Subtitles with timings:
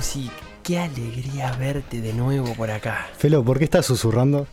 [0.00, 0.30] Gusi,
[0.62, 3.06] qué alegría verte de nuevo por acá.
[3.18, 4.46] Felo, ¿por qué estás susurrando?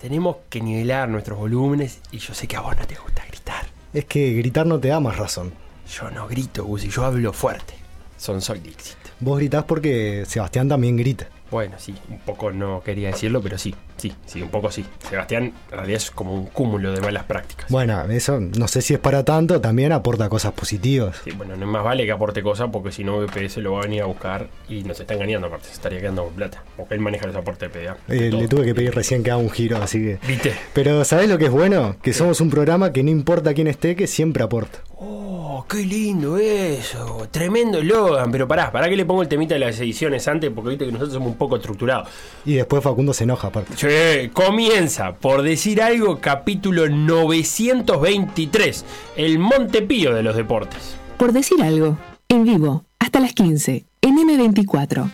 [0.00, 3.66] Tenemos que nivelar nuestros volúmenes y yo sé que a vos no te gusta gritar.
[3.92, 5.52] Es que gritar no te da más razón.
[5.92, 7.74] Yo no grito, Gusi, yo hablo fuerte.
[8.16, 8.96] Son Soy Dixit.
[9.18, 11.26] Vos gritás porque Sebastián también grita.
[11.50, 14.84] Bueno, sí, un poco no quería decirlo, pero sí, sí, sí, un poco sí.
[15.08, 17.66] Sebastián en realidad es como un cúmulo de malas prácticas.
[17.70, 21.20] Bueno, eso no sé si es para tanto, también aporta cosas positivas.
[21.24, 23.80] Sí, bueno, no es más vale que aporte cosas porque si no BPS lo va
[23.80, 26.62] a venir a buscar y nos está engañando aparte, se estaría quedando con plata.
[26.76, 27.96] Porque él maneja los aportes de PDA.
[28.08, 30.18] Eh, le tuve que pedir recién que haga un giro, así que...
[30.26, 30.54] ¿Viste?
[30.72, 31.96] Pero ¿sabés lo que es bueno?
[32.02, 34.80] Que somos un programa que no importa quién esté, que siempre aporta.
[35.02, 37.26] Oh, qué lindo eso.
[37.30, 38.30] Tremendo Logan.
[38.30, 40.92] Pero pará, pará que le pongo el temita de las ediciones antes porque viste que
[40.92, 42.08] nosotros somos un poco estructurados.
[42.44, 43.74] Y después Facundo se enoja aparte.
[43.90, 48.84] Che, comienza, por decir algo, capítulo 923.
[49.16, 50.96] El Montepío de los deportes.
[51.16, 55.10] Por decir algo, en vivo, hasta las 15, en M24.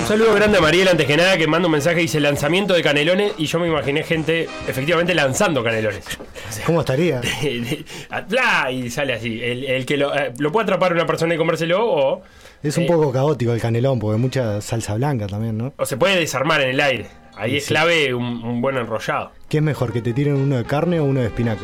[0.00, 2.72] Un saludo grande a Mariela antes que nada que manda un mensaje y dice lanzamiento
[2.72, 6.06] de canelones y yo me imaginé gente efectivamente lanzando canelones.
[6.64, 7.20] ¿Cómo estaría?
[8.70, 9.42] Y sale así.
[9.42, 12.22] El, el que lo, eh, lo puede atrapar una persona y comérselo o,
[12.62, 12.86] Es un Eh.
[12.86, 15.72] poco caótico el canelón, porque mucha salsa blanca también, ¿no?
[15.76, 17.06] o se puede desarmar en el aire.
[17.36, 19.32] Ahí es clave un, un buen enrollado.
[19.48, 21.62] ¿Qué es mejor, que te tiren uno de carne o uno de espinaca?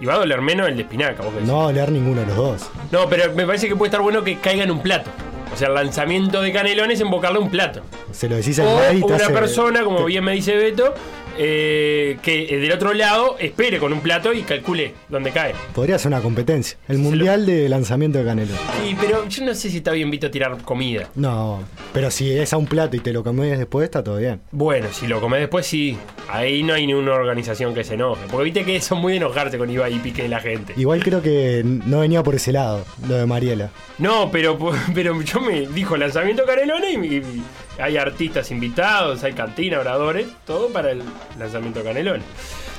[0.00, 1.22] Y va a doler menos el de espinaca.
[1.24, 1.32] ¿vos?
[1.44, 2.70] No va a oler ninguno de los dos.
[2.92, 5.10] No, pero me parece que puede estar bueno que caiga en un plato.
[5.52, 7.80] O sea, el lanzamiento de canelones embocarle un plato.
[8.12, 10.94] Se lo decís te una hace- persona, como te- bien me dice Beto,
[11.38, 15.54] eh, que eh, del otro lado espere con un plato y calcule dónde cae.
[15.74, 16.78] Podría ser una competencia.
[16.88, 18.56] El mundial de lanzamiento de canelón.
[18.82, 21.08] Sí, pero yo no sé si está bien visto tirar comida.
[21.14, 24.40] No, pero si es a un plato y te lo comes después, está todo bien.
[24.50, 25.96] Bueno, si lo comes después, sí.
[26.28, 28.22] Ahí no hay ninguna organización que se enoje.
[28.28, 30.74] Porque viste que son muy enojarse con Ibai y Pique de la gente.
[30.76, 33.70] Igual creo que no venía por ese lado, lo de Mariela.
[33.98, 34.58] No, pero,
[34.94, 37.42] pero yo me dijo lanzamiento Canelones y, y
[37.78, 41.02] hay artistas invitados, hay cantina, oradores, todo para el
[41.38, 42.24] lanzamiento Canelones.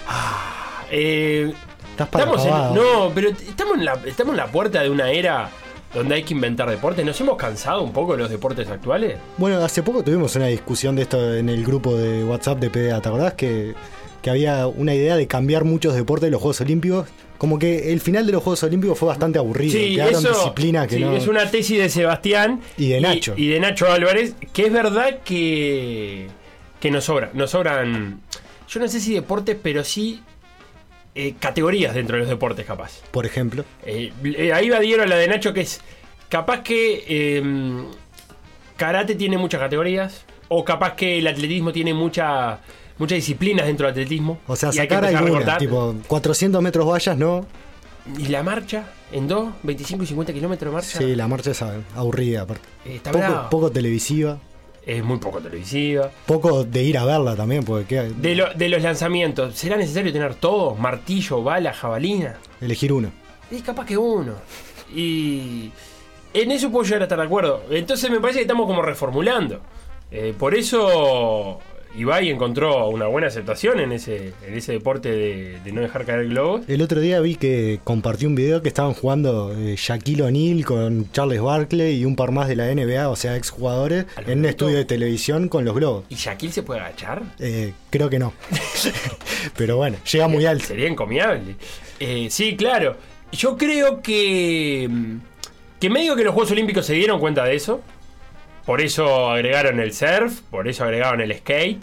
[0.08, 1.54] Ah, eh,
[1.98, 5.50] estamos en, no, pero estamos en, la, estamos en la puerta de una era
[5.94, 7.06] donde hay que inventar deportes.
[7.06, 9.18] ¿Nos hemos cansado un poco de los deportes actuales?
[9.38, 13.02] Bueno, hace poco tuvimos una discusión de esto en el grupo de WhatsApp de PDA,
[13.02, 13.34] ¿te acordás?
[13.34, 13.76] Que,
[14.22, 17.08] que había una idea de cambiar muchos deportes de los Juegos Olímpicos.
[17.38, 19.74] Como que el final de los Juegos Olímpicos fue bastante aburrido.
[19.74, 21.16] Quedaron disciplinas que sí, no.
[21.16, 23.34] es una tesis de Sebastián Y de Nacho.
[23.38, 26.28] y, de Nacho Álvarez, que es verdad que,
[26.82, 27.32] que nos sobra.
[27.34, 28.20] Nos sobran,
[28.68, 30.22] yo no sé si deportes, pero sí
[31.16, 33.02] eh, categorías dentro de los deportes, capaz.
[33.12, 33.64] Por ejemplo.
[33.86, 35.82] Eh, eh, ahí va Diego la de Nacho, que es
[36.30, 37.44] capaz que eh,
[38.78, 42.60] karate tiene muchas categorías, o capaz que el atletismo tiene mucha,
[43.00, 44.38] muchas disciplinas dentro del atletismo.
[44.48, 45.58] O sea, hay que sacar alguna, recortar.
[45.58, 47.46] tipo 400 metros vallas, ¿no?
[48.18, 48.86] ¿Y la marcha?
[49.12, 49.50] ¿En dos?
[49.64, 50.98] ¿25 y 50 kilómetros de marcha?
[51.00, 51.62] Sí, la marcha es
[51.96, 52.68] aburrida, aparte.
[52.86, 54.38] Eh, Está Poco, poco televisiva,
[54.86, 56.10] Es muy poco televisiva.
[56.26, 58.02] poco de ir a verla también, porque ¿qué?
[58.16, 60.76] De, lo- de los lanzamientos, ¿será necesario tener todo?
[60.76, 62.38] Martillo, bala, jabalina.
[62.62, 63.12] elegir uno.
[63.52, 64.34] Y capaz que uno.
[64.96, 65.72] Y
[66.34, 67.64] en eso puedo llegar a estar de acuerdo.
[67.70, 69.60] Entonces me parece que estamos como reformulando.
[70.12, 71.60] Eh, por eso
[71.96, 76.20] Ibai encontró una buena aceptación en ese, en ese deporte de, de no dejar caer
[76.22, 76.62] el globo.
[76.68, 81.12] El otro día vi que compartió un video que estaban jugando eh, Shaquille O'Neal con
[81.12, 84.40] Charles Barkley y un par más de la NBA, o sea, exjugadores, ¿A lo en
[84.40, 86.06] un estudio de televisión con los globos.
[86.10, 87.24] ¿Y Shaquille se puede agachar?
[87.40, 88.34] Eh, creo que no.
[89.58, 90.66] Pero bueno, llega muy alto.
[90.66, 91.56] Sería encomiable.
[92.00, 92.98] Eh, sí, claro.
[93.32, 94.88] Yo creo que.
[94.90, 95.16] mm,
[95.80, 97.82] Que medio que los Juegos Olímpicos se dieron cuenta de eso.
[98.70, 101.82] Por eso agregaron el surf, por eso agregaron el skate.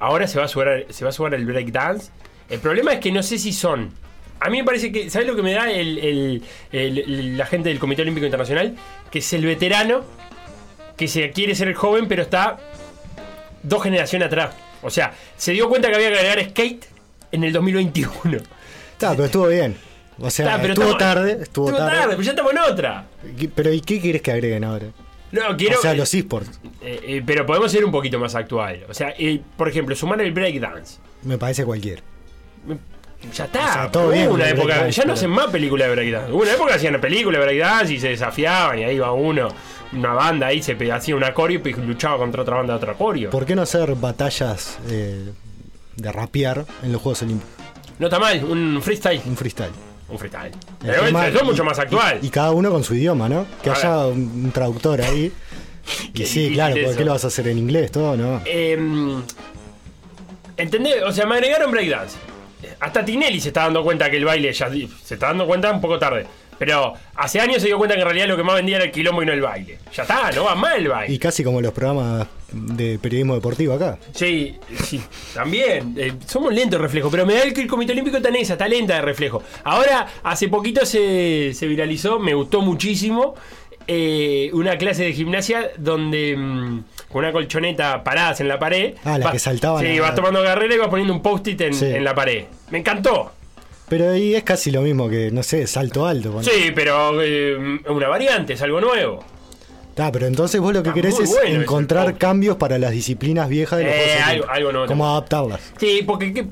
[0.00, 2.10] Ahora se va a sumar, se va a el breakdance.
[2.50, 3.92] El problema es que no sé si son.
[4.40, 5.10] A mí me parece que.
[5.10, 6.42] ¿Sabes lo que me da el, el-
[6.72, 8.74] el- el- la gente del Comité Olímpico Internacional?
[9.12, 10.02] Que es el veterano
[10.96, 12.58] que se quiere ser el joven, pero está
[13.62, 14.56] dos generaciones atrás.
[14.82, 16.84] O sea, se dio cuenta que había que agregar skate
[17.30, 18.38] en el 2021.
[18.90, 19.76] Está, pero estuvo bien.
[20.18, 22.06] O sea, pero estuvo estamos- tarde, estuvo, tarde.
[22.08, 23.04] pero ya estamos en otra.
[23.38, 24.86] ¿Qué- Pero ¿y qué quieres que agreguen ahora?
[25.32, 25.78] No, quiero.
[25.78, 26.60] o sea, los esports.
[26.80, 28.84] eh, eh, pero podemos ser un poquito más actual.
[28.88, 30.98] O sea, eh, por ejemplo, sumar el breakdance.
[31.22, 32.02] Me parece cualquier.
[33.34, 33.60] Ya está.
[33.68, 34.88] O sea, todo Hubo bien con una época.
[34.88, 36.32] Ya no pero- hacen más películas de breakdance.
[36.32, 39.48] Hubo una época hacían una película de breakdance y se desafiaban y ahí iba uno,
[39.92, 43.30] una banda ahí, se hacía una coreo y luchaba contra otra banda de otra coreo.
[43.30, 45.32] ¿Por qué no hacer batallas eh,
[45.96, 47.52] de rapear en los Juegos Olímpicos?
[47.98, 49.20] No está mal, un freestyle.
[49.26, 49.72] Un freestyle.
[50.08, 50.52] Un freestyle.
[50.80, 52.18] Pero eso es mucho más actual.
[52.22, 53.46] Y, y cada uno con su idioma, ¿no?
[53.62, 55.32] Que haya un, traductor ahí.
[56.12, 56.98] Y sí, claro, ¿por eso.
[56.98, 58.42] qué lo vas a hacer en inglés todo, no?
[58.44, 59.22] Em,
[60.54, 61.02] ¿Entendés?
[61.02, 62.18] O sea, me agregaron breakdance.
[62.78, 65.80] Hasta Tinelli se está dando cuenta que el baile ya se está dando cuenta un
[65.80, 66.26] poco tarde.
[66.58, 68.90] Pero hace años se dio cuenta que en realidad lo que más vendía era el
[68.90, 69.78] quilombo y no el baile.
[69.94, 71.14] Ya está, no va mal el baile.
[71.14, 73.98] Y casi como los programas de periodismo deportivo acá.
[74.12, 75.00] Sí, sí,
[75.34, 75.94] también.
[75.98, 78.36] Eh, somos lentos de reflejo, pero me da el que el Comité Olímpico está en
[78.36, 79.42] esa, está lenta de reflejo.
[79.64, 83.34] Ahora, hace poquito se, se viralizó, me gustó muchísimo.
[83.90, 88.94] eh, una clase de gimnasia donde mm, con una colchoneta paradas en la pared.
[89.04, 91.72] Ah, la vas- que saltaban Sí, vas tomando carrera y vas poniendo un post-it en,
[91.74, 91.86] Sí.
[91.86, 92.44] en la pared.
[92.70, 93.32] Me encantó.
[93.88, 96.42] Pero ahí es casi lo mismo que, no sé, salto alto.
[96.42, 97.56] Sí, pero eh,
[97.88, 99.24] una variante, es algo nuevo.
[99.96, 103.48] Ah, pero entonces vos lo que Está querés es bueno encontrar cambios para las disciplinas
[103.48, 105.72] viejas de los Eh, algo- algo nuevo Cómo adaptarlas.
[105.78, 106.46] Sí, porque ¿qué?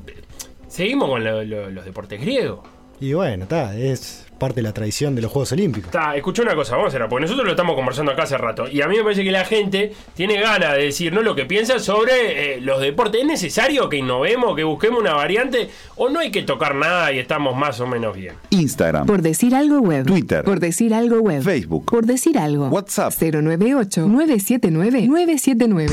[0.68, 2.60] seguimos con lo- lo- los deportes griegos.
[3.00, 5.88] Y bueno, está, es parte de la tradición de los Juegos Olímpicos.
[5.88, 8.68] Está, escucha una cosa, vamos a hacer, porque nosotros lo estamos conversando acá hace rato.
[8.68, 11.78] Y a mí me parece que la gente tiene ganas de decirnos lo que piensa
[11.78, 13.20] sobre eh, los deportes.
[13.22, 15.68] ¿Es necesario que innovemos, que busquemos una variante?
[15.96, 18.34] ¿O no hay que tocar nada y estamos más o menos bien?
[18.50, 20.06] Instagram, Por decir algo web.
[20.06, 20.44] Twitter.
[20.44, 21.42] Por decir algo web.
[21.42, 21.86] Facebook.
[21.86, 22.68] Por decir algo.
[22.68, 23.12] WhatsApp.
[23.12, 25.90] 098-979-979.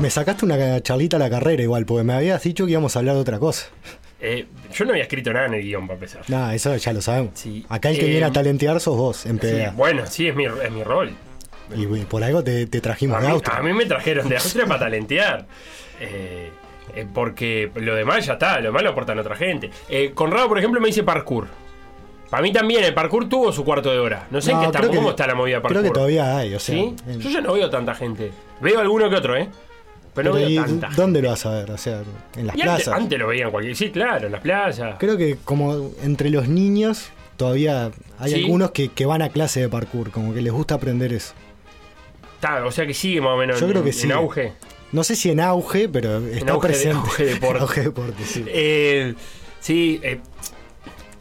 [0.00, 2.98] Me sacaste una charlita a la carrera igual, porque me habías dicho que íbamos a
[2.98, 3.66] hablar de otra cosa.
[4.24, 6.22] Eh, yo no había escrito nada en el guion para empezar.
[6.28, 7.32] Nada, eso ya lo sabemos.
[7.34, 7.66] Sí.
[7.68, 9.72] Acá el que Eh, viene a talentear sos vos, en Sí, PDA.
[9.72, 11.10] bueno, sí, es mi, es mi rol.
[11.74, 13.56] Y por algo te, te trajimos A de mí, Austria.
[13.58, 15.46] a mí me trajeron de Austria para talentear.
[16.00, 16.50] Eh,
[16.94, 19.70] eh, porque lo demás ya está, lo demás lo aportan otra gente.
[20.14, 21.46] Conrado, por ejemplo, me dice parkour.
[22.30, 24.26] Para mí también, el parkour tuvo su cuarto de hora.
[24.30, 25.80] No sé en qué está, cómo está la movida parkour.
[25.80, 26.76] Creo que todavía hay, o sea.
[27.18, 28.30] Yo ya no veo tanta gente.
[28.60, 29.48] Veo alguno que otro, ¿eh?
[30.14, 30.88] Pero no pero ¿y veo tanta.
[30.94, 31.70] ¿Dónde lo vas a ver?
[31.70, 32.02] O sea,
[32.36, 32.94] en las Y plazas.
[32.94, 33.74] antes lo veían cualquier.
[33.76, 34.96] Sí, claro, en las playas.
[34.98, 38.44] Creo que como entre los niños todavía hay Sí.
[38.44, 41.32] algunos que, que van a clase de parkour, como que les gusta aprender eso.
[42.34, 44.52] Está, o sea que sigue más o menos Yo en, creo que en auge.
[44.92, 46.98] No sé si en auge, pero está auge de- presente.
[46.98, 47.60] auge deporte.
[47.62, 48.44] Auge deporte, sí.
[48.48, 49.14] Eh,
[49.60, 50.20] sí, eh,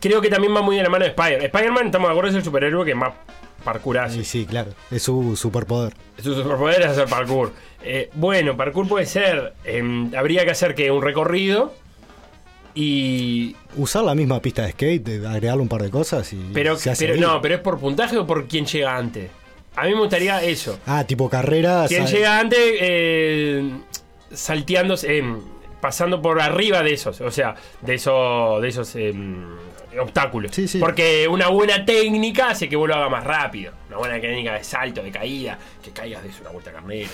[0.01, 1.43] creo que también va muy de la mano de Spider.
[1.45, 3.13] Spider-Man, estamos de acuerdo, es el superhéroe que más
[3.61, 4.17] parkour hace.
[4.17, 4.71] Sí, sí, claro.
[4.89, 5.93] Es su superpoder.
[6.21, 7.51] Su superpoder es hacer parkour.
[7.83, 9.53] Eh, bueno, parkour puede ser.
[9.63, 11.73] em, habría que hacer que un recorrido.
[12.73, 13.55] Y.
[13.75, 17.05] Usar la misma pista de skate, agregarle un par de cosas y Pero, se hace
[17.05, 17.19] pero ahí.
[17.21, 19.29] no, pero es por puntaje o por quién llega antes.
[19.75, 20.77] A mí me gustaría eso.
[20.85, 21.85] Ah, tipo carrera.
[21.87, 23.71] Quien sa- llega antes eh,
[24.33, 25.39] salteando, em,
[25.81, 29.45] pasando por arriba de esos, o sea, de esos, de esos em,
[29.99, 30.51] obstáculos.
[30.53, 30.79] Sí, sí.
[30.79, 33.73] Porque una buena técnica hace que vos lo hagas más rápido.
[33.89, 37.09] Una buena técnica de salto, de caída, que caigas de una vuelta carnera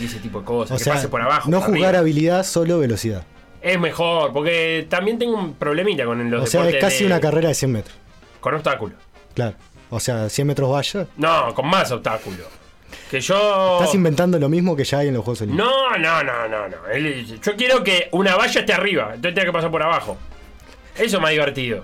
[0.00, 1.50] y ese tipo de cosas, O que sea, pase por abajo.
[1.50, 1.98] no jugar arriba.
[1.98, 3.24] habilidad, solo velocidad.
[3.60, 7.20] Es mejor, porque también tengo un problemita con los O sea, es casi de- una
[7.20, 7.96] carrera de 100 metros.
[8.40, 8.96] con obstáculos.
[9.34, 9.54] Claro.
[9.90, 11.06] O sea, 100 metros valla.
[11.16, 12.46] No, con más obstáculos.
[13.10, 13.78] Que yo.
[13.80, 15.70] Estás inventando lo mismo que ya hay en los Juegos Olímpicos.
[15.70, 16.76] No, no, no, no, no.
[17.42, 20.16] Yo quiero que una valla esté arriba, entonces tenga que pasar por abajo.
[20.96, 21.82] Eso es más divertido.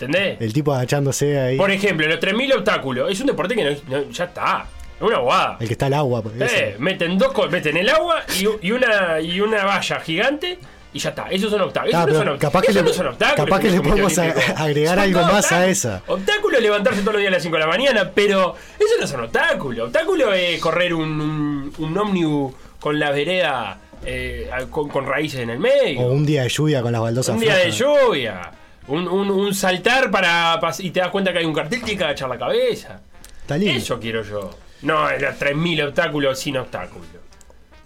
[0.00, 0.40] ¿Entendés?
[0.40, 1.56] El tipo agachándose ahí.
[1.58, 3.10] Por ejemplo, los 3000 obstáculos.
[3.12, 4.66] Es un deporte que no, no- ya está.
[4.96, 5.56] Es una guada.
[5.60, 6.22] El que está al agua.
[6.22, 10.58] pues, Eh, meten dos meten el agua y, y una y una valla gigante
[10.92, 11.26] y ya está.
[11.30, 11.94] Esos son obstáculos.
[11.94, 13.44] Ah, Esos no son, capaz que le- son obstáculos.
[13.46, 16.02] capaz que le podemos agregar Son algo más a esa.
[16.06, 19.06] Obstáculo es levantarse todos los días a las 5 de la mañana, pero eso no
[19.06, 19.86] son obstáculos.
[19.86, 25.50] Obstáculo es correr un, un, un ómnibus con la vereda eh, con, con raíces en
[25.50, 26.00] el medio.
[26.00, 28.50] O un día de lluvia con las baldosas Un día de lluvia.
[28.90, 32.04] Un, un- un saltar para y te das cuenta que hay un cartel y te
[32.04, 33.00] agachar la cabeza.
[33.42, 33.78] Está lindo.
[33.78, 34.50] Eso quiero yo.
[34.82, 37.06] No, era 3.000 obstáculos sin obstáculos.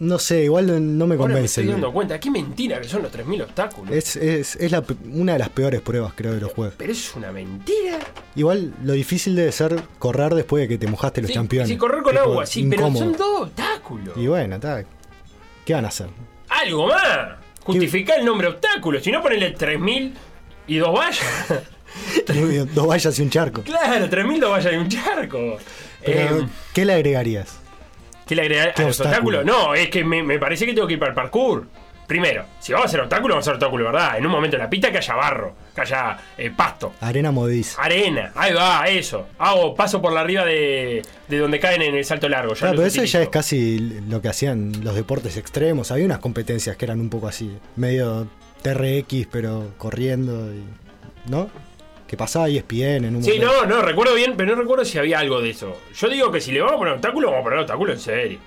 [0.00, 1.60] No sé, igual no- no me Ahora me convence.
[1.60, 2.18] estoy dando cuenta.
[2.18, 3.94] Qué mentira que son los 3.000 obstáculos.
[3.94, 4.82] Es, es, es la
[5.12, 6.74] una de las peores pruebas, creo, de los juegos.
[6.76, 7.98] Pero es una mentira.
[8.34, 11.68] Igual lo difícil debe ser correr después de que te mojaste los Sí, campeones.
[11.68, 14.16] sí, correr con agua, sí, pero son dos obstáculos.
[14.16, 14.84] Y bueno, está.
[15.64, 16.08] ¿Qué van a hacer?
[16.48, 17.38] Algo más.
[17.62, 18.98] Justificar el nombre obstáculo.
[19.00, 20.12] Si no, ponele 3.000
[20.66, 21.20] y dos vallas.
[22.74, 23.62] Dos vallas y un charco.
[23.62, 25.58] claro, 3.000 dos vallas y un charco.
[26.04, 27.60] Pero, Eh, ¿Qué le agregarías?
[28.26, 29.44] ¿Qué le agregar ¿Qué a los obstáculo?
[29.44, 31.66] No, es que me, me parece que tengo que ir para el parkour.
[32.06, 34.18] Primero, si vamos a hacer obstáculo, vamos a hacer obstáculo, ¿verdad?
[34.18, 37.76] En un momento en la pista que haya barro, que haya eh, pasto, Arena Modiz.
[37.78, 38.32] arena.
[38.34, 39.28] Ahí va, eso.
[39.38, 42.52] Hago paso por la arriba de, de donde caen en el salto largo.
[42.54, 43.78] Ya Claro, pero eso ya es casi
[44.08, 45.90] lo que hacían los deportes extremos.
[45.92, 48.26] Había unas competencias que eran un poco así, medio
[48.64, 50.52] TRX, pero corriendo.
[50.52, 50.62] Y,
[51.30, 51.48] ¿No?
[52.08, 53.66] Que pasaba ESPN en un Sí, momento.
[53.66, 55.76] no, no, recuerdo bien, pero no recuerdo si había algo de eso.
[55.96, 58.38] Yo digo que si le vamos a poner obstáculo, vamos a poner obstáculo en serio.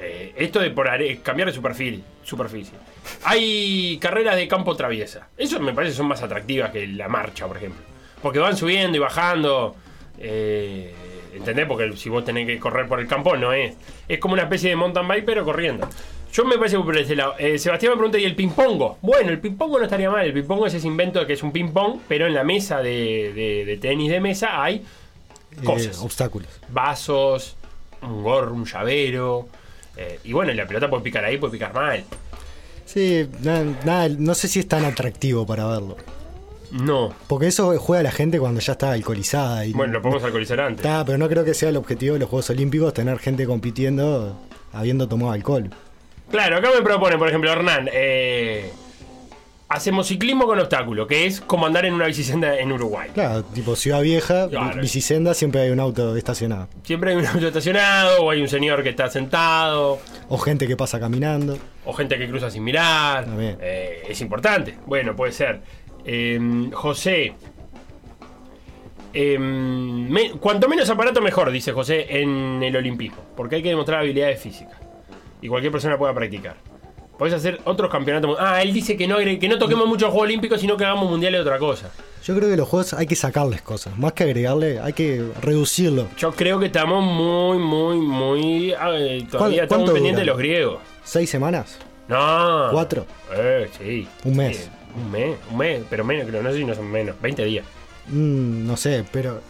[0.00, 2.74] Eh, esto de por are- cambiar de superficie, superficie.
[3.22, 5.28] Hay carreras de campo traviesa.
[5.36, 7.80] Eso me parece son más atractivas que la marcha, por ejemplo.
[8.20, 9.76] Porque van subiendo y bajando.
[10.18, 10.92] Eh,
[11.34, 11.66] ¿Entendés?
[11.66, 13.74] Porque si vos tenés que correr por el campo, no es.
[14.08, 15.88] Es como una especie de mountain bike, pero corriendo.
[16.32, 17.34] Yo me parece por ese lado.
[17.38, 18.98] Eh, Sebastián me pregunta, ¿y el ping-pongo?
[19.02, 20.26] Bueno, el ping-pongo no estaría mal.
[20.26, 23.64] El ping-pongo es ese invento que es un ping-pong, pero en la mesa de, de-
[23.64, 25.98] de tenis de mesa hay Eh, cosas.
[26.00, 26.48] obstáculos.
[26.68, 27.56] vasos,
[28.02, 29.48] un gorro, un llavero.
[29.96, 32.02] eh, y bueno, la pelota puede picar ahí, puede picar mal.
[32.84, 35.96] Sí, nada, nada, no sé si es tan atractivo para verlo.
[36.74, 37.14] No.
[37.28, 39.64] Porque eso juega la gente cuando ya está alcoholizada.
[39.64, 40.84] Y Bueno, lo podemos alcoholizar antes.
[40.84, 44.36] Está, pero no creo que sea el objetivo de los Juegos Olímpicos tener gente compitiendo
[44.72, 45.70] habiendo tomado alcohol.
[46.30, 48.72] Claro, acá me propone, por ejemplo, Hernán, eh,
[49.68, 53.10] hacemos ciclismo con obstáculo, que es como andar en una bicicenda en Uruguay.
[53.14, 54.80] Claro, tipo Ciudad Vieja, Claro.
[54.80, 56.68] bicisenda, siempre hay un auto estacionado.
[56.82, 60.76] Siempre hay un auto estacionado, o hay un señor que está sentado, O gente que
[60.76, 61.58] pasa caminando.
[61.84, 63.26] o gente que cruza sin mirar.
[63.38, 64.74] Eh, es importante.
[64.86, 65.60] Bueno, puede ser.
[66.04, 67.34] Eh, José.
[69.16, 73.18] eh, me- cuanto menos aparato mejor, dice José, en el olimpismo.
[73.36, 74.76] Porque hay que demostrar habilidades físicas.
[75.40, 76.56] Y cualquier persona pueda practicar.
[77.18, 78.36] Podés hacer otros campeonatos.
[78.40, 81.38] Ah, él dice que no, que no toquemos muchos Juegos Olímpicos, sino que hagamos mundiales
[81.38, 81.90] de otra cosa.
[82.24, 83.96] Yo creo que los juegos hay que sacarles cosas.
[83.96, 86.08] Más que agregarle, hay que reducirlo.
[86.18, 88.72] Yo creo que estamos muy, muy, muy.
[88.72, 90.78] eh, todavía estamos pendientes de los griegos.
[91.04, 91.78] ¿Seis semanas?
[92.08, 92.68] No.
[92.72, 93.06] ¿Cuatro?
[93.36, 94.08] Eh, sí.
[94.24, 94.56] Un mes.
[94.56, 97.44] Sí, un mes, un mes, pero menos, creo, no sé si no son menos, 20
[97.44, 97.64] días.
[98.08, 99.40] Mm, no sé, pero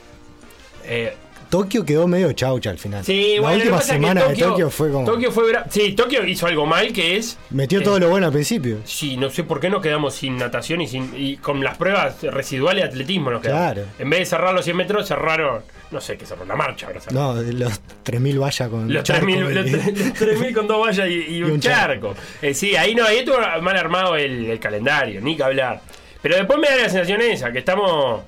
[0.87, 1.15] Eh,
[1.51, 3.05] Tokio quedó medio chaucha al final.
[3.05, 5.07] sí, La bueno, última semana de Tokio fue como.
[5.07, 7.39] Tokio fue Sí, Tokio hizo algo mal que es.
[7.51, 8.79] Metió eh, todo lo bueno al principio.
[8.85, 12.21] Sí, no sé por qué nos quedamos sin natación y sin y con las pruebas
[12.23, 13.73] residuales de atletismo nos quedamos.
[13.75, 13.89] Claro.
[13.99, 15.63] En vez de cerrar los 100 metros, cerraron.
[15.95, 17.01] No sé qué cerró la marcha ahora.
[17.13, 18.93] No, los 3.000 vallas con.
[18.93, 21.61] Los charco 3.000 y- los tre- los 3.000 con dos vallas y, y Y un
[21.61, 22.15] charco.
[22.43, 25.81] Eh, sí, ahí no, ahí estuvo mal armado el, el calendario, ni que hablar.
[26.21, 28.23] Pero después me da la sensación esa, que estamos,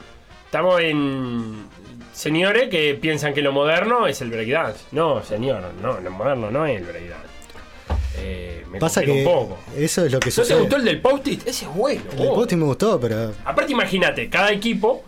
[0.44, 1.64] estamos en
[2.12, 4.84] señores que piensan que lo moderno es el breakdance.
[4.92, 7.26] No, señor, no, lo moderno no es el breakdance.
[8.18, 9.58] Eh, me Pasa que un poco.
[9.76, 10.58] eso es lo que ¿No te sucede.
[10.60, 11.46] gustó el del post-it?
[11.46, 12.02] Ese es bueno.
[12.12, 12.34] El de vos.
[12.36, 13.32] Posti me gustó, pero.
[13.44, 15.04] Aparte, imagínate, cada equipo,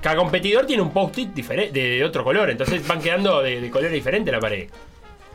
[0.00, 2.50] cada competidor tiene un post-it diferente, de, otro color.
[2.50, 4.68] Entonces van quedando de, de color diferente la pared.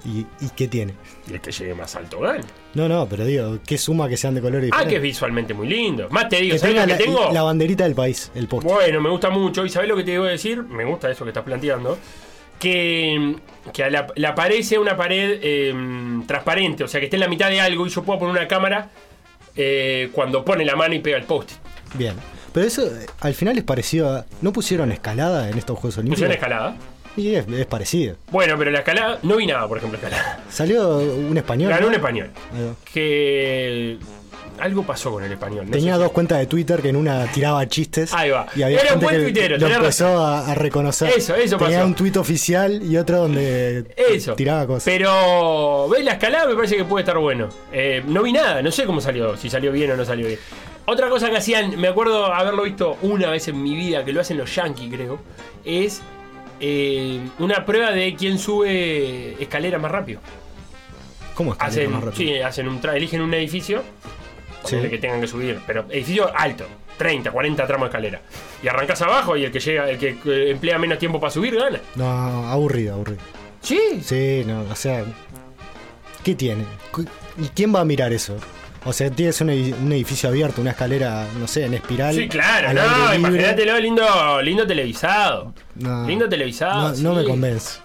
[0.06, 0.94] ¿Y, y qué tiene?
[1.28, 2.44] Y el que llegue más alto gana.
[2.76, 4.90] No, no, pero digo, ¿qué suma que sean de color Ah, diferente?
[4.92, 6.08] que es visualmente muy lindo.
[6.12, 7.30] Más te digo, que ¿sabes lo que la, tengo?
[7.34, 8.68] la banderita del país, el post.
[8.68, 9.66] Bueno, me gusta mucho.
[9.66, 10.62] ¿Y sabes lo que te debo decir?
[10.62, 11.98] Me gusta eso que estás planteando.
[12.60, 13.36] Que,
[13.74, 15.74] que a la, la pared sea una pared eh,
[16.26, 18.48] transparente, o sea, que esté en la mitad de algo y yo puedo poner una
[18.48, 18.90] cámara
[19.58, 21.52] eh, cuando pone la mano y pega el post.
[21.96, 22.14] Bien.
[22.56, 24.26] Pero eso eh, al final es parecido a.
[24.42, 26.22] ¿No pusieron escalada en estos Juegos Olímpicos?
[26.22, 26.76] Pusieron escalada.
[27.18, 28.16] Y es, es parecido.
[28.32, 30.40] Bueno, pero la escalada, no vi nada, por ejemplo, escalada.
[30.50, 31.70] Salió un español.
[31.70, 31.88] Ganó ¿no?
[31.90, 32.30] un español.
[32.94, 33.98] Que
[34.60, 35.66] algo pasó con el español.
[35.66, 38.14] no Tenía dos cuentas de Twitter que en una tiraba chistes.
[38.14, 38.48] Ahí va.
[38.56, 41.10] Y había Era un buen que tuitero, lo empezó a, a reconocer.
[41.10, 41.88] Eso, eso Tenía pasó.
[41.88, 44.34] un tuit oficial y otro donde Eso.
[44.36, 44.84] tiraba cosas.
[44.86, 46.48] Pero, ¿ves la escalada?
[46.48, 47.50] Me parece que puede estar bueno.
[47.74, 50.40] Eh, no vi nada, no sé cómo salió, si salió bien o no salió bien.
[50.88, 54.22] Otra cosa que hacían, me acuerdo haberlo visto una vez en mi vida, que lo
[54.22, 55.20] hacen los yankees, creo,
[55.64, 56.02] es
[56.60, 60.20] eh, una prueba de quién sube escalera más rápido.
[61.34, 62.18] ¿Cómo es que Hacen, más rápido?
[62.18, 63.84] sí, hacen un tra- eligen un edificio,
[64.64, 64.78] Sí.
[64.90, 66.66] que tengan que subir, pero edificio alto,
[66.98, 68.22] 30, 40 tramos de escalera.
[68.64, 71.56] Y arrancas abajo y el que llega, el que eh, emplea menos tiempo para subir
[71.56, 71.80] gana.
[71.96, 73.20] No, aburrido, aburrido.
[73.62, 75.04] Sí, Sí, no, o sea.
[76.24, 76.64] ¿Qué tiene?
[77.38, 78.38] ¿Y quién va a mirar eso?
[78.88, 82.14] O sea, tienes un, edi- un edificio abierto, una escalera, no sé, en espiral.
[82.16, 85.54] Sí, claro, no, imagínatelo lindo, lindo televisado.
[85.76, 86.94] No, Lindo televisado.
[87.02, 87.80] no, me convence.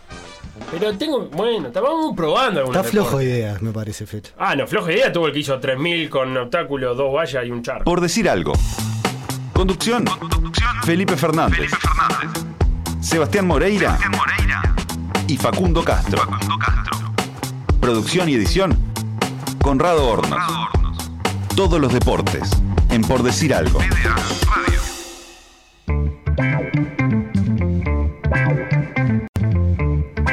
[0.70, 4.32] Pero tengo, bueno, estábamos probando algunos Está flojo de ideas, me parece, Fecha.
[4.38, 7.50] Ah, no, flojo de idea tuvo el que hizo 3000 con obstáculos, dos vallas y
[7.50, 7.84] un charco.
[7.84, 8.52] Por decir algo.
[9.54, 10.04] Conducción.
[10.84, 11.70] Felipe Fernández.
[13.00, 13.98] Sebastián Moreira.
[15.26, 16.22] Y Facundo Castro.
[17.80, 18.76] Producción y edición.
[19.62, 20.38] Conrado Hornos.
[21.56, 22.50] Todos los deportes.
[22.90, 23.80] En Por decir algo.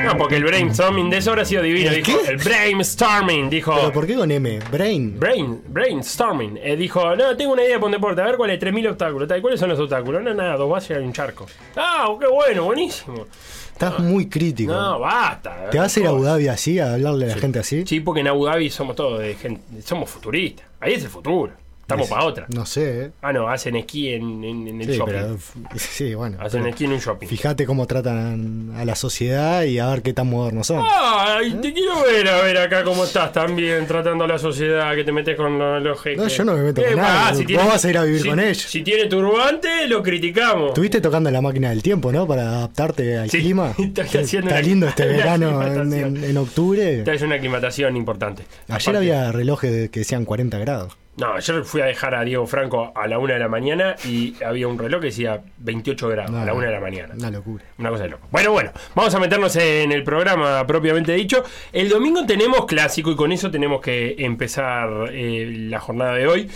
[0.05, 1.89] No, porque el brainstorming de eso habrá sido divino.
[1.89, 2.31] ¿El dijo, qué?
[2.31, 3.75] el brainstorming, dijo.
[3.75, 4.59] ¿Pero por qué con M?
[4.71, 5.19] Brain.
[5.19, 6.57] Brain, brainstorming.
[6.63, 8.21] Eh, dijo, no, tengo una idea para un deporte.
[8.21, 9.27] A ver cuál es, 3000 obstáculos.
[9.27, 10.23] tal, ¿Cuáles son los obstáculos?
[10.23, 11.45] No, nada, dos vallas y un charco.
[11.75, 13.25] Ah, qué bueno, buenísimo.
[13.73, 14.71] Estás muy crítico.
[14.71, 15.69] No, basta.
[15.69, 17.85] ¿Te vas a ir a Abu Dhabi así, a hablarle a la gente así?
[17.85, 20.66] Sí, porque en Abu Dhabi somos todos de gente, somos futuristas.
[20.79, 21.53] Ahí es el futuro.
[21.87, 22.45] Estamos para otra.
[22.53, 23.11] No sé, ¿eh?
[23.21, 25.13] Ah, no, hacen esquí en, en- en el Sí, shopping.
[25.13, 25.37] pero,
[25.77, 26.37] sí, bueno.
[26.41, 27.27] hacen esquí en un shopping.
[27.27, 30.83] Fíjate cómo tratan a la sociedad y a ver qué tan modernos son.
[30.85, 35.05] Ay, te quiero ver a ver acá cómo estás también tratando a la sociedad, que
[35.05, 36.17] te metes con los, jeques.
[36.17, 37.09] No, yo no me meto con Eh, nadie.
[37.21, 38.57] ah, si Vos tiene- vas a ir a vivir si- con ellos.
[38.63, 40.67] Si tiene turbante, lo criticamos.
[40.71, 42.27] Estuviste tocando la máquina del tiempo, ¿no?
[42.27, 43.73] Para adaptarte al Sí, clima.
[43.77, 44.03] Está
[44.39, 46.99] una- lindo este verano en, octubre.
[46.99, 48.43] Esta es una aclimatación importante.
[48.67, 50.97] Ayer Aparte- había relojes que decían 40 grados.
[51.17, 54.35] No, ayer fui a dejar a Diego Franco a la una de la mañana y
[54.43, 57.15] había un reloj que decía 28 grados a la una de la mañana.
[57.17, 57.65] Una locura.
[57.79, 58.27] Una cosa de loco.
[58.29, 61.43] Bueno, bueno, vamos a meternos en el programa propiamente dicho.
[61.73, 66.51] El domingo tenemos clásico y con eso tenemos que empezar eh, la jornada de hoy.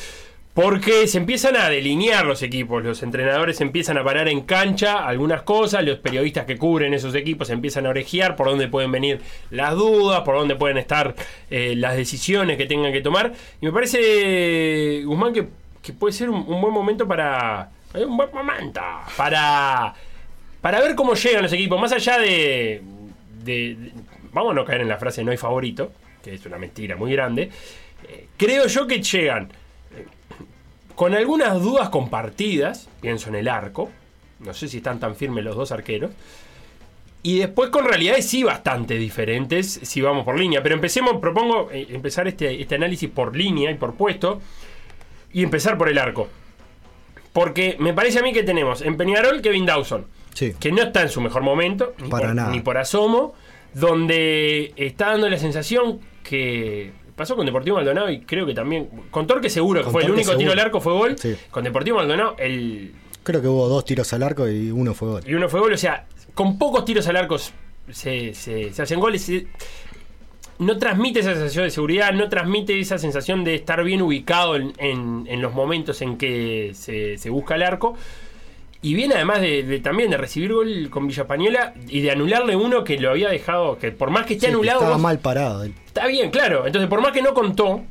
[0.54, 5.44] Porque se empiezan a delinear los equipos, los entrenadores empiezan a parar en cancha algunas
[5.44, 9.74] cosas, los periodistas que cubren esos equipos empiezan a orejear por dónde pueden venir las
[9.76, 11.16] dudas, por dónde pueden estar
[11.50, 13.32] eh, las decisiones que tengan que tomar.
[13.62, 15.48] Y me parece, Guzmán, que,
[15.94, 17.70] puede ser un, buen momento para...
[17.94, 18.82] eh, Un buen momento
[19.16, 19.94] para
[20.62, 22.82] para ver cómo llegan los equipos, más allá de,
[23.44, 23.78] de-
[24.32, 25.92] vamos a no caer en la frase no hay favorito,
[26.24, 27.50] que es una mentira muy grande,
[28.08, 29.50] eh, creo yo que llegan
[30.96, 33.90] con algunas dudas compartidas, pienso en el arco,
[34.40, 36.12] no sé si están tan firmes los dos arqueros,
[37.24, 41.88] y después con realidades sí bastante diferentes si vamos por línea, pero empecemos, propongo eh,
[41.92, 44.42] empezar este, este análisis por línea y por puesto,
[45.34, 46.28] y empezar por el arco.
[47.32, 50.54] Porque me parece a mí que tenemos en Peñarol Kevin Dawson, Sí.
[50.60, 52.52] que no está en su mejor momento, ni, Para por, nada.
[52.52, 53.34] ni por asomo,
[53.74, 59.28] donde está dando la sensación que pasó con Deportivo Maldonado y creo que también, con
[59.28, 61.36] Torque seguro, que Con fue el único tiro al arco fue gol, Sí.
[61.50, 65.24] con Deportivo Maldonado el, Creo que hubo dos tiros al arco y uno fue gol.
[65.28, 69.00] y uno fue gol, o sea, con pocos tiros al arco se, se- se hacen
[69.00, 69.22] goles.
[69.22, 69.48] se-
[70.60, 74.74] no transmite esa sensación de seguridad, no transmite esa sensación de estar bien ubicado en,
[74.78, 77.96] en- en los momentos en que se, se busca el arco.
[78.84, 82.56] Y viene además de, de- también de recibir gol con Villa Española y de anularle
[82.56, 85.02] uno que lo había dejado, que por más que esté Sí, que anulado, estaba vos-
[85.04, 85.64] mal parado.
[85.64, 85.74] él.
[85.86, 86.66] Está bien, claro.
[86.66, 87.82] Entonces, por más que no contó,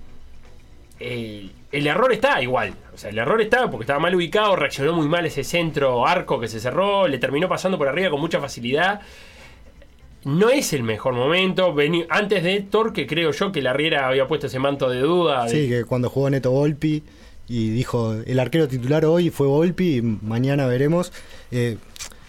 [0.98, 2.74] eh, el error está igual.
[2.92, 6.40] O sea, el error está porque estaba mal ubicado, reaccionó muy mal ese centro arco
[6.40, 9.00] que se cerró, le terminó pasando por arriba con mucha facilidad.
[10.24, 11.72] No es el mejor momento.
[11.72, 15.44] Vení- antes de Torque, creo yo que la Riera había puesto ese manto de duda.
[15.44, 17.02] de- Sí, que cuando jugó Neto Volpi
[17.50, 21.12] y dijo el arquero titular hoy fue Volpi y mañana veremos.
[21.50, 21.78] Eh,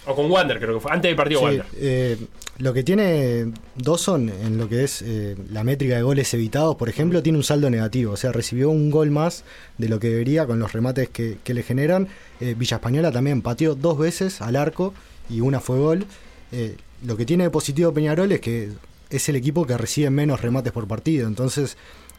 [0.08, 0.92] O con Wander, creo que fue.
[0.92, 1.66] Antes del partido sí, Wander.
[1.76, 2.18] eh,
[2.58, 6.90] lo que tiene Dawson en lo que es eh, la métrica de goles evitados, por
[6.90, 8.14] ejemplo, tiene un saldo negativo.
[8.14, 9.44] O sea, recibió un gol más
[9.78, 12.08] de lo que debería con los remates que, que le generan.
[12.40, 14.94] Eh, Villa Española también pateó dos veces al arco
[15.30, 16.06] y una fue gol.
[16.52, 18.70] Eh, lo que tiene de positivo Peñarol es que
[19.10, 21.28] es el equipo que recibe menos remates por partido.
[21.28, 21.78] Entonces,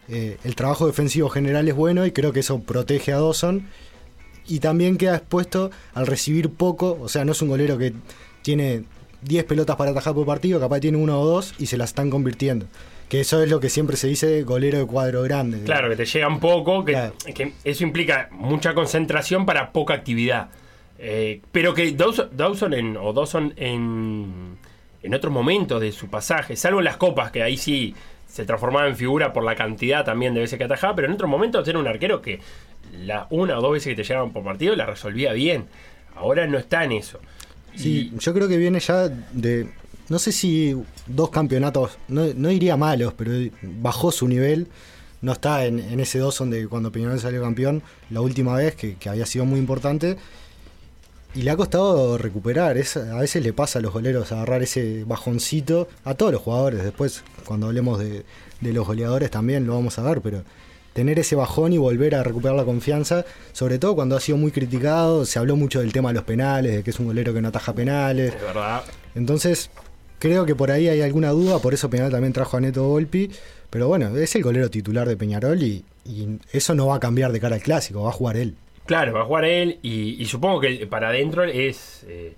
[0.09, 3.67] eh, el trabajo defensivo general es bueno y creo que eso protege a Dawson.
[4.47, 6.99] Y también queda expuesto al recibir poco.
[7.01, 7.93] O sea, no es un golero que
[8.43, 8.83] tiene
[9.23, 12.11] 10 pelotas para atajar por partido, capaz tiene uno o dos y se las están
[12.11, 12.67] convirtiendo.
[13.09, 15.63] Que eso es lo que siempre se dice golero de cuadro grande.
[15.65, 17.15] Claro, que te llegan poco, que, Claro.
[17.35, 20.49] que eso implica mucha concentración para poca actividad.
[20.99, 24.57] Eh, pero que Dawson, Dawson en, o Dawson en,
[25.03, 27.95] en otros momentos de su pasaje, salvo en las copas, que ahí sí
[28.33, 31.29] se transformaba en figura por la cantidad también de veces que atajaba, pero en otros
[31.29, 32.41] momentos era un arquero que
[33.05, 35.67] la una o dos veces que te llegaban por partido la resolvía bien.
[36.17, 37.21] Ahora no está en eso.
[37.77, 39.69] Sí, yo creo que viene ya de.
[40.09, 40.75] No sé si
[41.07, 44.69] dos campeonatos, no, no diría malos, pero bajó su nivel.
[45.21, 48.97] No está en, en ese Dawson de cuando Peñarol salió campeón la última vez, que,
[48.97, 50.17] que había sido muy importante.
[51.35, 52.77] Y le ha costado recuperar.
[52.77, 55.89] Es, a veces le pasa a los goleros agarrar ese bajoncito.
[56.05, 56.83] A todos los jugadores.
[56.85, 58.25] Después, cuando hablemos de,
[58.61, 60.21] de los goleadores, también lo vamos a ver.
[60.21, 60.43] Pero
[60.93, 64.53] tener ese bajón y volver a recuperar la confianza, sobre todo cuando ha sido muy
[64.53, 65.25] criticado.
[65.25, 67.49] Se habló mucho del tema de los penales, de que es un golero que no
[67.49, 68.35] ataja penales.
[68.35, 68.83] Es verdad.
[69.15, 69.71] Entonces,
[70.19, 73.31] creo que por ahí hay alguna duda, por eso Peñarol también trajo a Neto Volpi.
[73.71, 77.33] Pero bueno, es el golero titular de Peñarol y, y eso no va a cambiar
[77.33, 78.55] de cara al clásico, va a jugar él.
[78.87, 82.05] Claro, va a jugar él y, y supongo que para adentro es.
[82.09, 82.35] eh,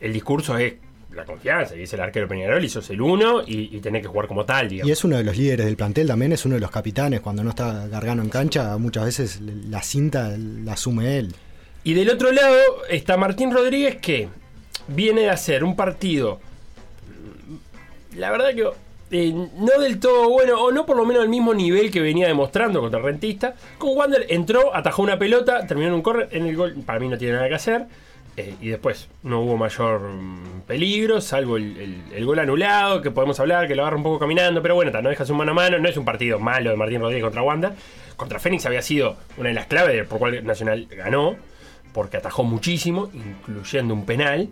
[0.00, 0.74] el discurso es
[1.12, 4.08] la confianza, y es el arquero Peñarol y sos el uno y, y tenés que
[4.08, 4.88] jugar como tal, digamos.
[4.88, 7.20] Y es uno de los líderes del plantel también, es uno de los capitanes.
[7.20, 11.34] Cuando no está Gargano en cancha, muchas veces la cinta la asume él.
[11.84, 12.58] Y del otro lado
[12.90, 14.28] está Martín Rodríguez que
[14.88, 16.40] viene de hacer un partido,
[18.16, 18.68] la verdad que
[19.14, 22.26] eh, no del todo bueno, o no por lo menos al mismo nivel que venía
[22.26, 23.54] demostrando contra el Rentista.
[23.78, 27.08] Con Wander entró, atajó una pelota, terminó en un corner, en el gol, para mí
[27.08, 27.86] no tiene nada que hacer.
[28.36, 33.68] Eh, y después no hubo mayor mm, peligro, salvo el, gol anulado, que podemos hablar,
[33.68, 35.88] que lo agarra un poco caminando, pero bueno, no dejas un mano a mano, no
[35.88, 37.74] es un partido malo de Martín Rodríguez contra Wanda.
[38.16, 41.36] Contra Fénix había sido una de las claves por cual Nacional ganó,
[41.92, 44.48] porque atajó muchísimo, incluyendo un penal.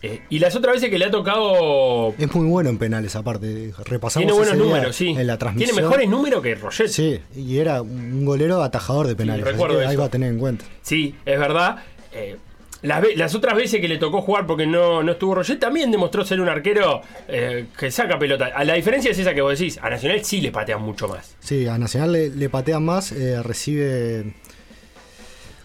[0.00, 2.14] Eh, y las otras veces que le ha tocado...
[2.18, 3.72] Es muy bueno en penales, aparte.
[3.84, 5.08] Repasamos Tiene buenos números, sí.
[5.08, 5.74] en la transmisión.
[5.74, 6.88] Tiene mejores números que Roger.
[6.88, 9.44] Sí, y era un golero atajador de penales.
[9.44, 10.64] recuerdo ahí va a tener en cuenta.
[10.82, 11.82] Sí, es verdad.
[12.12, 12.36] Eh,
[12.82, 16.24] las, las otras veces que le tocó jugar porque no, no estuvo Roger, también demostró
[16.24, 18.52] ser un arquero eh, que saca pelota.
[18.54, 21.34] A la diferencia es esa que vos decís, a Nacional sí le patean mucho más.
[21.40, 24.32] Sí, a Nacional le, le patean más, eh, recibe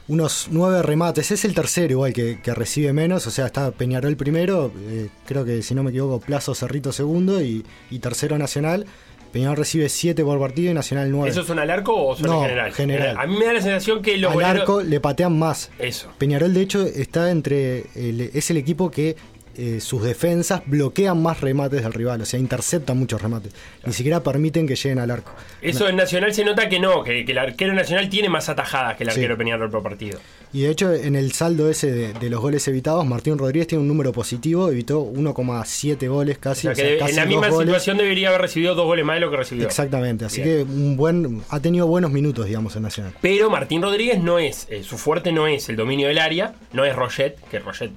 [0.08, 1.32] unos nueve remates.
[1.32, 5.46] Es el tercero igual que, que recibe menos, o sea, está Peñarol primero, eh, creo
[5.46, 8.86] que si no me equivoco, Plazo Cerrito segundo y, y tercero Nacional.
[9.32, 11.30] Peñarol recibe siete por partido y Nacional nueve.
[11.32, 12.74] ¿Eso son al arco o son No, en general?
[12.74, 13.18] general.
[13.18, 15.72] A mí me da la sensación que los Al goleros- arco le patean más.
[15.80, 16.10] Eso.
[16.20, 17.86] Peñarol, de hecho, está entre.
[17.96, 19.16] el- es el equipo que
[19.56, 23.54] eh, sus defensas bloquean más remates del rival, o sea, interceptan muchos remates.
[23.86, 25.32] Ni siquiera permiten que lleguen al arco.
[25.62, 28.96] Eso en Nacional se nota que no, que, que el arquero Nacional tiene más atajadas
[28.98, 29.20] que el Sí.
[29.20, 30.20] arquero Peñarol por partido.
[30.52, 33.82] Y de hecho, en el saldo ese de, de los goles evitados, Martín Rodríguez tiene
[33.82, 36.68] un número positivo, evitó 1,7 goles O casi.
[36.68, 37.68] o que sea, debe- casi en la misma goles.
[37.68, 39.66] situación debería haber recibido dos goles más de lo que recibió.
[39.66, 40.58] Exactamente, así Bien.
[40.58, 43.14] que un buen ha tenido buenos minutos, digamos, en Nacional.
[43.22, 46.86] Pero Martín Rodríguez no es, eh, su fuerte no es el dominio del área, no
[46.86, 47.92] es Roget, que Roget,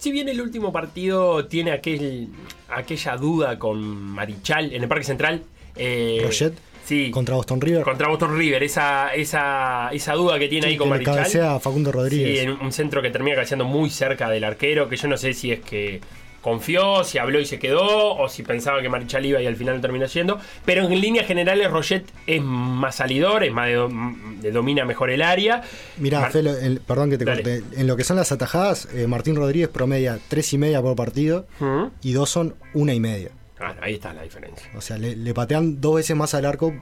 [0.00, 2.28] si bien el último partido tiene aquel,
[2.68, 5.42] aquella duda con Marichal en el Parque Central.
[5.76, 7.84] Eh, Roget, Sí, Contra Boston River.
[7.84, 11.60] contra Boston River, esa, esa, esa duda que tiene Sí, ahí con que Marichal.
[11.60, 12.42] Facundo Sí, Rodríguez.
[12.42, 15.52] en un centro que termina cabeceando muy cerca del arquero, que yo no sé si
[15.52, 16.00] es que
[16.40, 19.80] confió, si habló y se quedó, o si pensaba que Marichal iba y al final
[19.80, 20.38] terminó yendo.
[20.64, 25.62] Pero en líneas generales, Roget es más salidor, es más de, domina mejor el área.
[25.98, 27.42] Mirá, Mar- Felo, en- perdón que te Dale.
[27.42, 27.62] corte.
[27.80, 31.46] En lo que son las atajadas, eh, Martín Rodríguez promedia tres y media por partido
[32.02, 33.30] y dos son una y media.
[33.60, 34.66] Ah, ahí está la diferencia.
[34.74, 36.72] O sea, le, le patean dos veces más al arco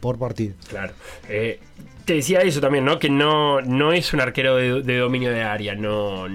[0.00, 0.54] por partido.
[0.68, 0.92] Claro.
[1.28, 1.60] Eh,
[2.04, 2.98] te decía eso también, ¿no?
[2.98, 6.26] Que no, no es un arquero de, de dominio de área, no.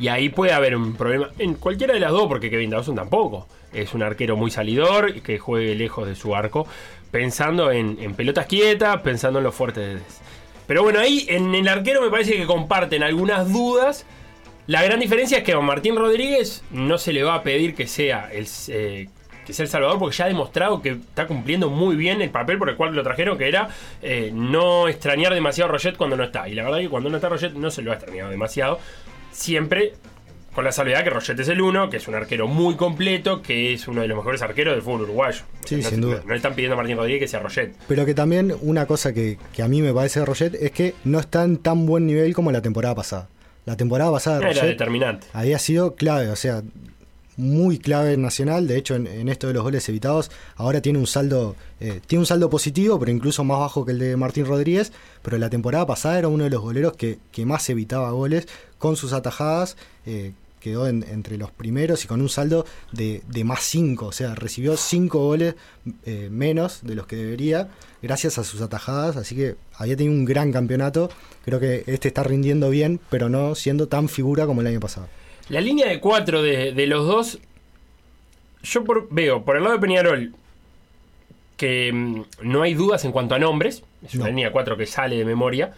[0.00, 3.46] Y ahí puede haber un problema en cualquiera de las dos, porque Kevin Dawson tampoco.
[3.72, 6.66] Es un arquero muy salidor y que juegue lejos de su arco,
[7.10, 10.00] pensando en, en pelotas quietas, pensando en los fuertes.
[10.66, 14.06] Pero bueno, ahí en el arquero me parece que comparten algunas dudas.
[14.66, 17.86] La gran diferencia es que a Martín Rodríguez no se le va a pedir que
[17.86, 19.08] sea el, eh,
[19.44, 22.56] que sea el Salvador, porque ya ha demostrado que está cumpliendo muy bien el papel
[22.56, 23.68] por el cual lo trajeron, que era
[24.00, 26.48] eh, no extrañar demasiado a Roget cuando no está.
[26.48, 28.78] Y la verdad que cuando no está Roget no se lo ha extrañado demasiado.
[29.40, 29.94] Siempre
[30.54, 33.72] con la salvedad que Roget es el uno, que es un arquero muy completo, que
[33.72, 35.42] es uno de los mejores arqueros del fútbol uruguayo.
[35.64, 36.20] Sí, no, sin duda.
[36.24, 37.72] No le están pidiendo a Martín Rodríguez que sea Roget.
[37.88, 40.94] Pero que también una cosa que, que a mí me parece de Roget es que
[41.04, 43.28] no está en tan buen nivel como la temporada pasada.
[43.64, 45.26] La temporada pasada de Era determinante.
[45.32, 46.62] había sido clave, o sea,
[47.40, 48.66] muy clave en Nacional.
[48.68, 52.26] De hecho, en, esto de los goles evitados, ahora tiene un saldo, eh, tiene un
[52.26, 54.92] saldo positivo, pero incluso más bajo que el de Martín Rodríguez.
[55.22, 58.46] Pero la temporada pasada era uno de los goleros que, que más evitaba goles
[58.78, 59.76] con sus atajadas.
[60.06, 64.12] eh, quedó en- entre los primeros y con un saldo de, de más 5, o
[64.12, 65.54] sea, recibió 5 goles
[66.04, 67.70] eh, menos de los que debería
[68.02, 71.08] gracias a sus atajadas, así que había tenido un gran campeonato,
[71.46, 75.08] creo que este está rindiendo bien, pero no siendo tan figura como el año pasado.
[75.50, 77.38] La línea de cuatro de, de los dos,
[78.62, 80.32] yo por- veo por el lado de Peñarol
[81.56, 84.86] que mm, no hay dudas en cuanto a nombres, es una línea de cuatro que
[84.86, 85.72] sale de memoria,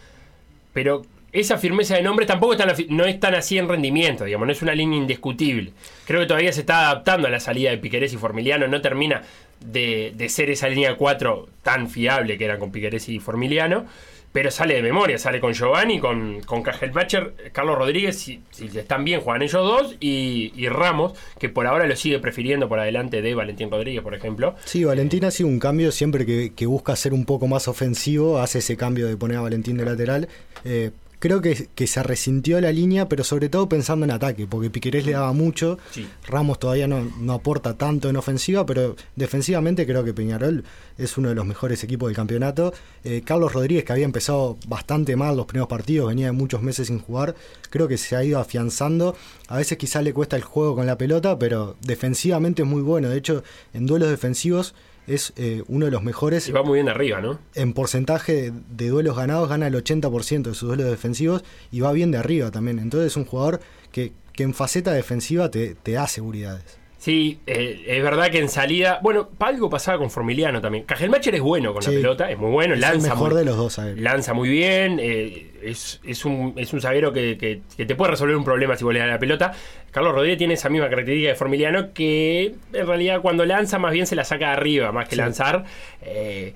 [0.73, 1.01] pero
[1.33, 4.61] esa firmeza de nombres tampoco está no es tan así en rendimiento, digamos, no es
[4.61, 5.73] una línea indiscutible.
[6.05, 9.23] Creo que todavía se está adaptando a la salida de Piquerés y Formiliano, no termina
[9.59, 13.85] de, de ser esa línea de cuatro tan fiable que eran con Piquerés y Formiliano.
[14.33, 19.05] Pero sale de memoria, sale con Giovanni, con, con Cajelbacher, Carlos Rodríguez, si, si están
[19.05, 23.21] bien, juegan ellos dos, y, y Ramos, que por ahora lo sigue prefiriendo por adelante
[23.21, 24.55] de Valentín Rodríguez, por ejemplo.
[24.65, 28.39] Sí, Valentín ha sido un cambio siempre que, que busca ser un poco más ofensivo,
[28.39, 30.27] hace ese cambio de poner a Valentín de lateral.
[30.65, 30.91] Eh,
[31.23, 35.05] creo que, que se resintió la línea, pero sobre todo pensando en ataque, porque Piquerés
[35.05, 36.05] le daba mucho, Sí.
[36.27, 40.65] Ramos todavía no, no aporta tanto en ofensiva, pero defensivamente creo que Peñarol
[40.97, 42.73] es uno de los mejores equipos del campeonato.
[43.05, 46.87] Eh, Carlos Rodríguez, que había empezado bastante mal los primeros partidos, venía de muchos meses
[46.87, 47.35] sin jugar,
[47.69, 49.15] creo que se ha ido afianzando.
[49.47, 53.07] A veces quizás le cuesta el juego con la pelota, pero defensivamente es muy bueno.
[53.07, 54.75] De hecho, en duelos defensivos
[55.07, 56.47] es eh, uno de los mejores.
[56.47, 57.39] Y va muy bien arriba, ¿no?
[57.55, 62.11] En porcentaje de duelos ganados gana el 80% de sus duelos defensivos y va bien
[62.11, 62.79] de arriba también.
[62.79, 63.59] Entonces es un jugador
[63.91, 66.82] que, que en faceta defensiva te, te da seguridades.
[67.03, 68.99] Sí, eh, es verdad que en salida.
[69.03, 70.85] Bueno, algo pasaba con Formiliano también.
[70.85, 71.91] Cajelmacher es bueno con Sí.
[71.91, 72.95] la pelota, es muy bueno, Es lanza.
[73.07, 73.97] el mejor muy, de los dos, ¿sabes?
[73.99, 74.99] lanza muy bien.
[75.01, 78.77] eh, es, es un, es un zaguero que, que- que te puede resolver un problema
[78.77, 79.51] si vos le das la pelota.
[79.91, 84.07] Carlos Rodríguez tiene esa misma característica de Formiliano que en realidad cuando lanza más bien
[84.07, 85.21] se la saca de arriba, más que Sí.
[85.21, 85.65] lanzar.
[86.03, 86.53] eh,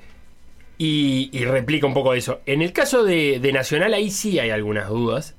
[0.78, 2.40] y, y replica un poco eso.
[2.46, 5.36] En el caso de, de Nacional, ahí sí hay algunas dudas.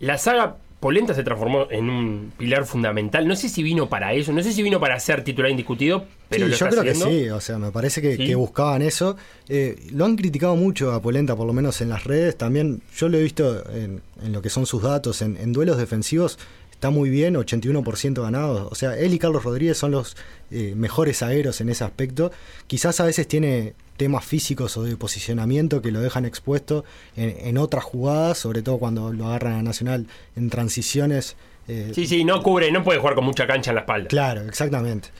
[0.00, 3.28] La saga Polenta se transformó en un pilar fundamental.
[3.28, 6.46] No sé si vino para eso, no sé si vino para ser titular indiscutido, pero
[6.46, 7.06] sí, lo yo está creo haciendo.
[7.10, 8.26] que sí, o sea, me parece que, Sí.
[8.26, 9.16] que buscaban eso.
[9.48, 12.36] Eh, lo han criticado mucho a Polenta, por lo menos en las redes.
[12.38, 15.76] También yo lo he visto en, en lo que son sus datos, en, en duelos
[15.76, 16.38] defensivos.
[16.80, 18.72] Está muy bien, 81% ganados.
[18.72, 20.16] O sea, él y Carlos Rodríguez son los
[20.50, 22.32] eh, mejores zagueros en ese aspecto.
[22.68, 27.58] Quizás a veces tiene temas físicos o de posicionamiento que lo dejan expuesto en, en
[27.58, 31.36] otras jugadas, sobre todo cuando lo agarran a Nacional en transiciones.
[31.68, 34.08] eh, Sí, sí, no cubre, no puede jugar con mucha cancha en la espalda.
[34.08, 35.10] Claro, exactamente.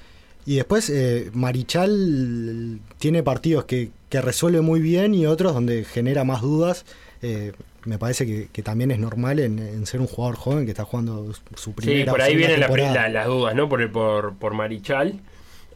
[0.47, 6.25] Y después eh, Marichal tiene partidos que, que resuelve muy bien y otros donde genera
[6.25, 6.87] más dudas.
[7.21, 7.53] Eh,
[7.85, 10.85] me parece que, que también es normal en, en ser un jugador joven que está
[10.85, 13.69] jugando su primera Sí, por ahí vienen la- las dudas, ¿no?
[13.69, 15.21] Por, el- por, por Marichal.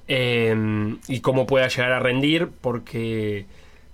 [0.07, 3.47] Eh, y cómo pueda llegar a rendir, porque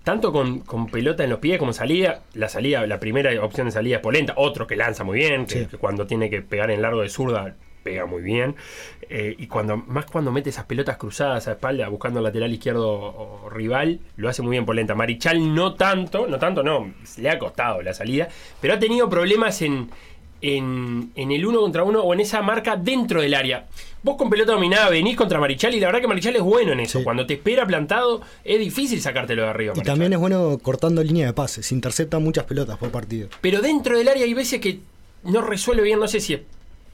[0.03, 3.73] tanto con, con pelota en los pies como salida, la salida, la primera opción de
[3.73, 5.67] salida es Polenta, otro que lanza muy bien, que, Sí.
[5.67, 8.57] que cuando tiene que pegar en largo de zurda, pega muy bien.
[9.09, 13.47] Eh, y cuando más cuando mete esas pelotas cruzadas a espalda, buscando lateral izquierdo o,
[13.47, 14.95] o rival, lo hace muy bien Polenta.
[14.95, 18.29] Marichal no tanto, no tanto, no, le ha costado la salida,
[18.61, 19.91] pero ha tenido problemas en,
[20.43, 23.67] en, en el uno contra uno o en esa marca dentro del área.
[24.03, 26.81] Vos con pelota dominada venís contra Marichal y la verdad que Marichal es bueno en
[26.81, 26.99] eso.
[26.99, 27.05] Sí.
[27.05, 29.73] Cuando te espera plantado es difícil sacártelo de arriba.
[29.75, 29.93] Y Marichal.
[29.93, 33.29] también es bueno cortando línea de pases, intercepta muchas pelotas por partido.
[33.41, 34.81] Pero dentro del área hay veces que
[35.25, 36.41] no resuelve bien, no sé si es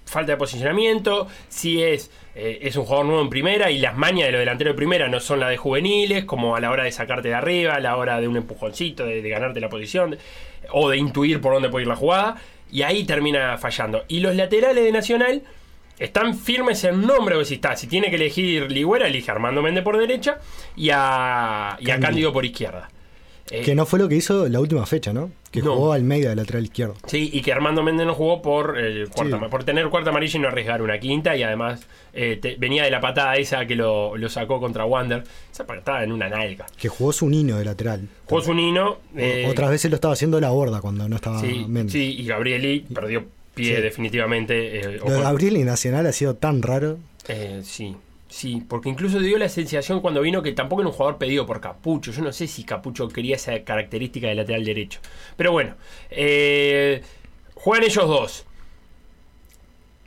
[0.07, 4.27] falta de posicionamiento, si es, eh, es un jugador nuevo en primera y las mañas
[4.27, 6.93] de los delanteros de primera no son las de juveniles, como a la hora de
[6.93, 10.19] sacarte de arriba, a la hora de un empujoncito, de, de ganarte la posición, de-
[10.73, 12.37] o de intuir por dónde puede ir la jugada,
[12.73, 14.05] y ahí termina fallando.
[14.09, 15.43] Y los laterales de Nacional
[15.99, 19.63] están firmes en nombre, o si está, si tiene que elegir Ligüera, elige a Armando
[19.63, 20.39] Méndez por derecha
[20.77, 22.01] y a, y a Cándido.
[22.01, 22.89] Cándido por izquierda.
[23.51, 25.31] Eh, Que no fue lo que hizo la última fecha, ¿no?
[25.53, 25.75] Que No.
[25.77, 26.97] jugó Almeida de lateral izquierdo.
[27.07, 29.45] Sí, y que Armando Méndez no jugó por el cuarta, Sí.
[29.49, 31.37] por tener cuarta amarilla y no arriesgar una quinta.
[31.37, 35.23] Y además eh, te- venía de la patada esa que lo, lo sacó contra Wander.
[35.53, 36.67] Esa patada en una nalga.
[36.77, 38.09] Que jugó su nino de lateral.
[38.27, 38.99] Jugó su nino.
[39.17, 41.93] eh, Otras veces lo estaba haciendo la borda cuando no estaba sí, Méndez.
[41.93, 43.83] sí, y Gabrieli perdió pie Sí.
[43.83, 44.79] definitivamente.
[44.81, 46.99] eh, Lo de ojo- Gabriel y Nacional ha sido tan raro.
[47.29, 47.95] eh, sí,
[48.37, 51.61] sí, porque incluso dio la sensación cuando vino que tampoco era un jugador pedido por
[51.61, 52.13] Capucho.
[52.13, 55.01] Yo no sé si Capucho quería esa característica de lateral derecho.
[55.37, 55.75] Pero bueno,
[56.11, 57.03] eh,
[57.55, 58.47] juegan ellos dos.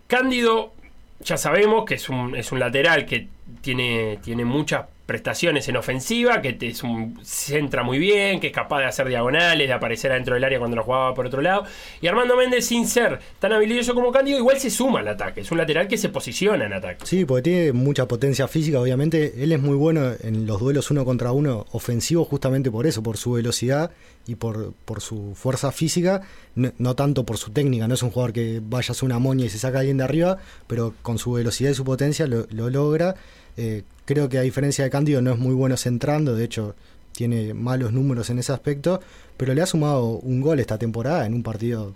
[0.07, 0.73] Cándido,
[1.21, 3.27] ya sabemos que es un, es un lateral que
[3.61, 8.77] tiene, tiene muchas prestaciones en ofensiva, que es un, centra muy bien, que es capaz
[8.77, 11.63] de hacer diagonales, de aparecer adentro del área cuando lo jugaba por otro lado.
[11.99, 15.41] Y Armando Méndez, sin ser tan habilidoso como Cándido, igual se suma al ataque.
[15.41, 17.07] Es un lateral que se posiciona en ataque.
[17.07, 19.33] Sí, porque tiene mucha potencia física, obviamente.
[19.41, 23.17] Él es muy bueno en los duelos uno contra uno ofensivos justamente por eso, por
[23.17, 23.89] su velocidad
[24.27, 26.21] y por, por su fuerza física,
[26.53, 27.87] no, tanto por su técnica.
[27.87, 30.03] No es un jugador que vaya a una moña y se saca a alguien de
[30.03, 33.15] arriba, pero con su velocidad y su potencia lo, lo logra.
[33.57, 36.75] Eh, creo que a diferencia de Cándido no es muy bueno centrando, de hecho
[37.11, 39.01] tiene malos números en ese aspecto,
[39.37, 41.93] pero le ha sumado un gol esta temporada en un partido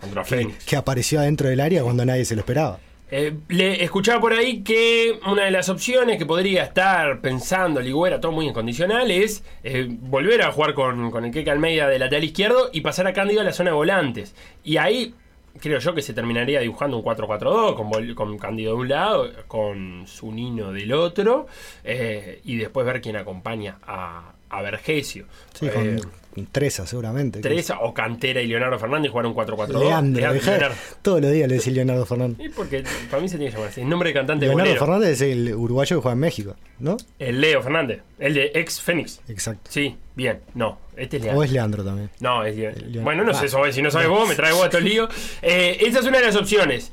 [0.68, 2.78] que, apareció adentro del área cuando nadie se lo esperaba.
[3.10, 8.22] Eh, le escuchaba por ahí que una de las opciones que podría estar pensando Ligüera,
[8.22, 12.26] todo muy incondicional, es eh, volver a jugar con, con el Keke Almeida de lateral
[12.26, 14.36] izquierdo y pasar a Cándido a la zona de volantes.
[14.64, 15.16] Y ahí
[15.60, 20.06] creo yo que se terminaría dibujando un 4-4-2 con, con Cándido de un lado, con
[20.08, 21.48] Zunino del otro,
[21.84, 25.26] eh, y después ver quién acompaña a, a Vergesio.
[25.54, 27.42] Sí, Eh, con Treza seguramente.
[27.42, 29.80] Teresa o Cantera y Leonardo Fernández jugaron 4-4-2.
[29.80, 30.76] Leandro, Leonardo.
[31.02, 32.46] todos los días le decía Leonardo Fernández.
[32.46, 33.82] Y porque para mí se tiene que llamar así.
[33.82, 34.86] El nombre de cantante Leonardo bolero.
[34.86, 36.98] Fernández es el uruguayo que juega en México, ¿no?
[37.20, 38.02] El Leo Fernández.
[38.20, 39.22] El de ex Fénix.
[39.28, 39.70] Exacto.
[39.72, 40.40] Sí, bien.
[40.56, 41.40] No, este es Leandro.
[41.42, 42.10] O es Leandro también.
[42.20, 43.02] No, es Leandro.
[43.02, 43.46] Bueno, no sé, Ah.
[43.46, 45.08] eso, si no sabes vos, me traes vos a todo el lío.
[45.42, 46.92] Eh, esa es una de las opciones.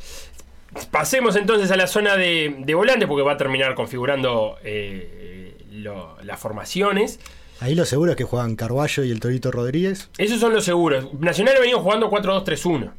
[0.90, 6.16] Pasemos entonces a la zona de, de volante, porque va a terminar configurando eh, lo-
[6.22, 7.18] las formaciones.
[7.60, 10.08] Ahí lo seguro es que juegan Carballo y el Torito Rodríguez.
[10.18, 11.12] Esos son los seguros.
[11.14, 12.90] Nacional ha venido jugando 4-2-3-1.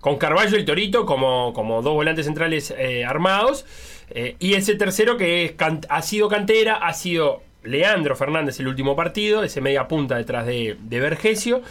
[0.00, 3.64] Con Carballo y el Torito como, como dos volantes centrales eh, armados.
[4.10, 5.54] Eh, y ese tercero que es
[5.88, 10.76] ha sido cantera, ha sido Leandro Fernández el último partido, ese media punta detrás de,
[10.80, 11.62] de Vergesio.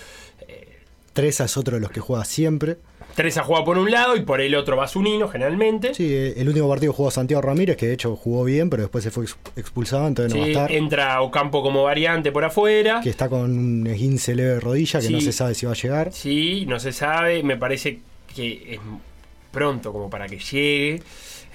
[1.17, 2.77] Treza es otro de los que juega siempre.
[3.17, 5.95] Teresa juega por un lado y por el otro va Zunino, generalmente.
[5.95, 9.03] Sí, eh, el último partido jugó Santiago Ramírez, que de hecho jugó bien, pero después
[9.03, 10.71] se fue ex- expulsado, entonces no va a estar.
[10.71, 13.01] entra Ocampo como variante por afuera.
[13.03, 15.75] Que está con un esguince leve de rodilla, que no se sabe si va a
[15.75, 16.13] llegar.
[16.13, 17.41] Sí, no se sabe.
[17.41, 18.01] Me parece
[18.35, 18.79] que es
[19.51, 21.01] pronto como para que llegue.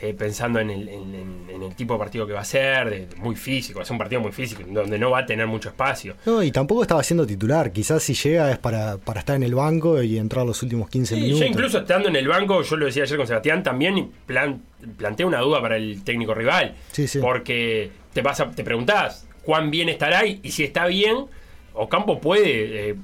[0.02, 2.90] Eh, pensando en el, en- en- en el tipo de partido que va a ser,
[2.90, 6.16] de muy físico, es un partido muy físico, donde no va a tener mucho espacio.
[6.26, 7.70] No, y tampoco estaba siendo titular.
[7.72, 11.14] Quizás si llega es para, para estar en el banco y entrar los últimos 15
[11.14, 11.40] Sí, minutos.
[11.40, 14.60] yo incluso estando en el banco, yo lo decía ayer con Sebastián, también plan,
[14.96, 16.74] planteé una duda para el técnico rival.
[16.90, 17.20] Sí, sí.
[17.20, 21.26] Porque te vas a, te preguntás cuán bien estará y, y si está bien,
[21.74, 22.96] Ocampo puede eh,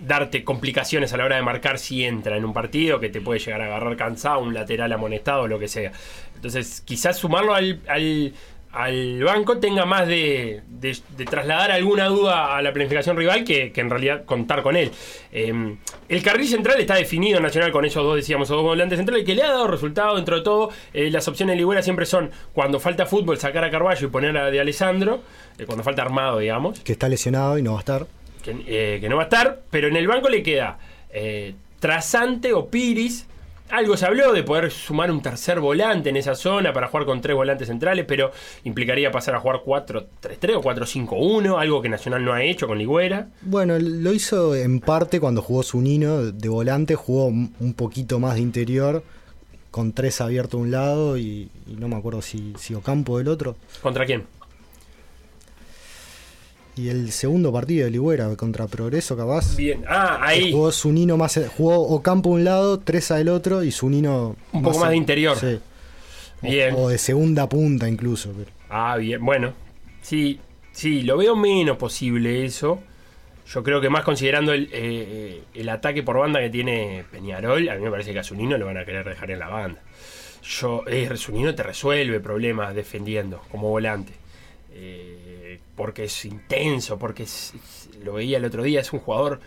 [0.00, 3.38] darte complicaciones a la hora de marcar si entra en un partido, que te puede
[3.38, 5.92] llegar a agarrar cansado, un lateral amonestado lo que sea.
[6.34, 8.34] Entonces, quizás sumarlo al,
[8.76, 13.72] al banco tenga más de, de- de trasladar alguna duda a la planificación rival que,
[13.72, 14.90] que en realidad contar con él.
[15.32, 15.76] Eh,
[16.08, 19.34] el carril central está definido Nacional con esos dos, decíamos, esos dos volantes centrales, que
[19.34, 20.70] le ha dado resultado dentro de todo.
[20.92, 24.36] Eh, las opciones de Ligüera siempre son, cuando falta fútbol, sacar a Carballo y poner
[24.36, 25.22] a de Alessandro,
[25.58, 28.06] eh, cuando falta armado, digamos Que está lesionado y no va a estar.
[28.42, 30.78] que, eh, que no va a estar, pero en el banco le queda
[31.80, 33.26] Trasante o Piris.
[33.70, 37.20] Algo se habló de poder sumar un tercer volante en esa zona para jugar con
[37.20, 38.30] tres volantes centrales, pero
[38.64, 43.28] implicaría pasar a jugar 4-3-3 o 4-5-1, algo que Nacional no ha hecho con Ligüera.
[43.42, 48.40] Bueno, lo hizo en parte cuando jugó Zunino de volante, jugó un poquito más de
[48.40, 49.02] interior,
[49.76, 53.28] con tres abiertos a un lado y, y no me acuerdo si, si Ocampo del
[53.28, 53.56] otro.
[53.82, 54.24] ¿Contra quién?
[56.76, 59.56] Y el segundo partido de Ligüera contra Progreso, capaz.
[59.56, 59.82] Bien.
[59.88, 60.52] Ah, ahí.
[60.52, 64.78] Jugó Zunino más, jugó Ocampo a un lado, Treza del otro y Zunino Un poco
[64.80, 65.36] más de interior.
[65.38, 65.58] Sí.
[66.42, 66.74] O- Bien.
[66.76, 68.30] O, de segunda punta incluso.
[68.36, 69.24] pero- Ah, bien.
[69.24, 69.54] Bueno,
[70.02, 70.38] sí,
[70.72, 72.78] sí, lo veo menos posible eso.
[73.48, 77.76] Yo creo que más considerando el, eh, el ataque por banda que tiene Peñarol, a
[77.76, 79.80] mí me parece que a Zunino lo van a querer dejar en la banda.
[80.42, 84.12] Yo, eh, Zunino te resuelve problemas defendiendo como volante.
[84.72, 85.25] Eh,
[85.76, 87.26] porque es intenso, porque
[88.02, 89.40] lo veía el otro día, es un jugador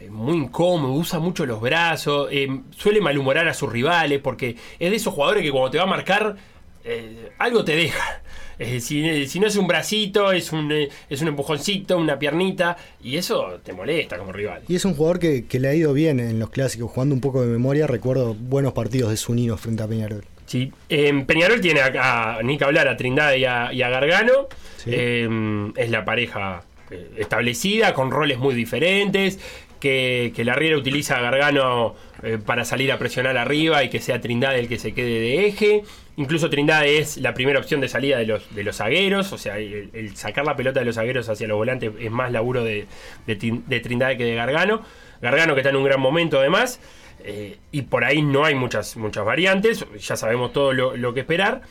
[0.00, 4.90] eh, muy incómodo, usa mucho los brazos, eh, suele malhumorar a sus rivales, porque es
[4.90, 6.36] de esos jugadores que cuando te va a marcar,
[6.84, 8.22] eh, algo te deja.
[8.78, 9.02] Si,
[9.40, 14.16] no es un bracito, es un, es un empujoncito, una piernita, y eso te molesta
[14.16, 14.62] como rival.
[14.68, 17.20] Y es un jugador que, que le ha ido bien en los clásicos, jugando un
[17.20, 17.88] poco de memoria.
[17.88, 20.24] Recuerdo buenos partidos de Zunino frente a Peñarol.
[20.54, 20.72] Sí.
[20.88, 24.48] En Peñarol tiene a, a- ni que hablar a Trindade y a, y a Gargano.
[24.76, 24.90] Sí.
[24.92, 25.28] Eh,
[25.76, 26.62] es la pareja
[26.92, 29.40] eh, establecida, con roles muy diferentes.
[29.80, 34.00] Que, que la Riera utiliza a Gargano eh, para salir a presionar arriba y que
[34.00, 35.82] sea Trindade el que se quede de eje.
[36.16, 39.32] Incluso Trindade es la primera opción de salida de los, de los zagueros.
[39.32, 42.30] O sea, el, el sacar la pelota de los zagueros hacia los volantes es más
[42.30, 42.86] laburo de,
[43.26, 44.82] de, de Trindade que de Gargano.
[45.20, 46.80] Gargano que está en un gran momento además.
[47.26, 51.20] Eh, y por ahí no hay muchas, muchas variantes, ya sabemos todo lo, lo que
[51.20, 51.62] esperar.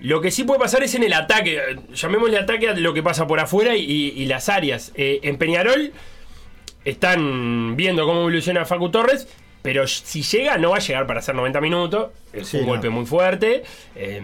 [0.00, 1.60] Lo que sí puede pasar es en el ataque,
[1.92, 3.82] llamémosle ataque a lo que pasa por afuera y,
[4.16, 4.92] y las áreas.
[4.94, 5.92] Eh, en Peñarol
[6.84, 9.28] están viendo cómo evoluciona Facu Torres,
[9.62, 12.68] pero si llega no va a llegar para hacer 90 minutos, es Sí, un no.
[12.70, 13.62] golpe muy fuerte.
[13.94, 14.22] eh,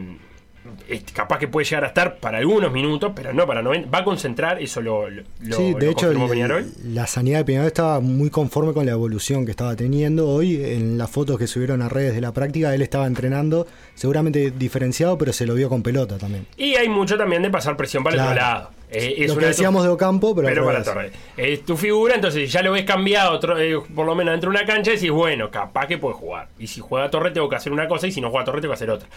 [1.13, 3.91] capaz que puede llegar a estar para algunos minutos, pero no para 90.
[3.91, 5.23] Va a concentrar, eso lo, lo,
[5.57, 6.67] sí, lo de hecho, el- Peñarol.
[6.85, 10.29] la sanidad de Peñarol estaba muy conforme con la evolución que estaba teniendo.
[10.29, 14.51] Hoy, en las fotos que subieron a redes de la práctica, él estaba entrenando, seguramente
[14.51, 16.47] diferenciado, pero se lo vio con pelota también.
[16.57, 18.33] Y hay mucho también de pasar presión para el Claro.
[18.33, 18.71] otro lado.
[18.95, 21.09] Eh, es lo que decíamos de Ocampo, pero, pero para.
[21.37, 24.57] Es tu figura, entonces ya lo ves cambiado, otro- eh, por lo menos dentro de
[24.59, 26.49] una cancha, y decís, bueno, capaz que puede jugar.
[26.59, 28.73] Y si juega Torre, tengo que hacer una cosa, y si no juega Torre, tengo
[28.73, 29.09] que hacer otra.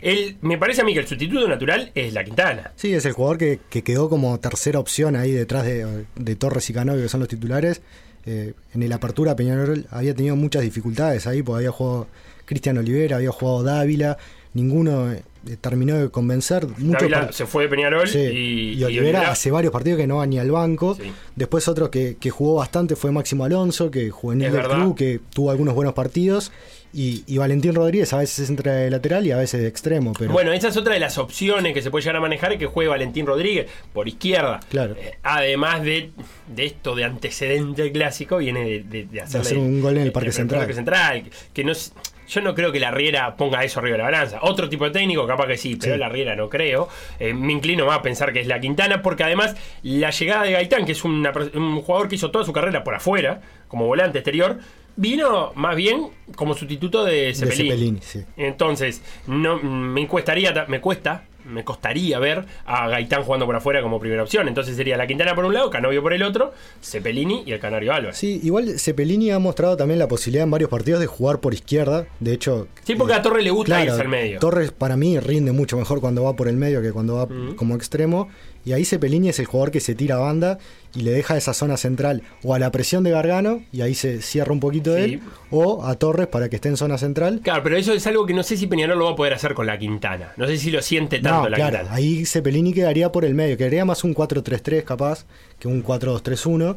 [0.00, 2.72] Él, me parece a mí que el sustituto natural es la Quintana.
[2.76, 6.68] Sí, es el jugador que, que quedó como tercera opción ahí detrás de, de Torres
[6.70, 7.82] y Canovio, que son los titulares.
[8.26, 12.06] Eh, en el apertura Peñarol había tenido muchas dificultades ahí, porque había jugado
[12.44, 14.16] Cristian Olivera, había jugado Dávila,
[14.54, 15.12] ninguno
[15.60, 16.66] terminó de convencer.
[17.10, 20.26] Par- se fue de Peñarol Sí, y, y, Olivera hace varios partidos que no va
[20.26, 20.94] ni al banco.
[20.94, 21.12] Sí.
[21.36, 25.50] Después otro que, que jugó bastante fue Máximo Alonso, que juvenil del club, que tuvo
[25.50, 26.52] algunos buenos partidos.
[26.94, 30.12] Y, y Valentín Rodríguez a veces entra de lateral y a veces de extremo.
[30.18, 32.66] Pero Bueno, esa es otra de las opciones que se puede llegar a manejar, que
[32.66, 34.60] juegue Valentín Rodríguez por izquierda.
[34.68, 34.94] Claro.
[34.98, 36.10] Eh, además de,
[36.54, 40.12] de esto de antecedente clásico, viene de, de, de hacerle- hacer un gol en el
[40.12, 40.60] Parque Central.
[40.60, 41.22] Parque Central,
[41.54, 41.94] que no es-
[42.28, 44.38] yo no creo que la Riera ponga eso arriba de la balanza.
[44.42, 45.98] Otro tipo de técnico, capaz que sí, pero Sí.
[46.00, 46.88] la Riera no creo.
[47.18, 50.52] Eh, me inclino más a pensar que es la Quintana, porque además la llegada de
[50.52, 54.18] Gaitán, que es una un jugador que hizo toda su carrera por afuera, como volante
[54.18, 54.58] exterior,
[54.96, 57.70] vino más bien como sustituto de de Cepelini.
[57.70, 58.20] Cepelini, sí.
[58.36, 63.82] Entonces, no me cuestaría, ta- me cuesta me costaría ver a Gaitán jugando por afuera
[63.82, 64.48] como primera opción.
[64.48, 66.52] Entonces sería la Quintana por un lado, Canovio por el otro,
[66.82, 68.16] Cepelini y el Canario Álvarez.
[68.16, 72.06] Sí, igual Cepelini ha mostrado también la posibilidad en varios partidos de jugar por izquierda.
[72.20, 72.68] De hecho.
[72.84, 74.38] Sí, porque eh, a Torres le gusta claro, irse al medio.
[74.38, 77.74] Torres para mí rinde mucho mejor cuando va por el medio que cuando va como
[77.74, 78.28] extremo.
[78.64, 80.58] Y ahí Cepelini es el jugador que se tira a banda
[80.94, 84.22] y le deja esa zona central o a la presión de Gargano y ahí se
[84.22, 85.02] cierra un poquito Sí.
[85.02, 87.40] él, o a Torres para que esté en zona central.
[87.42, 89.54] Claro, pero eso es algo que no sé si Peñarol lo va a poder hacer
[89.54, 90.32] con la Quintana.
[90.36, 91.96] No sé si lo siente tanto No, la claro, Quintana.
[91.96, 95.24] ahí Cepelini quedaría por el medio, quedaría más un 4-3-3 capaz
[95.58, 96.76] que un 4-2-3-1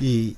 [0.00, 0.36] y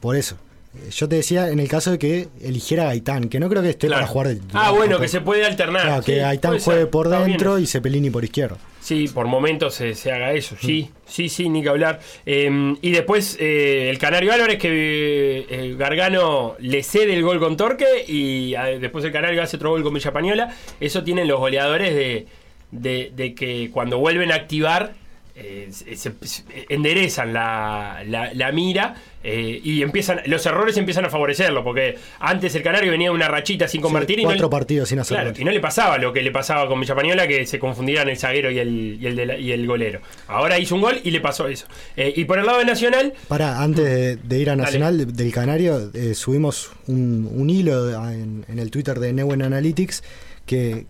[0.00, 0.36] por eso.
[0.76, 3.62] Eh, Yo te decía en el caso de que eligiera a Gaitán, que no creo
[3.62, 4.00] que esté Claro.
[4.02, 5.82] para jugar de Ah, bueno, que se puede alternar.
[5.82, 6.90] Claro, Sí, que Gaitán juegue ser.
[6.90, 8.56] por dentro y Cepelini por izquierda.
[8.86, 10.54] Sí, por momentos se, se haga eso.
[10.54, 10.64] Mm.
[10.64, 11.98] Sí, sí, sí, ni que hablar.
[12.24, 17.56] Eh, y después eh, el Canario Álvarez que eh, Gargano le cede el gol con
[17.56, 20.54] Torque y eh, después el Canario hace otro gol con Villapañola.
[20.78, 22.26] Eso tienen los goleadores de,
[22.70, 24.94] de- de que cuando vuelven a activar
[25.38, 31.04] eh, se, se- se enderezan la, la- la mira eh, y empiezan los errores empiezan
[31.04, 34.50] a favorecerlo porque antes el Canario venía una rachita sin convertir y no cuatro le-
[34.50, 37.44] partidos sin hacer Claro, y no le pasaba lo que le pasaba con Villapañola, que
[37.44, 40.00] se confundieran el zaguero y el, y el, de la- y el golero.
[40.28, 41.66] Ahora hizo un gol y le pasó eso.
[41.96, 44.56] Eh, y por el lado de Nacional, Para, antes de, de ir a.
[44.56, 50.02] Nacional de- del Canario, subimos un, un hilo en, en el Twitter de Newen Analytics
[50.46, 50.86] que,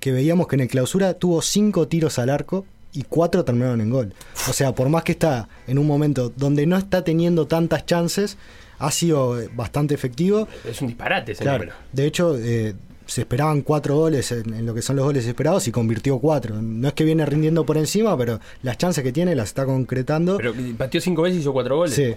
[0.00, 3.90] que veíamos que en el clausura tuvo cinco tiros al arco y cuatro terminaron en
[3.90, 4.14] gol.
[4.48, 8.36] O sea, por más que está en un momento donde no está teniendo tantas chances,
[8.78, 10.48] ha sido bastante efectivo.
[10.68, 11.76] es un disparate ese Claro, número.
[11.92, 12.74] de hecho, eh,
[13.06, 16.62] se esperaban cuatro goles en, en lo que son los goles esperados y convirtió cuatro.
[16.62, 20.36] No es que viene rindiendo por encima, pero las chances que tiene las está concretando.
[20.36, 21.94] Pero pateó cinco veces y hizo cuatro goles.
[21.94, 22.14] sí.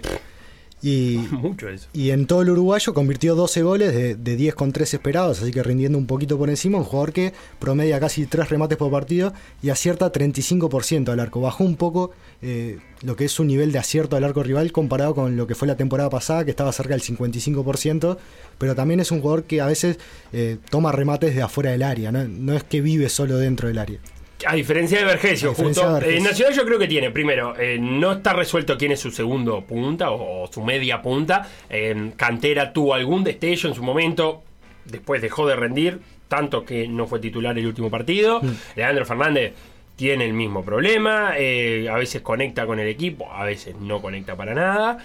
[0.84, 1.88] Y, Mucho eso.
[1.94, 5.50] y en todo el uruguayo convirtió 12 goles de, de 10 con 3 esperados, así
[5.50, 9.32] que rindiendo un poquito por encima, un jugador que promedia casi 3 remates por partido
[9.62, 11.40] y acierta 35% al arco.
[11.40, 12.10] Bajó un poco
[12.42, 15.54] eh, lo que es su nivel de acierto al arco rival comparado con lo que
[15.54, 18.18] fue la temporada pasada, que estaba cerca del 55%,
[18.58, 19.98] pero también es un jugador que a veces
[20.34, 22.28] eh, toma remates de afuera del área, ¿no?
[22.28, 24.00] no es que vive solo dentro del área.
[24.46, 26.00] A diferencia de Vergesio, justo.
[26.00, 29.10] de eh, Nacional yo creo que tiene, primero, eh, no está resuelto quién es su
[29.10, 31.48] segundo punta o, o su media punta.
[31.70, 34.42] Eh, Cantera tuvo algún destello en su momento,
[34.84, 38.40] después dejó de rendir, tanto que no fue titular el último partido.
[38.42, 38.50] Mm.
[38.76, 39.52] Leandro Fernández
[39.96, 44.36] tiene el mismo problema, eh, a veces conecta con el equipo, a veces no conecta
[44.36, 44.98] para nada.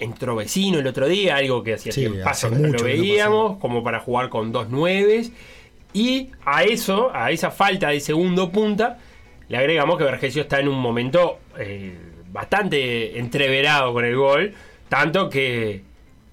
[0.00, 3.56] Entró vecino el otro día, algo que hacía Sí, tiempo hace que no lo veíamos,
[3.58, 5.32] como para jugar con dos nueves.
[5.92, 8.98] Y a eso, a esa falta de segundo punta,
[9.48, 11.96] le agregamos que Vergesio está en un momento eh,
[12.30, 14.54] bastante entreverado con el gol,
[14.88, 15.82] tanto que,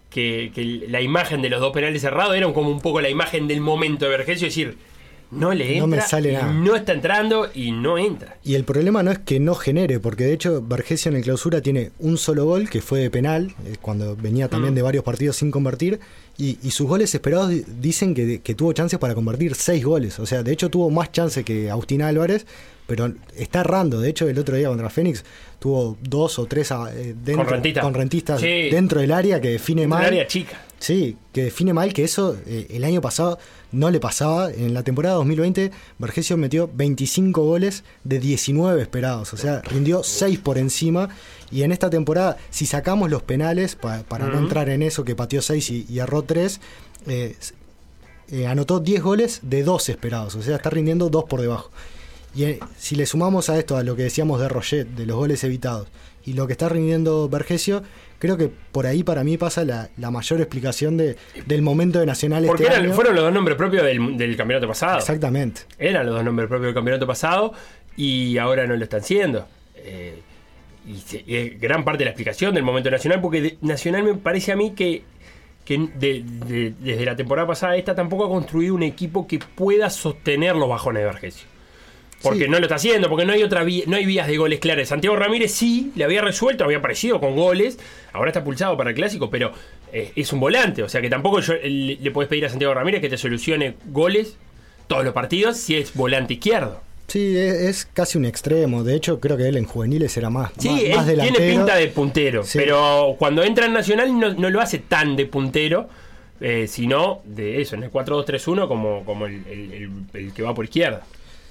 [0.09, 3.47] que, que la imagen de los dos penales cerrados era como un poco la imagen
[3.47, 4.77] del momento de Vergesio, es decir,
[5.35, 6.51] no le entra, No me sale nada.
[6.53, 8.37] no está entrando y no entra.
[8.43, 11.61] Y el problema no es que no genere, porque de hecho Vergesio en el clausura
[11.61, 14.77] tiene un solo gol que fue de penal, eh, cuando venía también Mm.
[14.77, 15.99] de varios partidos sin convertir,
[16.37, 20.19] y, y sus goles esperados di- dicen que, que tuvo chances para convertir seis goles.
[20.19, 22.45] O sea, de hecho tuvo más chances que Agustín Álvarez,
[22.87, 23.99] pero está errando.
[23.99, 25.23] De hecho, el otro día contra Fénix
[25.59, 27.89] tuvo dos o tres ah, eh, dentro, Con Rentista.
[27.91, 28.69] rentistas Sí.
[28.69, 30.05] dentro del área que define mal.
[30.05, 30.61] área chica.
[30.79, 33.39] Sí, que define mal que eso eh, el año pasado
[33.71, 34.51] no le pasaba.
[34.51, 39.33] En la temporada 2020, Vergesio metió 25 goles de 19 esperados.
[39.33, 41.09] O sea, rindió 6 por encima.
[41.51, 45.15] Y en esta temporada, si sacamos los penales, pa- para no entrar en eso, que
[45.15, 46.59] pateó 6 y, y erró 3,
[48.47, 50.35] anotó 10 goles de 12 esperados.
[50.35, 51.71] O sea, está rindiendo 2 por debajo.
[52.35, 55.15] Y eh, si le sumamos a esto, a lo que decíamos de Roget, de los
[55.17, 55.87] goles evitados,
[56.25, 57.83] y lo que está rindiendo Vergesio,
[58.19, 61.15] creo que por ahí para mí pasa la, la mayor explicación de,
[61.45, 62.93] del momento de Nacional Porque este eran- año.
[62.95, 64.97] fueron los dos nombres propios del, del campeonato pasado.
[64.97, 65.61] Exactamente.
[65.77, 67.53] Eran los dos nombres propios del campeonato pasado
[67.95, 69.47] y ahora no lo están siendo.
[69.77, 70.19] Eh,
[70.87, 74.03] y, se- y es gran parte de la explicación del momento nacional, porque de- Nacional
[74.03, 75.03] me parece a mí que,
[75.63, 79.89] que de- de- desde la temporada pasada esta tampoco ha construido un equipo que pueda
[79.91, 81.47] sostener los bajones de Vergesio.
[82.29, 82.49] Porque Sí.
[82.49, 84.89] no lo está haciendo, porque no hay otra no hay vías de goles claras.
[84.89, 87.77] Santiago Ramírez sí le había resuelto, había aparecido con goles,
[88.13, 89.51] ahora está pulsado para el clásico, pero
[89.93, 92.73] eh, es un volante, o sea que tampoco yo- le, le puedes pedir a Santiago
[92.73, 94.37] Ramírez que te solucione goles
[94.87, 96.81] todos los partidos si es volante izquierdo.
[97.07, 98.83] Sí, es, es casi un extremo.
[98.83, 101.75] De hecho, creo que él en juveniles era más, Sí, más, él más tiene pinta
[101.75, 102.57] de puntero, Sí.
[102.57, 105.87] pero cuando entra en Nacional no, no lo hace tan de puntero,
[106.41, 109.89] eh, sino de eso, en el 4-2-3-1 como, como el, el- el-
[110.25, 111.03] el que va por izquierda.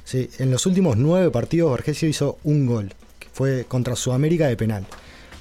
[0.04, 4.56] Sí, en los últimos nueve partidos Vergesio hizo un gol, que fue contra Sudamérica de
[4.56, 4.86] penal.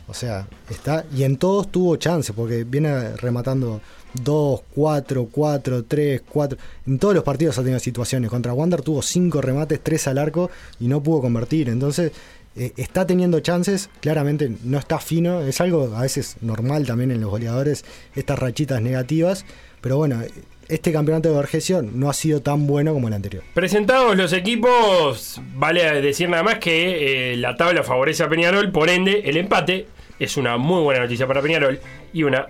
[0.08, 1.06] O sea, está.
[1.16, 3.82] Y en todos tuvo chance, porque viene rematando
[4.22, 6.58] 2, 4, 4, 3, 4.
[6.88, 8.30] En todos los partidos ha tenido situaciones.
[8.30, 10.50] Contra Wander tuvo 5 remates, 3 al arco
[10.80, 11.70] y no pudo convertir.
[11.70, 12.12] Entonces,
[12.56, 13.90] eh, está teniendo chances.
[14.02, 15.42] Claramente no está fino.
[15.42, 17.86] Es algo a veces normal también en los goleadores,
[18.16, 19.46] estas rachitas negativas.
[19.82, 20.22] Pero bueno,
[20.68, 23.44] este campeonato de Vergesio no ha sido tan bueno como el anterior.
[23.54, 28.90] Presentados los equipos, vale decir nada más que eh, la tabla favorece a Peñarol, por
[28.90, 29.88] ende el empate
[30.20, 31.80] es una muy buena noticia para Peñarol
[32.14, 32.48] y una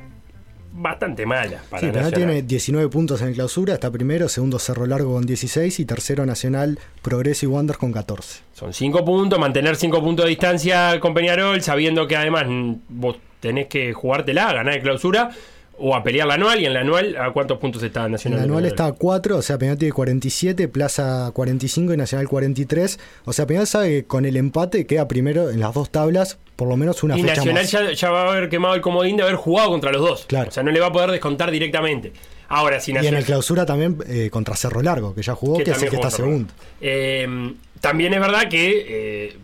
[0.76, 4.86] bastante mala para sí, Peñarol tiene 19 puntos en el clausura, está primero, segundo Cerro
[4.86, 8.42] Largo con 16 y tercero Nacional Progreso y Wander con 14.
[8.54, 12.46] Son 5 puntos, mantener 5 puntos de distancia con Peñarol, sabiendo que además
[12.90, 15.32] vos tenés que jugártela, ganar de clausura
[15.78, 18.40] o a pelear la anual y en la anual a cuántos puntos está Nacional.
[18.40, 23.00] La anual está a 4, o sea, Peñarol tiene 47, Plaza 45 y Nacional 43.
[23.26, 26.68] O sea, Peñarol sabe que con el empate queda primero en las dos tablas, por
[26.68, 28.00] lo menos una y fecha Nacional más.
[28.00, 30.26] Ya, va a haber quemado el comodín de haber jugado contra los dos.
[30.28, 30.50] Claro.
[30.50, 32.14] O sea, no le va a poder descontar directamente.
[32.50, 33.06] Ahora, si Nacional...
[33.14, 35.96] Y en el clausura también eh, contra Cerro Largo, que ya jugó, que, el que
[35.96, 36.54] está segundo.
[36.82, 39.38] Eh, también es verdad que eh,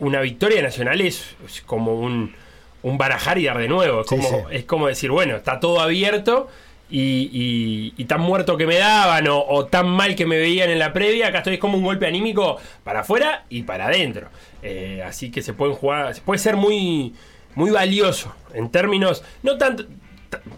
[0.00, 2.34] una victoria nacional es como un
[2.82, 4.02] un barajar y dar de nuevo.
[4.02, 6.48] Es, como, es como decir, bueno, está todo abierto
[6.90, 11.28] y, tan muerto que me daban o, tan mal que me veían en la previa,
[11.28, 14.28] acá estoy es como un golpe anímico para afuera y para adentro.
[14.62, 17.14] Eh, así que se pueden jugar, puede ser muy,
[17.54, 19.84] muy valioso en términos, no tanto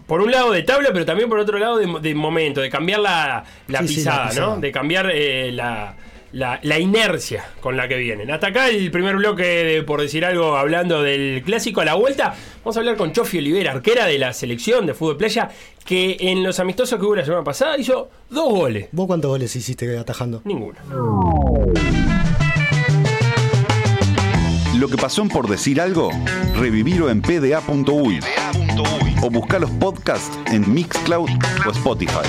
[0.07, 3.43] por un lado de tabla, pero también por otro lado de, momento, de cambiar la,
[3.81, 4.57] pisada, ¿no?
[4.57, 5.95] De cambiar eh, la,
[6.35, 8.29] la, inercia con la que vienen.
[8.29, 12.35] Hasta acá el primer bloque, de, por decir algo, hablando del clásico a la vuelta.
[12.63, 15.49] Vamos a hablar con Chofi Olivera, arquera de la selección de fútbol playa,
[15.85, 18.89] que en los amistosos que hubo la semana pasada hizo dos goles.
[18.91, 20.41] ¿Vos cuántos goles hiciste atajando?
[20.43, 20.77] Ninguno.
[24.77, 26.11] Lo que pasó en por decir algo,
[26.53, 28.19] revivirlo en pda.uy
[29.21, 31.29] o buscar los podcasts en Mixcloud
[31.65, 32.27] o Spotify.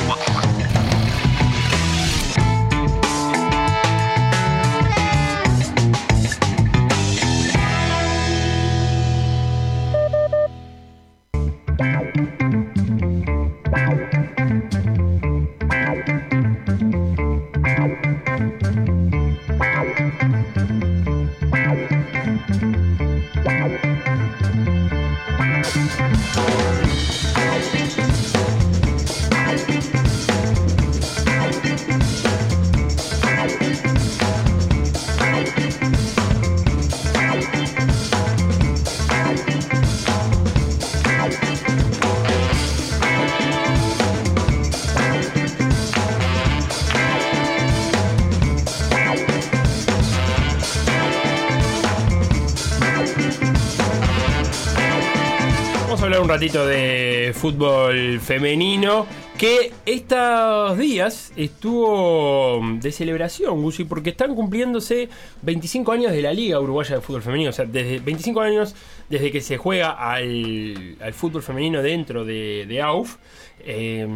[56.46, 59.04] Ratito de fútbol femenino
[59.36, 65.08] que estos días estuvo de celebración, Gusi, porque están cumpliéndose
[65.42, 67.50] 25 años de la Liga Uruguaya de Fútbol Femenino.
[67.50, 68.76] O sea, desde 25 años
[69.08, 73.16] desde que se juega al, fútbol femenino dentro de, AUF.
[73.60, 74.06] Eh,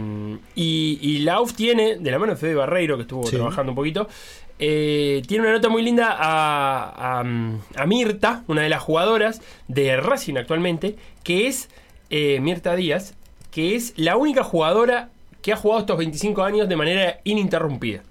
[0.54, 4.06] y, la AUF tiene, de la mano de Fede Barreiro, que estuvo trabajando un poquito,
[4.60, 10.36] eh, tiene una nota muy linda a, a Mirta, una de las jugadoras de Racing
[10.36, 11.68] actualmente, que es
[12.10, 13.14] eh, Mirta Díaz,
[13.50, 15.10] que es la única jugadora
[15.42, 18.02] que ha jugado estos 25 años de manera ininterrumpida.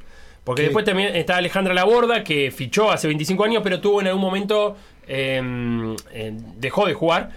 [0.44, 4.22] Porque después también está Alejandra Laborda, que fichó hace 25 años, pero tuvo en algún
[4.22, 4.78] momento.
[5.06, 7.30] Em, eh, dejó de jugar.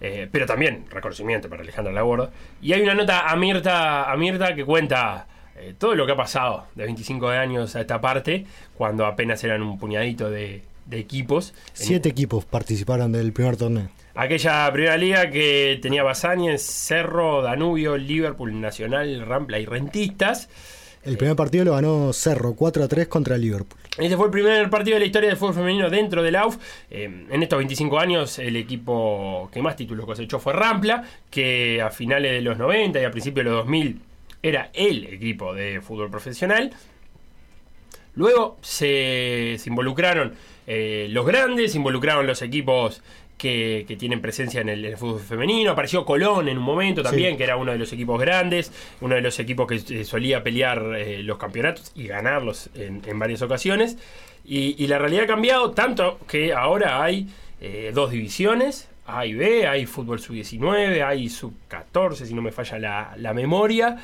[0.00, 2.30] Eh, pero también reconocimiento para Alejandra Laborda.
[2.60, 5.26] Y hay una nota a Mirta, a Mirta que cuenta
[5.78, 8.44] todo lo que ha pasado de 25 años a esta parte,
[8.76, 11.54] cuando apenas eran un puñadito de, equipos.
[11.72, 18.60] Siete equipos participaron del primer torneo aquella primera liga que tenía Basáñez, Cerro, Danubio, Liverpool,
[18.60, 20.48] Nacional, Rampla y Rentistas.
[21.04, 23.78] El primer partido lo ganó Cerro 4 a 3 contra Liverpool.
[23.98, 26.56] Este fue el primer partido de la historia del fútbol femenino dentro del AUF.
[26.90, 31.90] Eh, en estos 25 años, el equipo que más títulos cosechó fue Rampla, que a
[31.90, 34.00] finales de los 90 y a principios de los 2000
[34.42, 36.72] era el equipo de fútbol profesional.
[38.16, 40.34] Luego se, involucraron
[40.66, 43.02] eh, los grandes, se involucraron los equipos
[43.36, 45.72] que, tienen presencia en el, fútbol femenino.
[45.72, 49.20] Apareció Colón en un momento también, que era uno de los equipos grandes, uno de
[49.20, 53.98] los equipos que eh, solía pelear eh, los campeonatos y ganarlos en, varias ocasiones.
[54.44, 57.28] Y, la realidad ha cambiado tanto que ahora hay
[57.60, 58.88] eh, dos divisiones.
[59.08, 63.98] A y B, hay fútbol sub-19, hay sub-14, si no me falla la, memoria.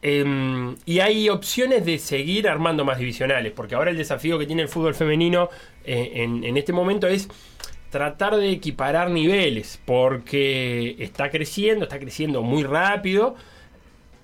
[0.00, 4.62] Em, y hay opciones de seguir armando más divisionales, porque ahora el desafío que tiene
[4.62, 5.48] el fútbol femenino
[5.84, 7.28] en, en, este momento es
[7.94, 13.36] tratar de equiparar niveles, porque está creciendo, está creciendo muy rápido,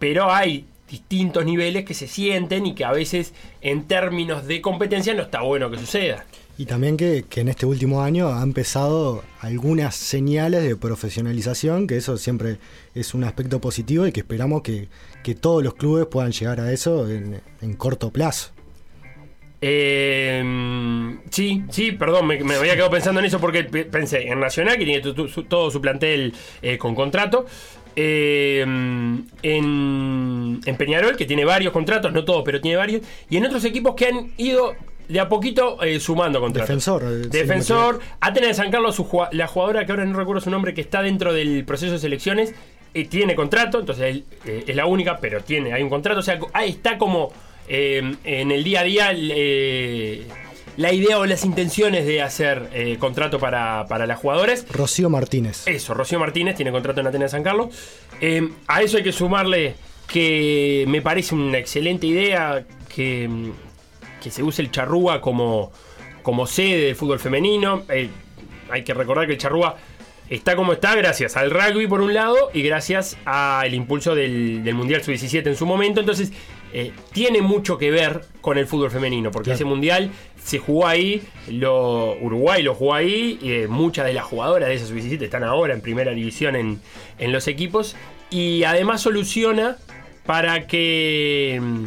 [0.01, 5.15] pero hay distintos niveles que se sienten y que a veces en términos de competencia
[5.15, 6.27] no está bueno que suceda.
[6.59, 12.19] Y también que, en este último año ha empezado algunas señales de profesionalización, que eso
[12.19, 12.59] siempre
[12.97, 14.89] es un aspecto positivo y que esperamos que,
[15.23, 18.51] que todos los clubes puedan llegar a eso en, en corto plazo.
[19.63, 20.43] Eh,
[21.31, 24.85] sí, sí, perdón, me, me, había quedado pensando en eso porque pensé en Nacional, que
[24.85, 25.13] tiene
[25.49, 26.33] todo su plantel
[26.63, 27.47] eh, con contrato.
[27.97, 33.03] Eh, en, en, Peñarol, que tiene varios contratos, no todos, pero tiene varios.
[33.29, 34.75] Y en otros equipos que han ido
[35.09, 36.69] de a poquito eh, sumando contratos.
[36.69, 37.03] Defensor.
[37.03, 38.01] Eh, Defensor.
[38.21, 41.03] Atenas de San Carlos, su, la jugadora que ahora no recuerdo su nombre, que está
[41.03, 42.55] dentro del proceso de selecciones,
[43.09, 46.21] tiene contrato, entonces es la única, pero tiene, hay un contrato.
[46.21, 47.33] O sea, ahí está como
[47.71, 49.13] en el día a día
[50.81, 54.67] la idea o las intenciones de hacer eh, contrato para, para las jugadoras.
[54.71, 55.67] Rocío Martínez.
[55.67, 57.69] Eso, Rocío Martínez tiene contrato en Atenas de San Carlos.
[58.21, 59.75] Eh, a eso hay que sumarle
[60.07, 62.65] que me parece una excelente idea
[62.95, 63.29] que,
[64.23, 65.71] que se use el charrúa como,
[66.23, 67.83] como sede del fútbol femenino.
[67.91, 68.09] Eh,
[68.71, 69.77] hay que recordar que el charrúa
[70.31, 74.75] está como está gracias al rugby por un lado y gracias al impulso del, del
[74.75, 76.01] Mundial Sub-17 en su momento.
[76.01, 76.33] Entonces,
[76.73, 80.11] eh, tiene mucho que ver con el fútbol femenino, porque ese mundial
[80.43, 84.87] se jugó ahí, lo, Uruguay lo jugó ahí, y muchas de las jugadoras de esa
[84.87, 86.81] sub-17 están ahora en primera división en,
[87.19, 87.97] en, los equipos,
[88.31, 89.77] y además soluciona
[90.27, 91.59] para que...
[91.61, 91.85] Mm,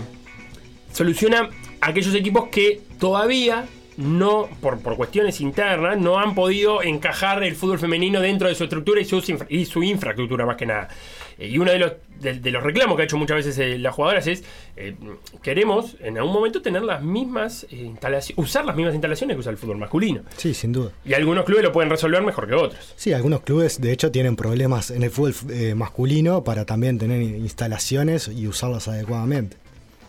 [0.92, 1.50] soluciona
[1.82, 3.66] aquellos equipos que todavía
[3.98, 8.64] no, por, por, cuestiones internas, no han podido encajar el fútbol femenino dentro de su
[8.64, 10.90] estructura y su, y su infraestructura más que nada.
[11.38, 13.94] Eh, y uno de los, de, los reclamos que ha hecho muchas veces eh, las
[13.94, 14.44] jugadoras es,
[14.76, 14.96] eh,
[15.42, 19.58] queremos en algún momento tener las mismas instalaciones, usar las mismas instalaciones que usa el
[19.58, 20.22] fútbol masculino.
[20.38, 20.92] Sí, sin duda.
[21.06, 22.94] Y algunos clubes lo pueden resolver mejor que otros.
[22.96, 25.34] Sí, algunos clubes de hecho tienen problemas en el fútbol
[25.76, 29.63] masculino para también tener instalaciones y usarlas adecuadamente.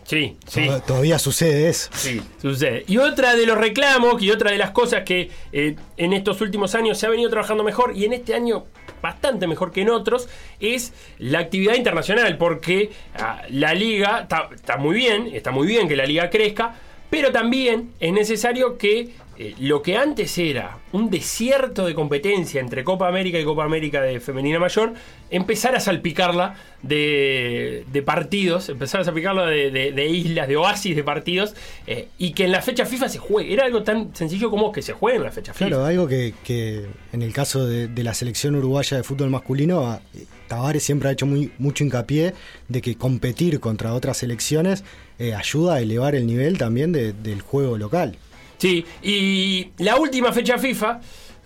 [0.05, 0.67] Sí, sí.
[0.85, 1.89] Todavía sucede eso.
[1.93, 2.83] Sí, sucede.
[2.87, 6.75] Y otra de los reclamos y otra de las cosas que eh, en estos últimos
[6.75, 8.65] años se ha venido trabajando mejor y en este año
[9.01, 10.29] bastante mejor que en otros
[10.59, 15.95] es la actividad internacional, porque ah, la liga está muy bien, está muy bien que
[15.95, 16.75] la liga crezca,
[17.09, 22.83] pero también es necesario que eh, lo que antes era un desierto de competencia entre
[22.83, 24.93] Copa América y Copa América de Femenina Mayor,
[25.29, 31.53] empezar a salpicarla de, partidos, empezar a salpicarla de, islas, de oasis de partidos,
[31.85, 33.53] eh, y que en la fecha FIFA se juegue.
[33.53, 35.67] Era algo tan sencillo como que se juegue en la fecha FIFA.
[35.67, 39.99] Claro, algo que, en el caso de, la selección uruguaya de fútbol masculino,
[40.47, 42.33] Tavares siempre ha hecho muy, mucho hincapié
[42.69, 44.83] de que competir contra otras selecciones
[45.17, 48.17] eh, ayuda a elevar el nivel también del juego local.
[48.65, 50.99] Sí, y la última fecha FIFA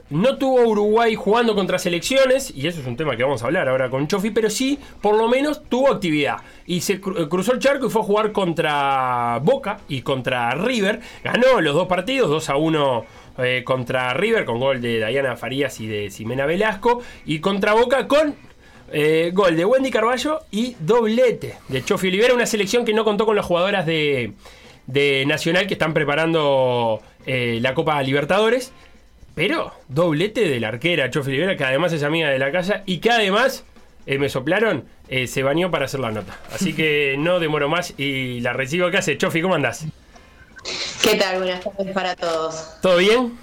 [0.10, 3.68] no tuvo Uruguay jugando contra selecciones, y eso es un tema que vamos a hablar
[3.68, 6.38] ahora con Chofi, pero sí, por lo menos tuvo actividad.
[6.66, 11.02] Y se cruzó el charco y fue a jugar contra Boca y contra River.
[11.22, 13.06] Ganó los dos partidos, 2 a 1
[13.40, 17.02] eh, contra River, con gol de Dayana Farías y de Ximena Velasco.
[17.26, 18.34] Y contra Boca con
[18.94, 23.26] eh, gol de Wendy Carballo y doblete de Chofi Olivera, una selección que no contó
[23.26, 24.36] con las jugadoras de
[24.90, 28.72] de Nacional que están preparando eh, la Copa Libertadores.
[29.36, 32.98] Pero doblete de la arquera Chofi Rivera, que además es amiga de la casa y
[32.98, 33.64] que además,
[34.06, 36.38] eh, me soplaron, eh, se bañó para hacer la nota.
[36.54, 39.00] Así que no demoro más y la recibo acá.
[39.02, 39.86] Chofi, ¿cómo andás?
[41.02, 41.38] ¿Qué tal?
[41.38, 42.82] Buenas tardes para todos.
[42.82, 43.38] ¿Todo bien?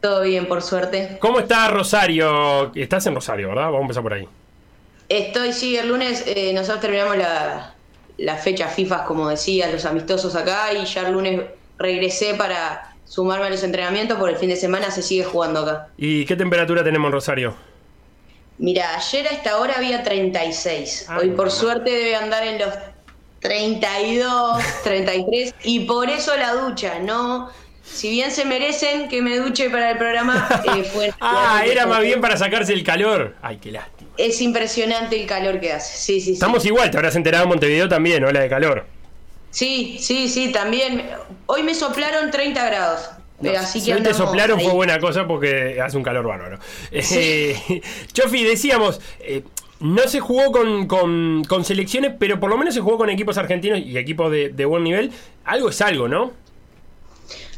[0.00, 1.16] Todo bien, por suerte.
[1.18, 2.72] ¿Cómo está Rosario?
[2.76, 3.64] Estás en Rosario, ¿verdad?
[3.64, 4.28] Vamos a empezar por ahí.
[5.08, 6.24] Estoy, sí, el lunes
[6.54, 7.74] nosotros terminamos la,
[8.18, 11.40] las fechas FIFA, como decía, los amistosos acá y ya el lunes
[11.78, 15.88] regresé para sumarme a los entrenamientos, por el fin de semana se sigue jugando acá.
[15.96, 17.54] ¿Y qué temperatura tenemos en Rosario?
[18.58, 21.06] Mira, ayer a esta hora había 36.
[21.08, 22.74] Ah, Hoy por suerte debe andar en los
[23.40, 27.50] 32, 33 y por eso la ducha, no
[27.84, 31.10] si bien se merecen que me duche para el programa, eh, fue.
[31.20, 33.34] ah, era más bien para sacarse el calor.
[33.40, 35.96] Ay, qué lástima es impresionante el calor que hace.
[35.96, 38.84] Sí, sí, Estamos igual, te habrás enterado en Montevideo también, ola de calor.
[39.58, 41.04] Sí, sí, sí, también.
[41.46, 43.10] Hoy me soplaron 30 grados.
[43.58, 46.60] así si hoy te soplaron fue buena cosa porque hace un calor bárbaro.
[46.92, 47.82] Eh,
[48.12, 49.42] Chofi, decíamos, eh,
[49.80, 53.98] no se jugó con, selecciones, pero por lo menos se jugó con equipos argentinos y
[53.98, 55.10] equipos de, buen nivel.
[55.44, 56.30] Algo es algo, ¿no?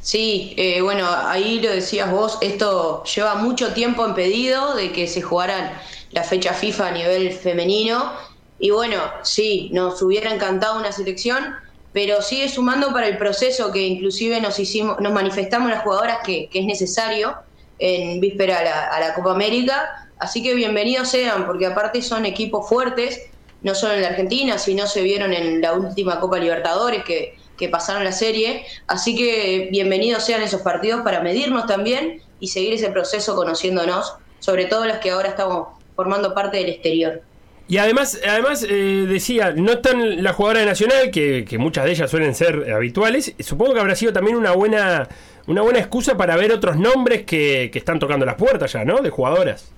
[0.01, 5.07] Sí, eh, bueno, ahí lo decías vos, esto lleva mucho tiempo en pedido de que
[5.07, 5.71] se jugaran
[6.13, 8.11] la fecha FIFA a nivel femenino.
[8.59, 11.57] Y bueno, sí, nos hubiera encantado una selección,
[11.93, 16.49] pero sigue sumando para el proceso que inclusive nos hicimos, nos manifestamos las jugadoras que,
[16.53, 17.35] es necesario.
[17.79, 18.59] en víspera
[18.93, 20.09] a la, Copa América.
[20.19, 23.31] Así que bienvenidos sean, porque aparte son equipos fuertes,
[23.63, 27.69] no solo en la Argentina, sino se vieron en la última Copa Libertadores que, que
[27.69, 28.65] pasaron la serie.
[28.87, 34.67] Así que bienvenidos sean esos partidos para medirnos también y seguir ese proceso conociéndonos, sobre
[34.67, 37.23] todo los que ahora estamos formando parte del exterior.
[37.71, 41.93] Y además, además eh, decía, no están las jugadoras de Nacional, que, que, muchas de
[41.93, 43.33] ellas suelen ser habituales.
[43.39, 45.09] Supongo que habrá sido también una buena,
[45.47, 48.99] una buena excusa para ver otros nombres que, que están tocando las puertas ya, ¿no?
[48.99, 49.71] De jugadoras.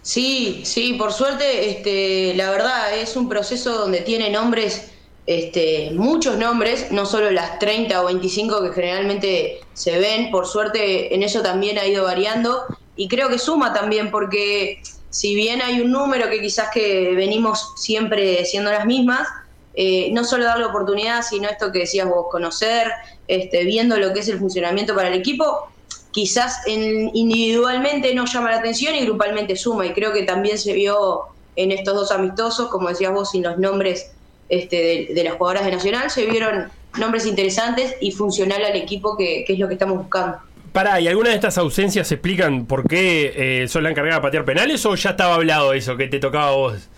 [0.00, 4.90] Sí, sí, por suerte, este, la verdad es un proceso donde tiene nombres,
[5.26, 11.14] este, muchos nombres, no solo las 30 o 25 que generalmente se ven, por suerte
[11.14, 12.64] en eso también ha ido variando
[12.96, 17.72] y creo que suma también porque si bien hay un número que quizás que venimos
[17.76, 19.28] siempre siendo las mismas,
[19.74, 22.90] eh, no solo darle oportunidad, sino esto que decías vos, conocer,
[23.28, 25.68] este, viendo lo que es el funcionamiento para el equipo,
[26.12, 30.72] quizás en, individualmente no llama la atención y grupalmente suma, y creo que también se
[30.72, 31.22] vio
[31.56, 34.12] en estos dos amistosos, como decías vos, sin los nombres
[34.48, 39.16] este, de, de las jugadoras de Nacional, se vieron nombres interesantes y funcional al equipo,
[39.16, 40.38] que, que es lo que estamos buscando.
[40.72, 44.84] Pará, ¿y alguna de estas ausencias explican por qué eh, la encargada de patear penales
[44.86, 46.88] o ya estaba hablado eso que te tocaba a vos?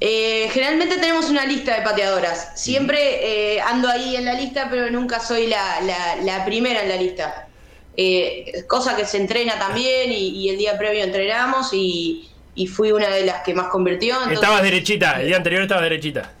[0.00, 2.52] Eh, generalmente tenemos una lista de pateadoras.
[2.60, 6.88] Siempre eh, ando ahí en la lista, pero nunca soy la, la, la primera en
[6.88, 7.48] la lista.
[7.96, 12.90] Eh, cosa que se entrena también y, y, el día previo entrenamos y, y, fui
[12.90, 14.14] una de las que más convirtió.
[14.14, 16.32] Entonces, estabas derechita, el día anterior estabas derechita.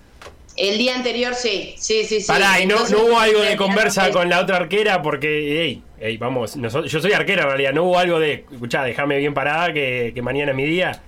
[0.56, 2.20] El día anterior sí, sí, sí.
[2.20, 2.26] sí.
[2.26, 5.82] Pará, y no, Entonces, no hubo algo de conversa con la otra arquera porque, hey,
[6.00, 9.34] hey vamos, nosotros, yo soy arquera en realidad, no hubo algo de, escuchá, déjame bien
[9.34, 11.02] parada que, que mañana es mi día.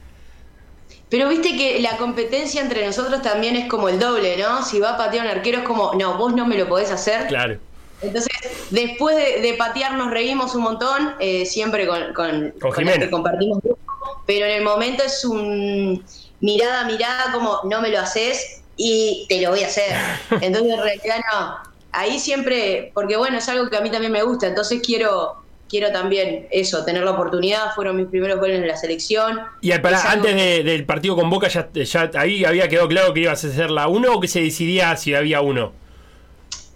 [1.09, 4.65] Pero viste que la competencia entre nosotros también es como el doble, ¿no?
[4.65, 7.29] Si va a patear un arquero es como, no, vos no me lo podés hacer.
[7.29, 7.59] Claro.
[8.03, 8.33] Entonces,
[8.71, 13.11] después de, de patear nos reímos un montón, eh, siempre con, con, con, con que
[13.11, 13.79] compartimos grupo,
[14.27, 16.05] pero en el momento es un
[16.41, 19.97] mirada a mirada como, no me lo haces y te lo voy a hacer.
[20.41, 21.57] Entonces, en realidad no.
[21.93, 25.93] Ahí siempre, porque bueno, es algo que a mí también me gusta, entonces quiero quiero
[25.93, 29.41] también eso, tener la oportunidad, fueron mis primeros goles en la selección.
[29.61, 33.21] Y para, antes de, del partido con Boca, ya, ya ahí había quedado claro que
[33.21, 35.73] ibas a hacer la 1 o que se decidía si había uno.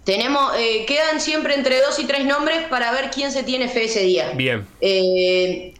[0.03, 3.85] Tenemos, eh, quedan siempre entre dos y tres nombres para ver quién se tiene fe
[3.85, 4.31] ese día.
[4.31, 4.65] Bien.
[4.81, 5.73] Eh,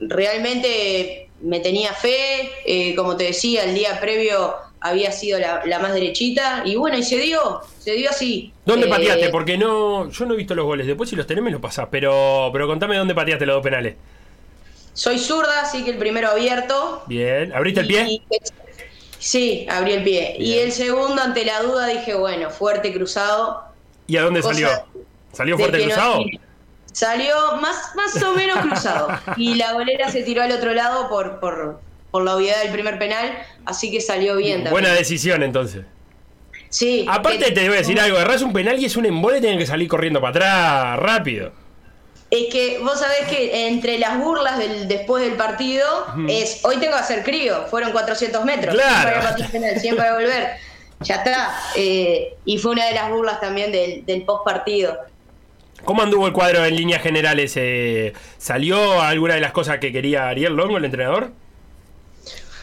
[0.00, 5.78] realmente me tenía fe, eh, como te decía, el día previo había sido la, la,
[5.78, 8.52] más derechita y bueno, y se dio, se dio así.
[8.64, 9.28] ¿Dónde eh, pateaste?
[9.30, 11.88] Porque no, yo no he visto los goles, después si los tenés me los pasás,
[11.90, 13.96] pero, pero contame dónde pateaste los dos penales.
[14.92, 17.04] Soy zurda, así que el primero abierto.
[17.06, 18.06] Bien, ¿abriste el pie?
[18.08, 18.22] Y,
[19.18, 20.36] sí, abrí el pie.
[20.38, 20.50] Bien.
[20.50, 23.62] Y el segundo, ante la duda, dije, bueno, fuerte cruzado.
[24.08, 24.68] ¿Y a dónde salió?
[25.32, 26.18] ¿Salió fuerte cruzado?
[26.20, 26.24] No,
[26.92, 29.08] salió más, más o menos cruzado.
[29.36, 32.98] y la golera se tiró al otro lado por, por, por la obviedad del primer
[32.98, 34.72] penal, así que salió bien también.
[34.72, 35.84] Buena decisión entonces.
[36.70, 37.06] Sí.
[37.08, 39.66] Aparte te voy a decir algo, erras un penal y es un embole, tienen que
[39.66, 41.52] salir corriendo para atrás rápido.
[42.30, 45.86] Es que vos sabés que entre las burlas del después del partido
[46.28, 49.34] es, hoy tengo que hacer crío, fueron 400 metros, claro.
[49.34, 50.48] siempre, siempre a volver,
[51.00, 51.58] ya está.
[51.74, 54.98] Eh, y fue una de las burlas también del, del post partido.
[55.84, 57.54] ¿Cómo anduvo el cuadro en líneas generales?
[57.56, 61.30] Eh, ¿Salió alguna de las cosas que quería Ariel Longo, el entrenador?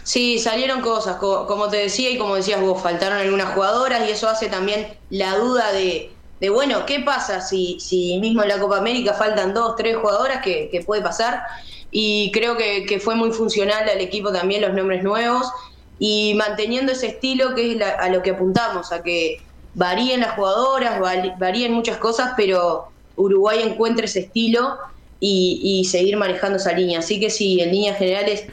[0.06, 4.30] Sí, salieron cosas, como te decía y como decías vos, faltaron algunas jugadoras y eso
[4.30, 8.78] hace también la duda de, de bueno, ¿qué pasa si, si mismo en la Copa
[8.78, 11.42] América faltan dos, tres jugadoras que, que puede pasar?
[11.90, 15.52] Y creo que, fue muy funcional al equipo también los nombres nuevos
[15.98, 19.38] y manteniendo ese estilo que es la, a lo que apuntamos, a que
[19.74, 21.00] varíen las jugadoras,
[21.40, 24.78] varíen muchas cosas, pero Uruguay encuentre ese estilo
[25.20, 27.00] y, y seguir manejando esa línea.
[27.00, 28.46] Así que sí, en líneas generales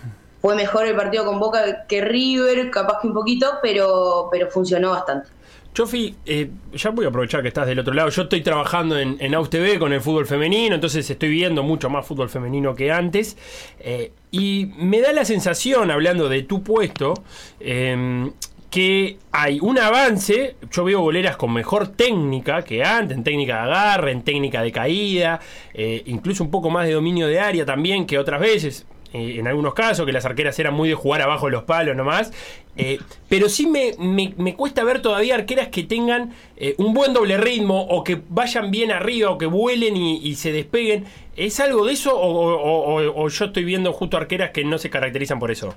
[0.42, 4.90] fue mejor el partido con Boca que River, capaz que un poquito, pero, pero funcionó
[4.90, 5.28] bastante.
[5.72, 8.10] Chofi, eh, ya voy a aprovechar que estás del otro lado.
[8.10, 12.28] Yo estoy trabajando en, en con el fútbol femenino, entonces estoy viendo mucho más fútbol
[12.28, 13.38] femenino que antes.
[13.78, 17.14] Eh, y me da la sensación, hablando de tu puesto,
[17.60, 18.30] eh,
[18.72, 20.56] que hay un avance.
[20.72, 24.72] Yo veo boleras con mejor técnica que antes, en técnica de agarre, en técnica de
[24.72, 25.40] caída,
[25.72, 29.46] eh, incluso un poco más de dominio de área también que otras veces eh, en
[29.48, 32.32] algunos casos, que las arqueras eran muy de jugar abajo de los palos nomás.
[32.76, 32.98] Eh,
[33.28, 37.36] pero sí me, me, me, cuesta ver todavía arqueras que tengan eh, un buen doble
[37.36, 41.04] ritmo o que vayan bien arriba o que vuelen y, se despeguen.
[41.36, 45.38] ¿Es algo de eso o, o, yo estoy viendo justo arqueras que no se caracterizan
[45.38, 45.74] por eso?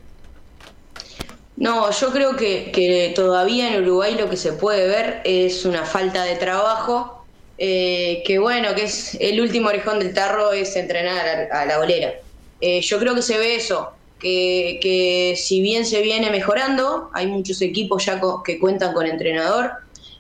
[1.58, 5.86] No, yo creo que, que todavía en Uruguay lo que se puede ver es una
[5.86, 7.16] falta de trabajo
[7.58, 12.14] eh, que bueno, que es el último orejón del tarro es entrenar a, la bolera.
[12.62, 17.28] Eh, yo creo que se ve eso, que, que, si bien se viene mejorando, hay
[17.28, 19.72] muchos equipos ya que cuentan con entrenador.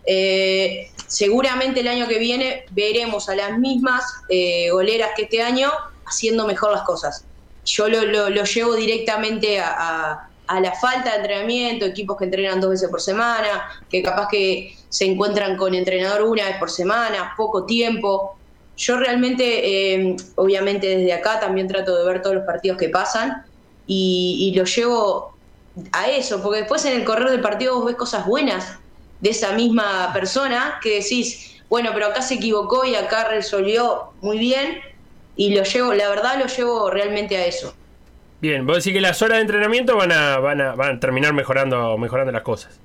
[0.05, 4.03] Eh, seguramente el año que viene veremos a las mismas
[4.71, 5.71] goleras que este año
[6.05, 7.25] haciendo mejor las cosas.
[7.65, 12.71] Yo lo, lo, llevo directamente a, a la falta de entrenamiento, equipos que entrenan dos
[12.71, 17.65] veces por semana, que capaz que se encuentran con entrenador una vez por semana, poco
[17.65, 18.37] tiempo.
[18.77, 23.45] Yo realmente, eh, obviamente desde acá también trato de ver todos los partidos que pasan
[23.87, 25.35] y, lo llevo
[25.91, 28.79] a eso, porque después en el correr del partido vos ves cosas buenas
[29.21, 34.39] de esa misma persona que decís, bueno, pero acá se equivocó y acá resolvió muy
[34.39, 34.79] bien
[35.35, 37.73] y lo llevo, la verdad lo llevo realmente a eso.
[38.41, 41.33] Bien, vos decís que las horas de entrenamiento van a, van a, van a terminar
[41.33, 42.77] mejorando, mejorando las cosas.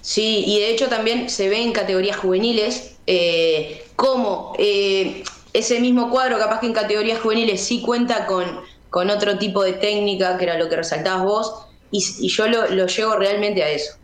[0.00, 3.84] Sí, y de hecho también se ve en categorías juveniles eh,
[4.22, 8.44] cómo eh, ese mismo cuadro, capaz que en categorías juveniles sí cuenta con,
[8.88, 11.54] con otro tipo de técnica, que era lo que resaltabas vos,
[11.90, 13.94] y, yo lo, lo llevo realmente a eso.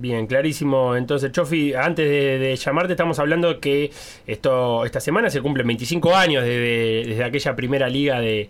[0.00, 0.94] Bien, clarísimo.
[0.94, 3.90] Entonces, Chofi, antes de, llamarte, estamos hablando que
[4.28, 8.48] esto esta semana se cumplen 25 años desde, aquella primera liga de,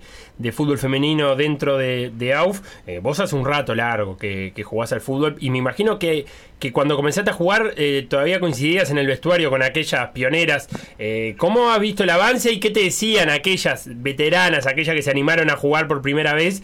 [0.52, 2.60] fútbol femenino dentro de, AUF.
[2.86, 6.26] Eh, vos hace un rato largo que, jugás al fútbol y me imagino que,
[6.58, 10.68] que cuando comenzaste a jugar eh, todavía coincidías en el vestuario con aquellas pioneras.
[10.98, 15.10] Eh, ¿Cómo has visto el avance y qué te decían aquellas veteranas, aquellas que se
[15.10, 16.62] animaron a jugar por primera vez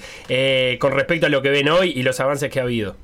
[0.79, 2.97] con respecto a lo que ven hoy y los avances que ha habido?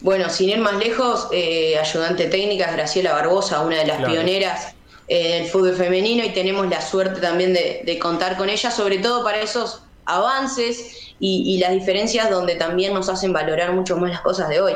[0.00, 4.74] Bueno, sin ir más lejos, eh, ayudante técnica es Graciela Barbosa, una de las pioneras
[5.08, 9.24] eh, del fútbol femenino y tenemos la suerte también de, contar con ella, sobre todo
[9.24, 14.50] para esos avances y, las diferencias donde también nos hacen valorar mucho más las cosas
[14.50, 14.74] de hoy.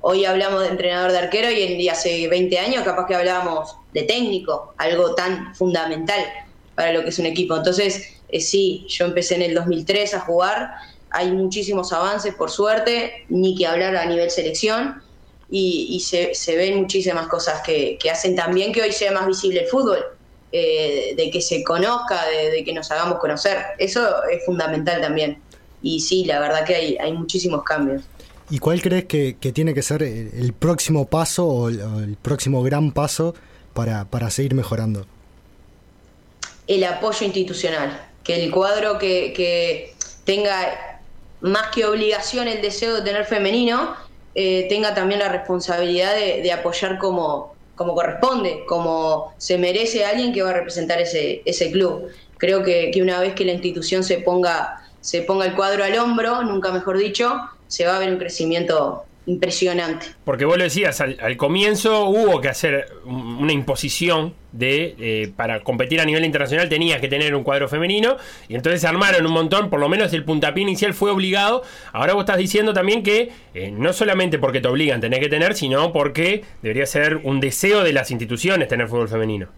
[0.00, 4.72] Hoy hablamos de entrenador de arquero y, hace 20 años capaz que hablábamos de técnico,
[4.78, 6.20] algo tan fundamental
[6.74, 7.56] para lo que es un equipo.
[7.56, 10.70] Entonces, eh, sí, yo empecé en el 2003 a jugar
[11.10, 15.02] hay muchísimos avances, por suerte, ni que hablar a nivel selección,
[15.52, 19.98] y, se, ven muchísimas cosas que, hacen también que hoy sea más visible el fútbol,
[20.52, 23.58] eh, de que se conozca, de, que nos hagamos conocer.
[23.78, 25.38] Eso es fundamental también.
[25.82, 28.02] Y sí, la verdad que hay, hay muchísimos cambios.
[28.48, 33.34] ¿Y cuál crees que, tiene que ser el, próximo paso o el, próximo gran paso
[33.74, 35.06] para, para seguir mejorando?
[36.66, 39.94] El apoyo institucional, que el cuadro que, que
[40.24, 40.89] tenga
[41.40, 43.94] más que obligación el deseo de tener femenino,
[44.34, 50.50] eh, tenga también la responsabilidad de, apoyar como, corresponde, como se merece alguien que va
[50.50, 52.08] a representar ese, ese club.
[52.38, 55.98] Creo que, que, una vez que la institución se ponga, se ponga el cuadro al
[55.98, 57.34] hombro, nunca mejor dicho,
[57.66, 60.06] se va a ver un crecimiento impresionante.
[60.24, 66.00] Porque vos lo decías, al, comienzo hubo que hacer una imposición de eh, para competir
[66.00, 68.16] a nivel internacional tenías que tener un cuadro femenino
[68.48, 71.62] y entonces se armaron un montón, por lo menos el puntapié inicial fue obligado.
[71.92, 75.54] Ahora vos estás diciendo también que eh, no solamente porque te obligan tenés que tener,
[75.54, 79.48] sino porque debería ser un deseo de las instituciones tener fútbol femenino.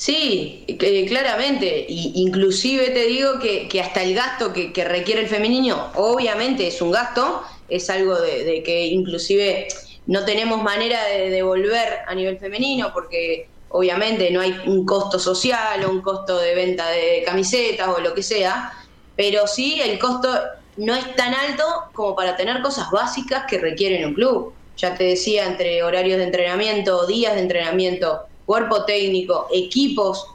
[0.00, 1.84] Sí, claramente.
[1.86, 6.80] Y inclusive te digo que, hasta el gasto que, que requiere el femenino, obviamente es
[6.80, 9.68] un gasto, es algo de, que inclusive
[10.06, 15.84] no tenemos manera de devolver a nivel femenino porque obviamente no hay un costo social
[15.84, 18.72] o un costo de venta de camisetas o lo que sea,
[19.16, 20.28] pero sí el costo
[20.76, 24.52] no es tan alto como para tener cosas básicas que requieren un club.
[24.76, 30.26] Ya te decía, entre horarios de entrenamiento, días de entrenamiento, cuerpo técnico, equipos,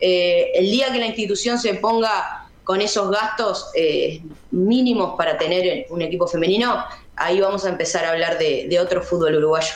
[0.00, 5.86] eh, el día que la institución se ponga con esos gastos eh, mínimos para tener
[5.90, 6.84] un equipo femenino,
[7.16, 9.74] ahí vamos a empezar a hablar de, otro fútbol uruguayo.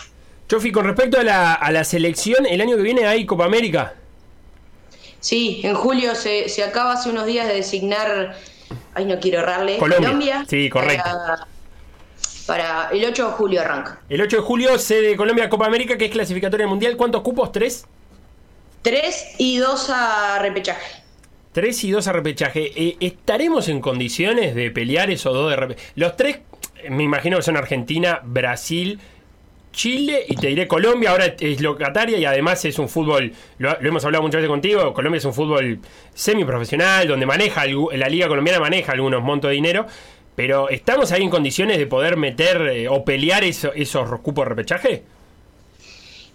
[0.48, 3.94] Chofi, con respecto a la, selección, el año que viene hay Copa América.
[5.20, 8.36] Sí, en julio se, acaba hace unos días de designar,
[8.94, 10.44] ay no quiero errarle, Colombia.
[10.48, 11.10] sí, correcto.
[12.46, 14.00] Para, el 8 de julio arranca.
[14.10, 16.94] El 8 de julio sede Colombia Copa América, que es clasificatoria mundial.
[16.94, 17.50] ¿Cuántos cupos?
[17.52, 17.86] ¿Tres?
[18.82, 21.03] Tres y dos a repechaje.
[21.54, 22.72] Tres y dos a repechaje.
[22.74, 25.88] Eh, ¿Estaremos en condiciones de pelear esos dos de repechaje?
[25.94, 26.38] Los tres,
[26.90, 28.98] me imagino que son Argentina, Brasil,
[29.70, 31.10] Chile y te diré Colombia.
[31.10, 35.18] Ahora es locataria y además es un fútbol, lo, hemos hablado muchas veces contigo, Colombia
[35.18, 35.78] es un fútbol
[36.12, 39.86] semiprofesional donde maneja, la liga colombiana maneja algunos montos de dinero.
[40.34, 43.72] Pero ¿estamos ahí en condiciones de poder meter eh, o pelear esos
[44.22, 45.04] cupos de repechaje?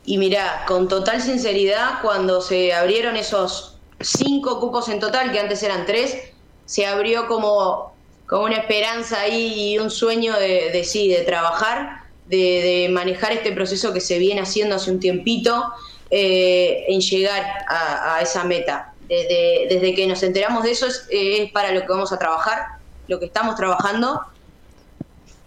[0.06, 5.62] Y mira, con total sinceridad, cuando se abrieron esos cinco cupos en total, que antes
[5.64, 6.18] eran tres,
[6.66, 7.94] se abrió como,
[8.28, 13.94] como una esperanza ahí y un sueño de, sí, de trabajar, de, manejar este proceso
[13.94, 15.64] que se viene haciendo hace un tiempito
[16.12, 18.94] eh, en llegar a, esa meta.
[19.08, 22.60] Desde, desde, que nos enteramos de eso es, para lo que vamos a trabajar,
[23.08, 24.22] lo que estamos trabajando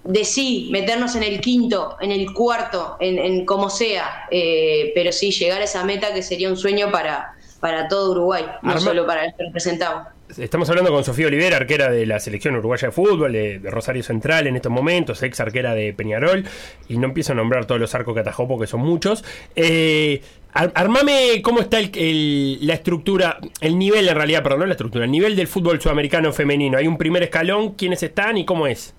[0.03, 5.31] de sí, meternos en el quinto, en el cuarto, en, como sea, eh, pero sí
[5.31, 9.25] llegar a esa meta que sería un sueño para, para todo Uruguay, no solo para
[9.25, 10.09] el que representamos.
[10.37, 14.49] Estamos hablando con Sofía Olivera, arquera de la selección uruguaya de fútbol, de, Rosario Central
[14.49, 16.45] en estos momentos, ex arquera de Peñarol,
[16.89, 19.25] y no empiezo a nombrar todos los arcos que atajó porque son muchos.
[19.55, 25.13] Eh, armame cómo está la estructura, el nivel en realidad, perdón, no la estructura, el
[25.13, 26.79] nivel del fútbol sudamericano femenino.
[26.79, 28.93] Hay un primer escalón, quiénes están y cómo es.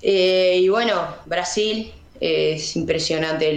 [0.00, 3.52] Eh, y bueno, Brasil es impresionante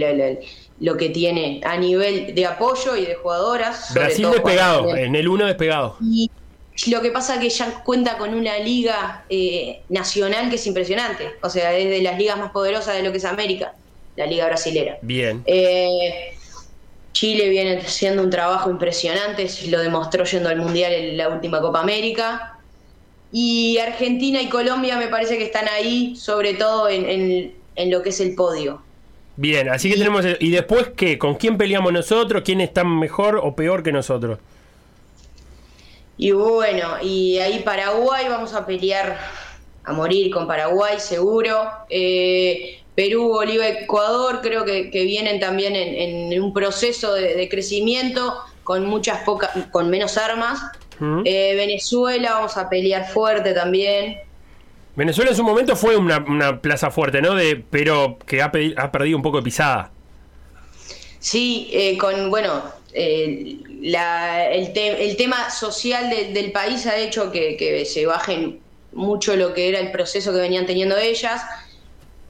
[0.80, 3.92] lo que tiene a nivel de apoyo y de jugadoras.
[3.94, 5.96] Brasil despegado, en el 1 despegado.
[6.00, 6.30] Y
[6.88, 11.32] lo que pasa es que ya cuenta con una liga eh, nacional que es impresionante.
[11.42, 13.74] O sea, es de las ligas más poderosas de lo que es América,
[14.16, 14.98] la liga brasilera.
[15.02, 15.42] Bien.
[15.46, 16.34] Eh,
[17.12, 21.80] Chile viene haciendo un trabajo impresionante, lo demostró yendo al Mundial en la última Copa
[21.80, 22.58] América.
[23.32, 28.20] Y Argentina y Colombia me parece que están ahí, sobre todo en, lo que es
[28.20, 28.82] el podio.
[29.40, 30.22] Bien, así que tenemos.
[30.38, 31.16] ¿Y después qué?
[31.16, 32.42] ¿Con quién peleamos nosotros?
[32.44, 34.38] ¿Quién está mejor o peor que nosotros?
[36.18, 39.18] Y bueno, y ahí Paraguay vamos a pelear
[39.84, 41.70] a morir con Paraguay, seguro.
[41.88, 48.84] Eh, Perú, Bolivia, Ecuador, creo que, vienen también en, un proceso de, de, crecimiento con
[48.84, 50.60] muchas pocas, con menos armas,
[51.24, 54.18] eh, Venezuela, vamos a pelear fuerte también.
[55.00, 57.34] Venezuela en su momento fue una, plaza fuerte, ¿no?
[57.34, 59.90] De, pero que ha, perdido un poco de pisada.
[61.18, 68.60] Sí, eh, con, bueno, eh, el, tema social del país ha hecho que, se bajen
[68.92, 71.40] mucho lo que era el proceso que venían teniendo ellas.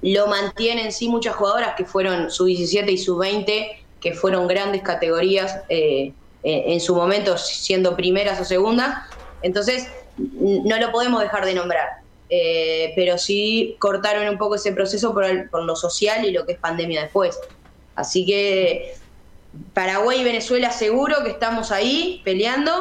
[0.01, 4.83] Lo mantienen sí muchas jugadoras que fueron su 17 y su 20, que fueron grandes
[4.83, 6.12] categorías eh,
[6.45, 9.09] en su momento siendo primeras o segundas.
[9.43, 12.00] Entonces, no lo podemos dejar de nombrar.
[12.33, 16.59] Eh, pero sí cortaron un poco ese proceso por, lo social y lo que es
[16.59, 17.39] pandemia después.
[17.97, 18.95] Así que
[19.74, 22.72] Paraguay y Venezuela seguro que estamos ahí peleando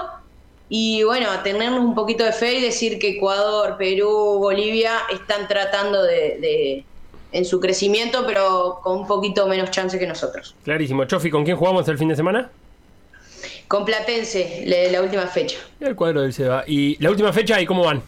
[0.69, 5.47] y bueno, a tenernos un poquito de fe y decir que Ecuador, Perú, Bolivia están
[5.47, 6.85] tratando de,
[7.31, 10.55] en su crecimiento, pero con un poquito menos chance que nosotros.
[10.63, 11.05] Clarísimo.
[11.05, 12.51] Chofi, ¿con quién jugamos el fin de semana?
[13.67, 15.57] Con Platense, la última fecha.
[15.79, 16.63] El cuadro del Seba.
[16.67, 18.03] ¿Y la última fecha y cómo van?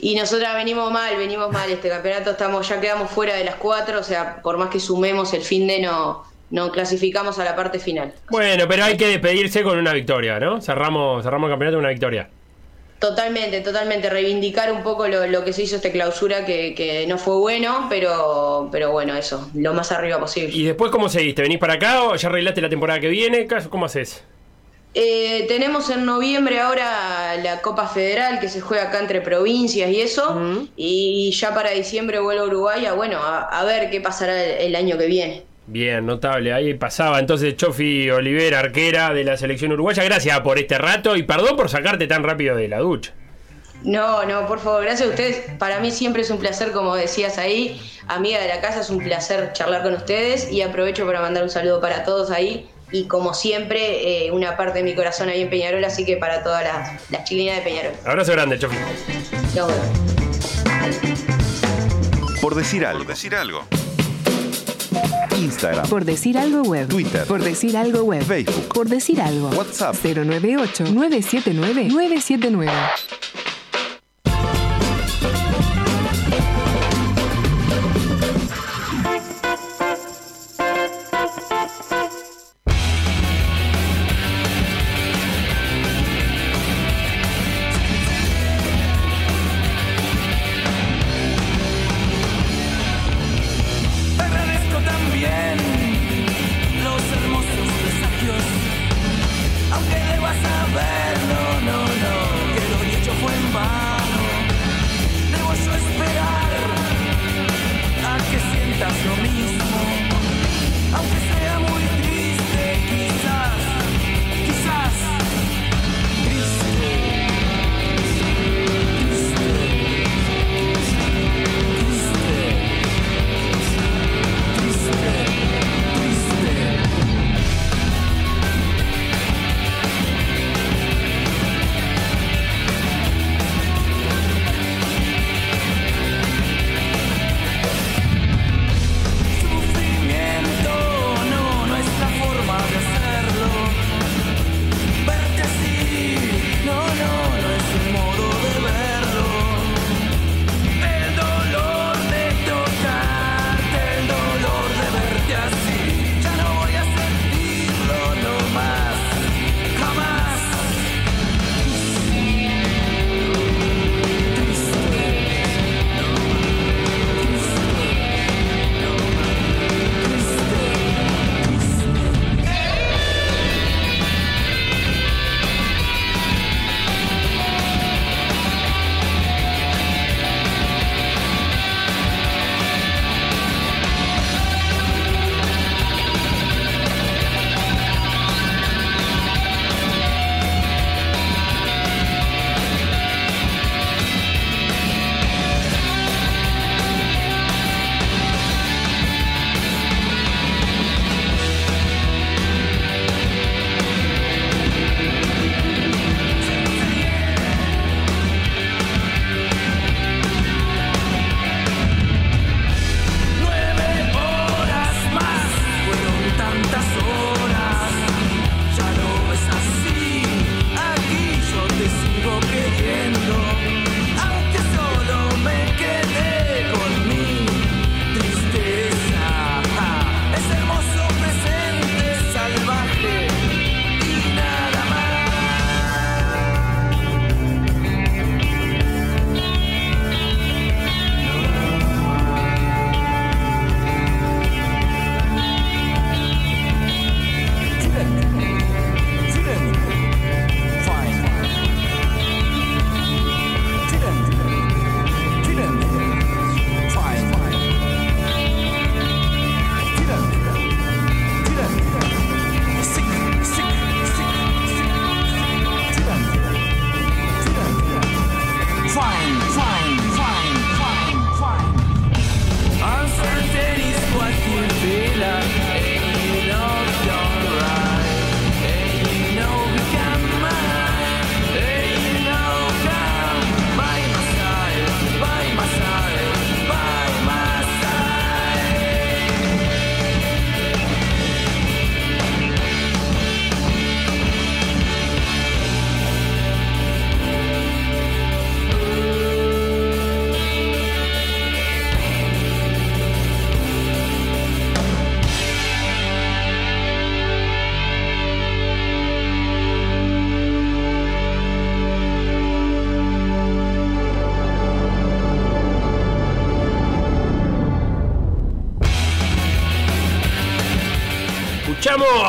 [0.00, 4.00] Y nosotras venimos mal, venimos mal este campeonato, estamos ya quedamos fuera de las cuatro,
[4.00, 7.78] o sea, por más que sumemos el fin de no, no clasificamos a la parte
[7.78, 8.14] final.
[8.30, 10.60] Bueno, pero hay que despedirse con una victoria, ¿no?
[10.60, 12.28] Cerramos, cerramos el campeonato con una victoria.
[12.98, 14.10] Totalmente, totalmente.
[14.10, 18.68] Reivindicar un poco lo, que se hizo esta clausura que, que, no fue bueno, pero,
[18.70, 20.54] pero bueno, eso, lo más arriba posible.
[20.54, 21.40] ¿Y después cómo seguiste?
[21.40, 23.48] ¿Venís para acá o ya arreglaste la temporada que viene?
[23.70, 24.22] ¿Cómo haces?
[24.92, 30.00] Eh, tenemos en noviembre ahora la Copa Federal que se juega acá entre provincias y
[30.00, 30.66] eso.
[30.76, 34.98] Y ya para diciembre vuelvo a Uruguay a, bueno, a, ver qué pasará el, año
[34.98, 35.44] que viene.
[35.66, 36.52] Bien, notable.
[36.52, 40.02] Ahí pasaba entonces Chofi Olivera, arquera de la selección uruguaya.
[40.02, 43.12] Gracias por este rato y perdón por sacarte tan rápido de la ducha.
[43.84, 45.52] No, no, por favor, gracias a ustedes.
[45.58, 48.98] Para mí siempre es un placer, como decías ahí, amiga de la casa, es un
[48.98, 53.34] placer charlar con ustedes y aprovecho para mandar un saludo para todos ahí y como
[53.34, 57.10] siempre, eh, una parte de mi corazón ahí en Peñarol, así que para todas las,
[57.10, 57.92] las chiquilinas de Peñarol.
[58.04, 58.76] Abrazo grande, Chofi.
[62.40, 63.04] Por decir algo.
[63.04, 63.66] Por decir algo.
[65.36, 65.88] Instagram.
[65.88, 66.88] Por decir algo web.
[66.88, 67.26] Twitter.
[67.26, 68.22] Por decir algo web.
[68.22, 68.68] Facebook.
[68.74, 69.48] Por decir algo.
[69.50, 69.94] WhatsApp.
[70.02, 72.72] 098 979 979.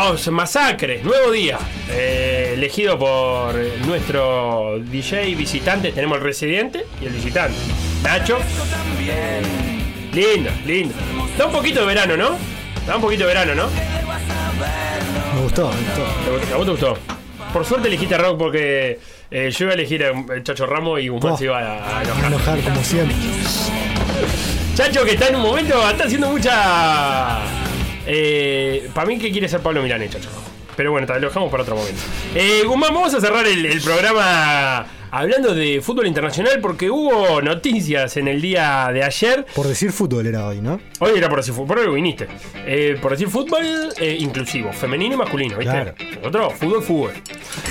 [0.02, 1.60] Escuchamos Masacre, nuevo día,
[1.92, 3.54] eh, elegido por
[3.86, 5.92] nuestro DJ visitante.
[5.92, 7.56] Tenemos el residente y el visitante.
[8.02, 8.40] Nacho.
[10.12, 10.96] Lindo, lindo.
[11.38, 12.36] Da un poquito de verano, ¿no?
[12.88, 13.68] Da un poquito de verano, ¿no?
[15.36, 16.54] Me gustó, me gustó.
[16.56, 16.98] ¿A vos te gustó?
[17.54, 19.00] Por suerte elegiste rock porque
[19.30, 21.38] eh, yo iba a elegir a Chacho Ramos y un Oh.
[21.38, 22.26] se iba a, a enojar.
[22.26, 23.16] enojar como siempre.
[24.74, 27.61] Chacho que está en un momento, está haciendo mucha...
[28.06, 30.30] Eh, para mí que quiere ser Pablo Milán, Chacho.
[30.76, 32.02] Pero bueno, te lo dejamos para otro momento.
[32.34, 38.16] Eh, Guzmán, vamos a cerrar el, el programa hablando de fútbol internacional porque hubo noticias
[38.16, 39.46] en el día de ayer.
[39.54, 40.80] Por decir fútbol era hoy, ¿no?
[41.00, 42.28] Hoy era por decir fútbol, por algo viniste.
[42.66, 43.62] Eh, por decir fútbol
[43.98, 45.74] eh, inclusivo, femenino y masculino, ¿viste?
[45.74, 45.94] Claro.
[46.24, 47.12] Otro, fútbol, fútbol.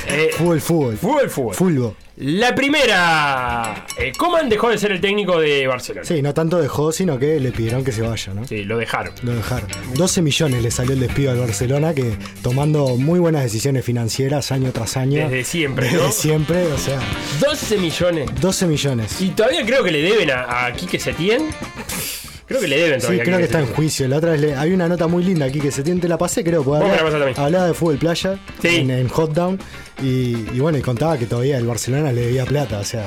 [0.07, 0.97] Eh, Fútbol, fútbol.
[0.99, 1.55] fútbol, fútbol.
[1.55, 1.97] Fútbol.
[2.23, 3.87] La primera.
[3.97, 6.07] Eh, Coman dejó de ser el técnico de Barcelona.
[6.07, 8.47] Sí, no tanto dejó, sino que le pidieron que se vaya, ¿no?
[8.47, 9.15] Sí, lo dejaron.
[9.23, 9.67] Lo dejaron.
[9.95, 12.13] 12 millones le salió el despido al Barcelona, que
[12.43, 15.23] tomando muy buenas decisiones financieras año tras año.
[15.31, 16.13] Desde siempre, Desde ¿no?
[16.13, 16.99] siempre, o sea,
[17.41, 18.31] 12 millones.
[18.39, 19.21] 12 millones.
[19.23, 21.49] Y todavía creo que le deben a, a Quique Setién.
[22.51, 23.23] Creo que le deben Sí, todavía.
[23.23, 24.09] a creo que está en juicio.
[24.09, 26.19] La otra vez le- hay una nota muy linda aquí que se tiene, te la
[26.19, 26.65] pasé, creo.
[26.65, 28.69] porque hablaba, hablaba de fútbol playa Sí.
[28.79, 29.57] en, en Hot Down
[30.03, 33.05] y, y bueno, y contaba que todavía el Barcelona le debía plata, o sea.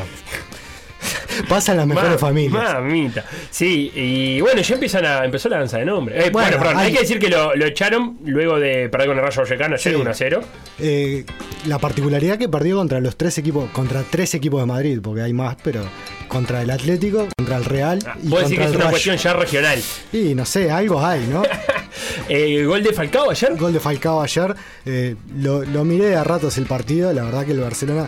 [1.49, 2.73] Pasan las mejores Ma- familias.
[2.73, 3.25] Mamita.
[3.49, 6.15] Sí, y bueno, ya empiezan a, empezó la danza de nombre.
[6.17, 6.87] Eh, bueno, Bueno, perdón, hay...
[6.87, 9.93] hay- que decir que lo, lo echaron luego de perder con el Rayo Vallecano ayer
[9.93, 9.99] Sí.
[9.99, 10.41] 1 a 0.
[10.79, 11.25] Eh,
[11.67, 15.33] la particularidad que perdió contra los tres equipos, contra tres equipos de Madrid, porque hay
[15.33, 15.81] más, pero
[16.27, 18.89] contra el Atlético, contra el Real y Puedo decir que es una Rayo.
[18.91, 19.79] cuestión ya regional.
[20.11, 21.43] Y no sé, algo hay, ¿no?
[22.29, 23.55] Eh, gol de Falcao ayer.
[23.57, 24.55] Gol de Falcao ayer.
[24.85, 27.11] eh, lo, lo miré a ratos el partido.
[27.13, 28.07] La verdad que el Barcelona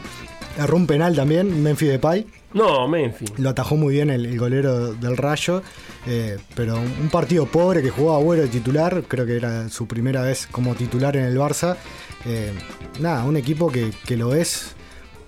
[0.58, 1.62] erró un penal también.
[1.62, 2.26] Memphis Depay.
[2.56, 3.38] No, Memphis.
[3.38, 5.62] Lo atajó muy bien el, el golero del Rayo.
[6.08, 9.04] eh, pero un partido pobre que jugaba Agüero de titular.
[9.08, 11.76] Creo que era su primera vez como titular en el Barça.
[12.26, 12.52] eh,
[13.00, 14.72] nada, un equipo que, que lo es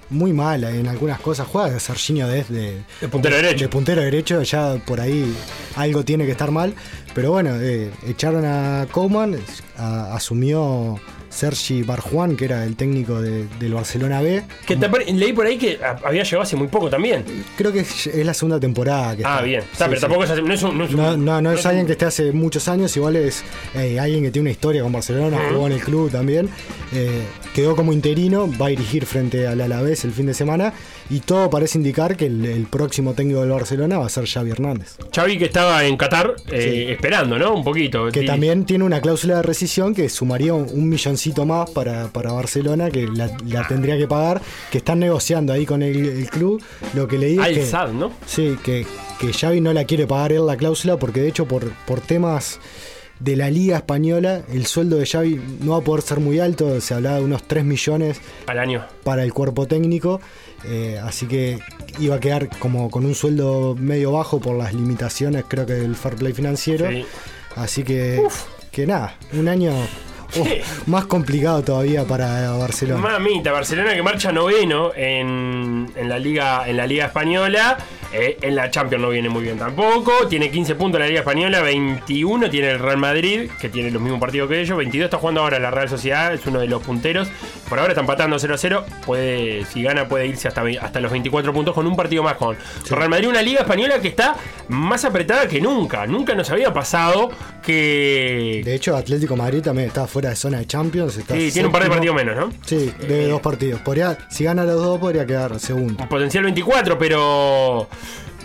[0.10, 1.48] muy mal en algunas cosas.
[1.48, 3.66] Juega de Serginho desde De puntero derecho.
[3.66, 5.36] de puntero derecho, ya por ahí
[5.76, 6.74] algo tiene que estar mal.
[7.14, 9.36] Pero bueno, eh, echaron a Koeman,
[9.78, 10.98] a- asumió
[11.30, 14.44] Sergi Barjuan, que era el técnico de- del Barcelona B.
[14.66, 17.24] Que te leí por ahí que había llegado hace muy poco también.
[17.58, 19.41] Creo que es, es la segunda temporada que Ah, está.
[19.44, 19.60] bien.
[19.62, 20.02] Está, Sí, pero sí.
[20.02, 20.78] tampoco es, no es un.
[20.78, 23.16] No es, un- No, no, no es un- alguien que esté hace muchos años, igual
[23.16, 23.44] es
[23.76, 26.49] eh, alguien que tiene una historia con Barcelona, jugó en el club también.
[26.94, 27.24] eh,
[27.54, 30.72] quedó como interino, va a dirigir frente al Alavés el fin de semana
[31.09, 34.51] y todo parece indicar que el, el próximo técnico del Barcelona va a ser Xavi
[34.51, 34.97] Hernández.
[35.15, 36.91] Xavi que estaba en Qatar eh, Sí.
[36.91, 37.53] esperando, ¿no?
[37.55, 38.07] Un poquito.
[38.11, 42.31] Que también tiene una cláusula de rescisión que sumaría un, un milloncito más para, para
[42.31, 46.61] Barcelona, que la, la tendría que pagar, que están negociando ahí con el, el club.
[46.93, 48.11] Lo que leí es Al que, Sad, ¿no?
[48.25, 48.85] sí, que,
[49.19, 52.59] que Xavi no la quiere pagar él la cláusula porque de hecho por, por temas
[53.19, 56.80] de la liga española el sueldo de Xavi no va a poder ser muy alto,
[56.81, 58.85] se hablaba de unos 3 millones Al año.
[59.03, 60.22] para el cuerpo técnico,
[60.65, 61.60] eh, así que
[61.99, 65.95] iba a quedar como con un sueldo medio bajo por las limitaciones creo que del
[65.95, 66.89] fair play financiero.
[66.89, 67.06] Sí.
[67.56, 68.22] Así que,
[68.72, 69.72] que nada, un año
[70.38, 70.45] oh,
[70.88, 73.02] más complicado todavía para Barcelona.
[73.02, 77.78] Mamita, Barcelona que marcha noveno en, en la liga en la liga española.
[78.14, 80.28] Eh, en la Champions no viene muy bien tampoco.
[80.30, 84.02] Tiene 15 puntos en la liga española, 21 tiene el Real Madrid, que tiene los
[84.02, 84.78] mismos partidos que ellos.
[84.78, 87.28] 22 está jugando ahora la Real Sociedad, es uno de los punteros.
[87.68, 88.86] Por ahora está empatando 0 a 0.
[89.06, 92.56] Puede, si gana puede irse hasta, hasta los 24 puntos con un partido más con
[92.90, 93.28] Real Madrid.
[93.28, 94.36] Una liga española que está
[94.70, 96.08] más apretada que nunca.
[96.08, 97.30] Nunca nos había pasado
[97.62, 98.62] que...
[98.64, 101.15] De hecho, Atlético Madrid también está fuera de zona de Champions.
[101.15, 102.52] Está Sí, tiene un par de partidos menos, ¿no?
[102.65, 103.81] Sí, de Eh, dos partidos.
[103.81, 106.10] Podría, si gana los dos, podría quedar segundo.
[106.10, 107.88] potencial 24, pero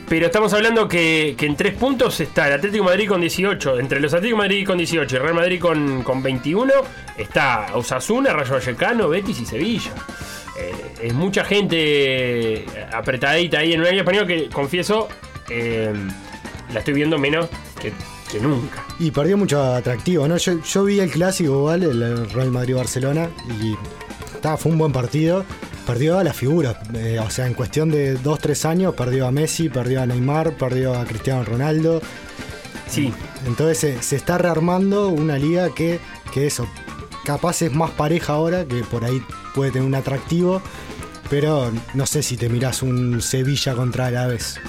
[0.07, 3.79] pero estamos hablando que, que en tres puntos está el Atlético de Madrid con 18.
[3.79, 6.71] Entre los Atlético de Madrid con 18 y Real Madrid con, con 21
[7.17, 9.93] está Osasuna, Rayo Vallecano, Betis y Sevilla.
[10.59, 10.73] Eh,
[11.05, 15.09] es mucha gente apretadita ahí en una liga española que, confieso,
[15.49, 15.95] eh,
[16.75, 17.49] la estoy viendo menos
[17.81, 17.95] que,
[18.33, 18.85] que nunca.
[18.99, 20.37] Y perdió mucho atractivo, ¿no?
[20.39, 23.29] Yo, yo vi el clásico igual, el Real Madrid-Barcelona,
[23.61, 23.77] y
[24.59, 25.45] fue un buen partido.
[25.87, 29.69] Perdió a las figuras, eh, o sea, en cuestión de 2-3 años, perdió a Messi,
[29.69, 32.01] perdió a Neymar, perdió a Cristiano Ronaldo.
[32.89, 33.13] Sí,
[33.47, 35.99] Entonces se, se está rearmando una liga que,
[36.33, 36.69] que eso,
[37.25, 39.23] capaz es más pareja ahora, que por ahí
[39.55, 40.63] puede tener un atractivo,
[41.31, 44.61] pero no sé si te mirás un Sevilla contra Alavés.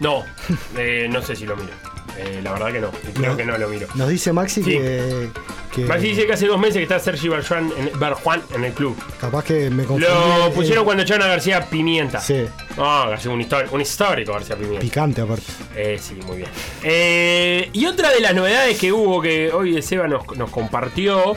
[0.00, 0.24] no,
[0.78, 1.91] eh, no sé si lo miro.
[2.18, 3.36] Eh, la verdad que no, creo No.
[3.36, 3.86] que no lo miro.
[3.94, 4.70] Nos dice Maxi Sí.
[4.72, 5.28] que,
[5.74, 8.72] Que Maxi dice que hace dos meses que está Sergi Barjuan en, Barjuan en el
[8.72, 8.96] club.
[9.20, 10.06] capaz que me confundí.
[10.12, 12.20] Lo eh, pusieron cuando echaron a García Pimienta.
[12.20, 12.44] Sí,
[12.76, 14.80] No, García, un, histórico, un histórico García Pimienta.
[14.80, 15.44] picante aparte.
[15.74, 16.48] Eh, sí, muy bien.
[16.82, 21.36] Eh, y otra de las novedades que hubo que hoy Seba nos, nos compartió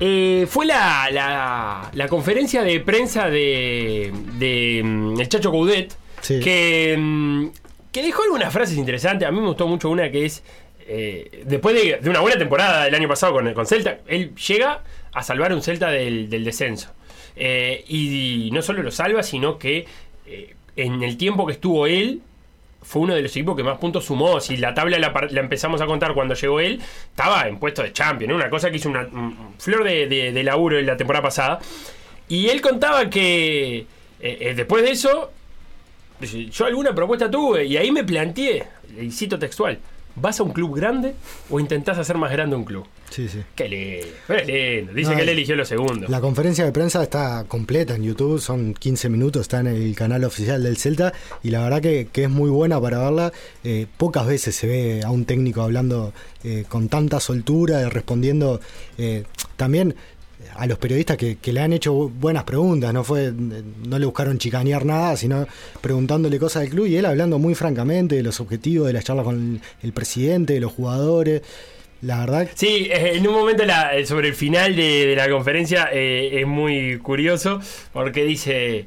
[0.00, 6.40] eh, fue la, la- la conferencia de prensa de, de mm, el Chacho Coudet Sí.
[6.40, 7.46] que, mm,
[7.94, 9.26] que dejó algunas frases interesantes.
[9.26, 10.42] A mí me gustó mucho una que es,
[10.88, 15.22] eh, después de, una buena temporada del año pasado con, con Celta, él llega a
[15.22, 16.92] salvar un Celta del, descenso.
[17.36, 19.86] Eh, y, no solo lo salva, sino que
[20.26, 22.20] eh, en el tiempo que estuvo él,
[22.82, 24.40] fue uno de los equipos que más puntos sumó.
[24.40, 26.80] Si la tabla la, empezamos a contar cuando llegó él,
[27.10, 28.32] estaba en puesto de champion.
[28.32, 31.60] Una cosa que hizo una un flor de, de- de laburo en la temporada pasada.
[32.28, 33.86] Y él contaba que
[34.20, 35.30] después de eso,
[36.20, 38.64] yo alguna propuesta tuve y ahí me planteé,
[39.00, 39.78] y cito textual,
[40.16, 41.14] ¿vas a un club grande
[41.50, 42.86] o intentás hacer más grande un club?
[43.10, 43.42] Sí, sí.
[43.54, 44.92] Qué lindo, es lindo.
[44.92, 46.08] Dice No, que él eligió lo segundo.
[46.08, 50.24] La conferencia de prensa está completa en YouTube, son 15 minutos, está en el canal
[50.24, 51.12] oficial del Celta
[51.42, 53.32] y la verdad que, que es muy buena para verla.
[53.62, 56.12] Eh, pocas veces se ve a un técnico hablando
[56.42, 58.60] eh, con tanta soltura, eh, respondiendo
[58.98, 59.24] eh,
[59.56, 59.94] también
[60.56, 64.06] a los periodistas que, que le han hecho bu- buenas preguntas, no fue no le
[64.06, 65.46] buscaron chicanear nada, sino
[65.80, 69.24] preguntándole cosas del club y él hablando muy francamente de los objetivos de las charlas
[69.24, 71.42] con el, presidente, de los jugadores.
[72.02, 75.28] La verdad Sí, eh, en un momento la- eh, sobre el final de, de la
[75.30, 77.60] conferencia eh, es muy curioso
[77.92, 78.86] porque dice,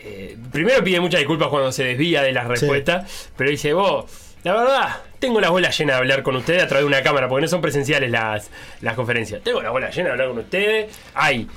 [0.00, 4.04] eh, primero pide muchas disculpas cuando se desvía de las respuestas, pero dice, vos,
[4.44, 7.28] la verdad, tengo la bola llena de hablar con ustedes a través de una cámara,
[7.28, 8.50] porque no son presenciales las,
[8.82, 9.42] las conferencias.
[9.42, 11.48] Tengo la bola llena de hablar con ustedes, hay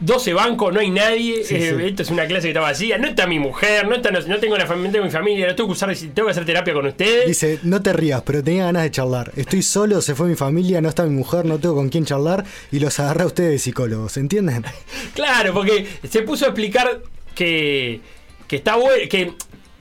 [0.00, 1.84] 12 bancos, no hay nadie, Sí, eh, sí.
[1.86, 4.38] esto es una clase que está vacía, no está mi mujer, no, está, no, no
[4.38, 6.74] tengo la familia, no tengo mi familia, no tengo que, usar, tengo que hacer terapia
[6.74, 7.26] con ustedes.
[7.26, 9.32] Dice, no te rías, pero tenía ganas de charlar.
[9.36, 12.44] Estoy solo, se fue mi familia, no está mi mujer, no tengo con quién charlar
[12.72, 14.64] y los agarré a ustedes de psicólogos, ¿entienden?
[15.14, 17.00] Claro, porque se puso a explicar
[17.34, 18.00] que,
[18.46, 19.32] que está bueno, que,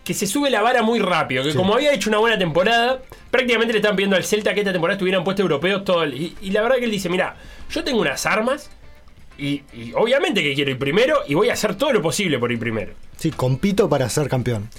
[0.03, 1.57] que se sube la vara muy rápido, que Sí.
[1.57, 4.95] como había hecho una buena temporada, prácticamente le estaban pidiendo al Celta que esta temporada
[4.95, 7.35] estuvieran puestos europeos todo el- y, y la verdad que él dice, mira,
[7.69, 8.71] yo tengo unas armas
[9.37, 12.51] y, y obviamente que quiero ir primero y voy a hacer todo lo posible por
[12.51, 12.93] ir primero.
[13.17, 14.69] Sí, compito para ser campeón.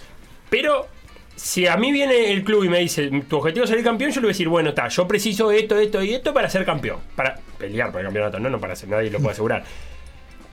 [0.50, 0.88] Pero
[1.36, 4.16] si a mí viene el club y me dice, tu objetivo es ser campeón, yo
[4.16, 6.98] le voy a decir, bueno, está, yo preciso esto, esto y esto para ser campeón.
[7.14, 9.64] Para pelear por el campeonato, no, no para ser, nadie lo puede asegurar.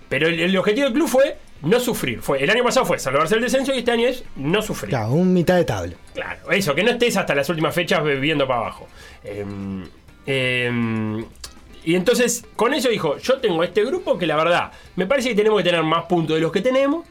[0.08, 2.22] Pero el, el objetivo del club fue no sufrir.
[2.22, 4.90] Fue, el año pasado fue salvarse el descenso y este año es no sufrir.
[4.90, 5.96] Claro, un mitad de tabla.
[6.14, 8.88] Claro, eso, que no estés hasta las últimas fechas viviendo para abajo.
[9.24, 9.84] Em,
[10.26, 11.26] em,
[11.84, 15.36] y entonces, con eso dijo, yo tengo este grupo que la verdad, me parece que
[15.36, 17.06] tenemos que tener más puntos de los que tenemos.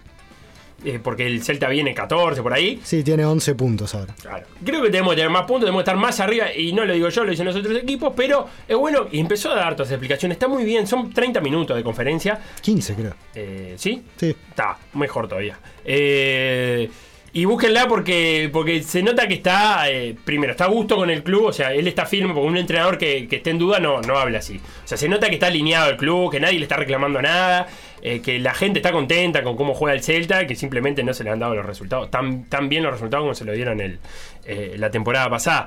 [0.84, 2.80] Eh, porque el Celta viene 14 por ahí.
[2.84, 4.14] Sí, tiene 11 puntos ahora.
[4.20, 4.46] Claro.
[4.64, 6.92] Creo que tenemos que tener más puntos, tenemos que estar más arriba, y no lo
[6.92, 9.88] digo yo, lo dicen los otros equipos, pero es bueno, y empezó a dar todas
[9.88, 13.14] las explicaciones, está muy bien, son 30 minutos de conferencia, 15 creo.
[13.34, 14.02] eh, ¿sí?
[14.16, 14.34] Sí.
[14.50, 15.58] Está, mejor todavía.
[15.84, 16.90] Eh,
[17.36, 21.22] y búsquenla porque, porque se nota que está, eh, primero, está a gusto con el
[21.22, 24.00] club, o sea, él está firme, porque un entrenador que, que esté en duda no,
[24.00, 24.56] no habla así.
[24.56, 27.66] O sea, se nota que está alineado el club, que nadie le está reclamando nada,
[28.00, 31.24] eh, que la gente está contenta con cómo juega el Celta, que simplemente no se
[31.24, 33.98] le han dado los resultados, tan, tan bien los resultados como se lo dieron el,
[34.46, 35.66] eh, la temporada pasada.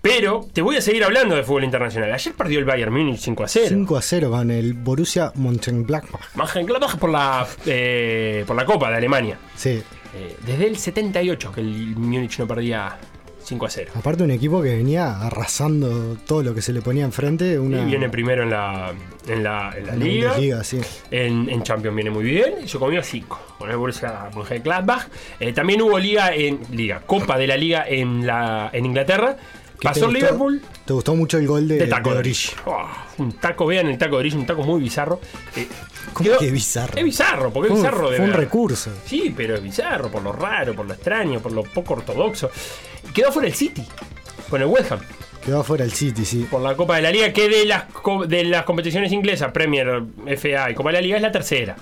[0.00, 2.14] Pero te voy a seguir hablando de fútbol internacional.
[2.14, 3.66] Ayer perdió el Bayern Múnich 5 a 0.
[3.68, 6.34] 5 a 0 con el Borussia Mönchengladbach.
[6.34, 9.38] Mönchengladbach por la, eh, por la Copa de Alemania.
[9.54, 9.82] Sí.
[10.14, 12.98] Eh, desde el 78 que el Múnich no perdía
[13.42, 13.90] 5 a 0.
[13.94, 17.58] Aparte un equipo que venía arrasando todo lo que se le ponía enfrente.
[17.58, 18.92] Una, Y viene primero en la,
[19.28, 20.64] en la, en la en la liga.
[20.64, 20.80] Sí.
[21.10, 22.54] En, en Champions viene muy bien.
[22.64, 25.08] Y se comió 5 con el Borussia Mönchengladbach.
[25.40, 29.36] Eh, también hubo liga en liga, Copa de la Liga en la en Inglaterra.
[29.36, 30.12] ¿Qué te Pasó gustó?
[30.12, 32.34] Liverpool ¿Te gustó mucho el gol de, de taco de?
[32.64, 32.86] Oh,
[33.18, 35.20] un taco, vean el taco de Origi, un taco muy bizarro.
[35.56, 35.66] Eh,
[36.12, 36.96] ¿Cómo quedó- que bizarro?
[36.98, 38.90] Es bizarro, porque es bizarro de Fue un recurso.
[39.06, 42.50] Sí, pero es bizarro, por lo raro, por lo extraño, por lo poco ortodoxo.
[43.12, 43.84] Quedó fuera el City,
[44.50, 45.00] con el West Ham,
[45.44, 46.46] Quedó afuera el City, sí.
[46.50, 47.84] por la Copa de la Liga, que de las,
[48.28, 51.76] de las competiciones inglesas, Premier, FA y Copa de la Liga, es la tercera.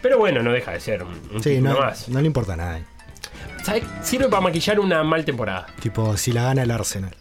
[0.00, 2.08] Pero bueno, no deja de ser un, Sí, no, más.
[2.08, 2.80] no le importa nada.
[3.64, 3.82] ¿Sabes?
[4.02, 5.66] Sirve para maquillar una mal temporada.
[5.82, 7.14] Tipo, si la gana el Arsenal.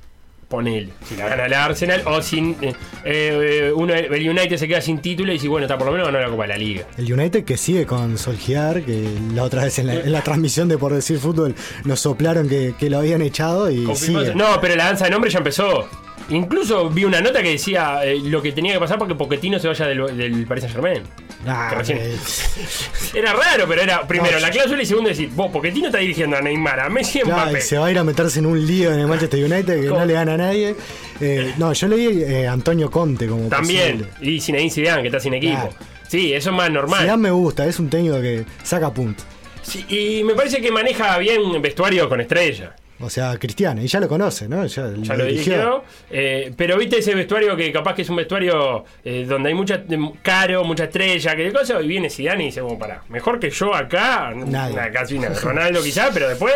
[0.50, 2.74] Ponele, si la gana el Arsenal o sin eh,
[3.06, 6.08] eh, uno, el United se queda sin título y si bueno, está por lo menos
[6.08, 6.86] ganó la Copa de la Liga.
[6.98, 10.68] El United que sigue con Solskjaer, que la otra vez en la, en la transmisión
[10.68, 11.54] de Por Decir Fútbol
[11.86, 14.34] nos soplaron que, que lo habían echado y sigue.
[14.34, 15.88] No, pero la danza de nombre ya empezó.
[16.30, 19.58] Incluso vi una nota que decía eh, lo que tenía que pasar para que Pochettino
[19.60, 21.04] se vaya del, del Paris Saint Germain.
[21.48, 22.16] Ah, recién- eh,
[23.16, 26.38] Era raro, pero era primero No, la cláusula y segundo decir, vos, Pochettino está dirigiendo
[26.38, 28.66] a Neymar, a Messi a claro, y se va a ir a meterse en un
[28.68, 30.02] lío en el Manchester United que ¿Cómo?
[30.02, 30.76] no le gana a nadie.
[31.20, 34.00] Eh, no, yo leí eh, Antonio Conte como También.
[34.06, 34.32] posible.
[34.36, 35.56] Y Zinedine Zidane, que está sin equipo.
[35.70, 35.76] Claro.
[36.08, 37.02] Sí, eso es más normal.
[37.02, 39.26] Zidane me gusta, es un técnico que saca puntos.
[39.62, 42.76] Sí, y me parece que maneja bien vestuario con estrella.
[43.02, 44.66] O sea, Cristiano, y ya lo conoce, ¿no?
[44.66, 45.84] Ya, Ya lo dirigió.
[46.12, 49.84] eh, pero viste ese vestuario que capaz que es un vestuario eh, donde hay mucha
[50.22, 53.50] caro, mucha estrella, que de cosas, y viene Zidane y dice, bueno, pará, mejor que
[53.52, 54.74] yo acá, Nadie.
[54.74, 55.40] una casi nada.
[55.42, 56.54] Ronaldo quizás, pero después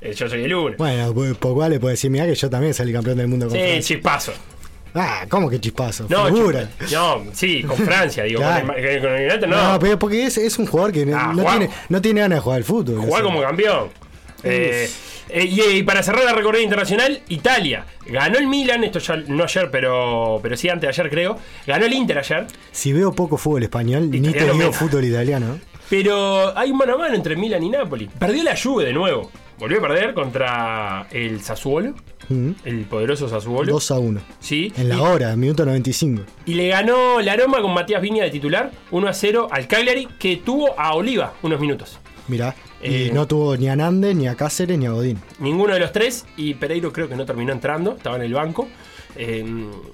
[0.00, 0.74] eh, yo soy el uno.
[0.78, 3.80] Bueno, Pogba le puede decir, mira que yo también salí campeón del mundo con Sí,
[3.80, 4.32] chispazo.
[4.96, 6.06] Ah, ¿cómo que chispazo?
[6.08, 6.68] No, Figura.
[6.92, 8.66] no, sí, con Francia, digo, Claro.
[8.66, 9.72] con, el, con el United no.
[9.74, 12.38] No, pero porque es, es un jugador que no- Ah, no, tiene, no tiene ganas
[12.38, 12.98] de jugar al fútbol.
[12.98, 13.22] o Jugar sea.
[13.22, 13.88] como campeón.
[14.44, 14.88] Eh,
[15.28, 17.86] eh, y, y para cerrar la recorrida internacional, Italia.
[18.06, 21.38] Ganó el Milan, esto ya no ayer, pero, pero sí antes de ayer creo.
[21.66, 22.46] Ganó el Inter ayer.
[22.72, 25.58] Si veo poco fútbol español, ni te digo fútbol italiano.
[25.90, 28.08] Pero hay un mano a mano entre Milan y Napoli.
[28.18, 29.30] Perdió la Juve de nuevo.
[29.58, 31.94] Volvió a perder contra el Sassuolo,
[32.30, 32.52] Mm.
[32.64, 33.70] el poderoso Sassuolo.
[33.70, 34.20] 2 a 1.
[34.40, 34.72] Sí.
[34.78, 36.22] En la y, hora, minuto 95.
[36.46, 40.06] y le ganó la Roma con Matías Viña de titular 1 a 0 al Cagliari,
[40.18, 41.98] que tuvo a Oliva unos minutos.
[42.26, 42.54] Mirá.
[42.84, 43.08] Eh.
[43.10, 45.18] y no tuvo ni a Nández, ni a Cáceres, ni a Godín.
[45.38, 46.24] Ninguno de los tres.
[46.36, 48.68] Y Pereiro creo que no terminó entrando, estaba en el banco.
[49.16, 49.44] Eh,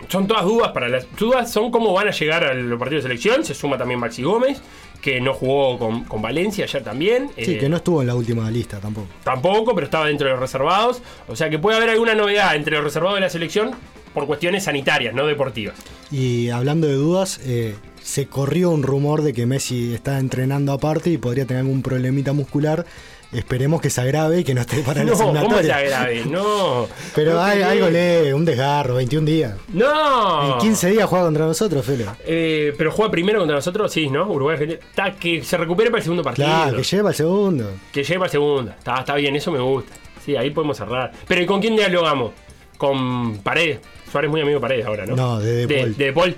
[0.08, 3.08] son todas dudas para las dudas son cómo van a llegar a los partidos de
[3.10, 3.44] selección.
[3.44, 4.60] Se suma también Maxi Gómez,
[5.02, 7.30] que no jugó con, con Valencia ayer también.
[7.36, 9.08] Sí, Eh, que no estuvo en la última lista tampoco.
[9.22, 11.02] Tampoco, pero estaba dentro de los reservados.
[11.28, 13.72] O sea que puede haber alguna novedad entre los reservados de la selección
[14.15, 15.74] por cuestiones sanitarias, no deportivas.
[16.11, 21.11] Y hablando de dudas, eh, se corrió un rumor de que Messi está entrenando aparte
[21.11, 22.85] y podría tener algún problemita muscular.
[23.32, 25.77] Esperemos que se agrave y que no esté para la No, ¿cómo se eliminatoria.
[25.77, 26.24] agrave?
[26.27, 26.89] No.
[27.15, 29.55] Pero No hay, algo lee, un desgarro, 21 días.
[29.73, 30.55] No.
[30.55, 32.16] En 15 días juega contra nosotros, Felo.
[32.27, 34.27] Eh, pero juega primero contra nosotros, sí, ¿no?
[34.28, 34.73] Uruguay.
[34.73, 36.49] Está, que se recupere para el segundo partido.
[36.49, 37.70] Claro, que lleva el segundo.
[37.93, 38.70] Que llegue para el segundo.
[38.77, 39.93] Está, está bien, eso me gusta.
[40.24, 41.12] Sí, ahí podemos cerrar.
[41.28, 42.32] Pero ¿y con quién dialogamos?
[42.77, 43.78] Con Paredes.
[44.11, 45.16] Suárez muy amigo de Paredes ahora, ¿no?
[45.16, 45.97] No, de De de, Paul.
[45.97, 46.37] de De Paul.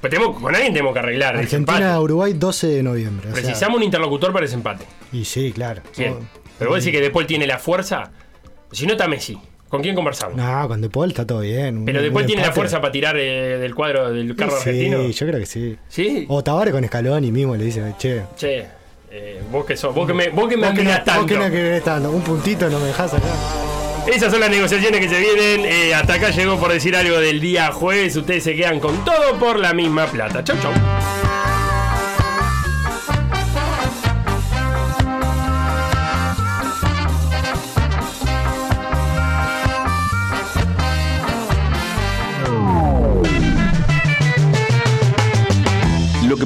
[0.00, 1.36] Pero tenemos, con alguien tenemos que arreglar.
[1.36, 3.30] Argentina-Uruguay 12 de noviembre.
[3.30, 4.84] o sea, Precisamos un interlocutor para ese empate.
[5.12, 5.82] y sí, claro.
[5.96, 6.16] Bien.
[6.58, 8.10] Pero vos decís que De Paul tiene la fuerza.
[8.70, 9.38] Si no está Messi,
[9.68, 10.36] ¿con quién conversamos?
[10.36, 11.84] No, con De Paul está todo bien.
[11.86, 15.08] Pero De Paul tiene la fuerza para tirar eh, del cuadro del carro Sí, argentino.
[15.08, 15.76] yo creo que sí.
[15.88, 16.26] Sí.
[16.28, 18.22] O Tavares con Escalón y mismo le dice, che.
[18.36, 18.66] Che,
[19.10, 21.22] eh, vos que sos, vos que me, vos que me vos que no- admirás tanto.
[21.22, 23.24] vos que no querés tanto, un puntito no me dejás acá.
[24.06, 25.64] Esas son las negociaciones que se vienen.
[25.64, 28.16] Eh, hasta acá llegó por decir algo del día jueves.
[28.16, 30.44] Ustedes se quedan con todo por la misma plata.
[30.44, 30.72] Chau, chau.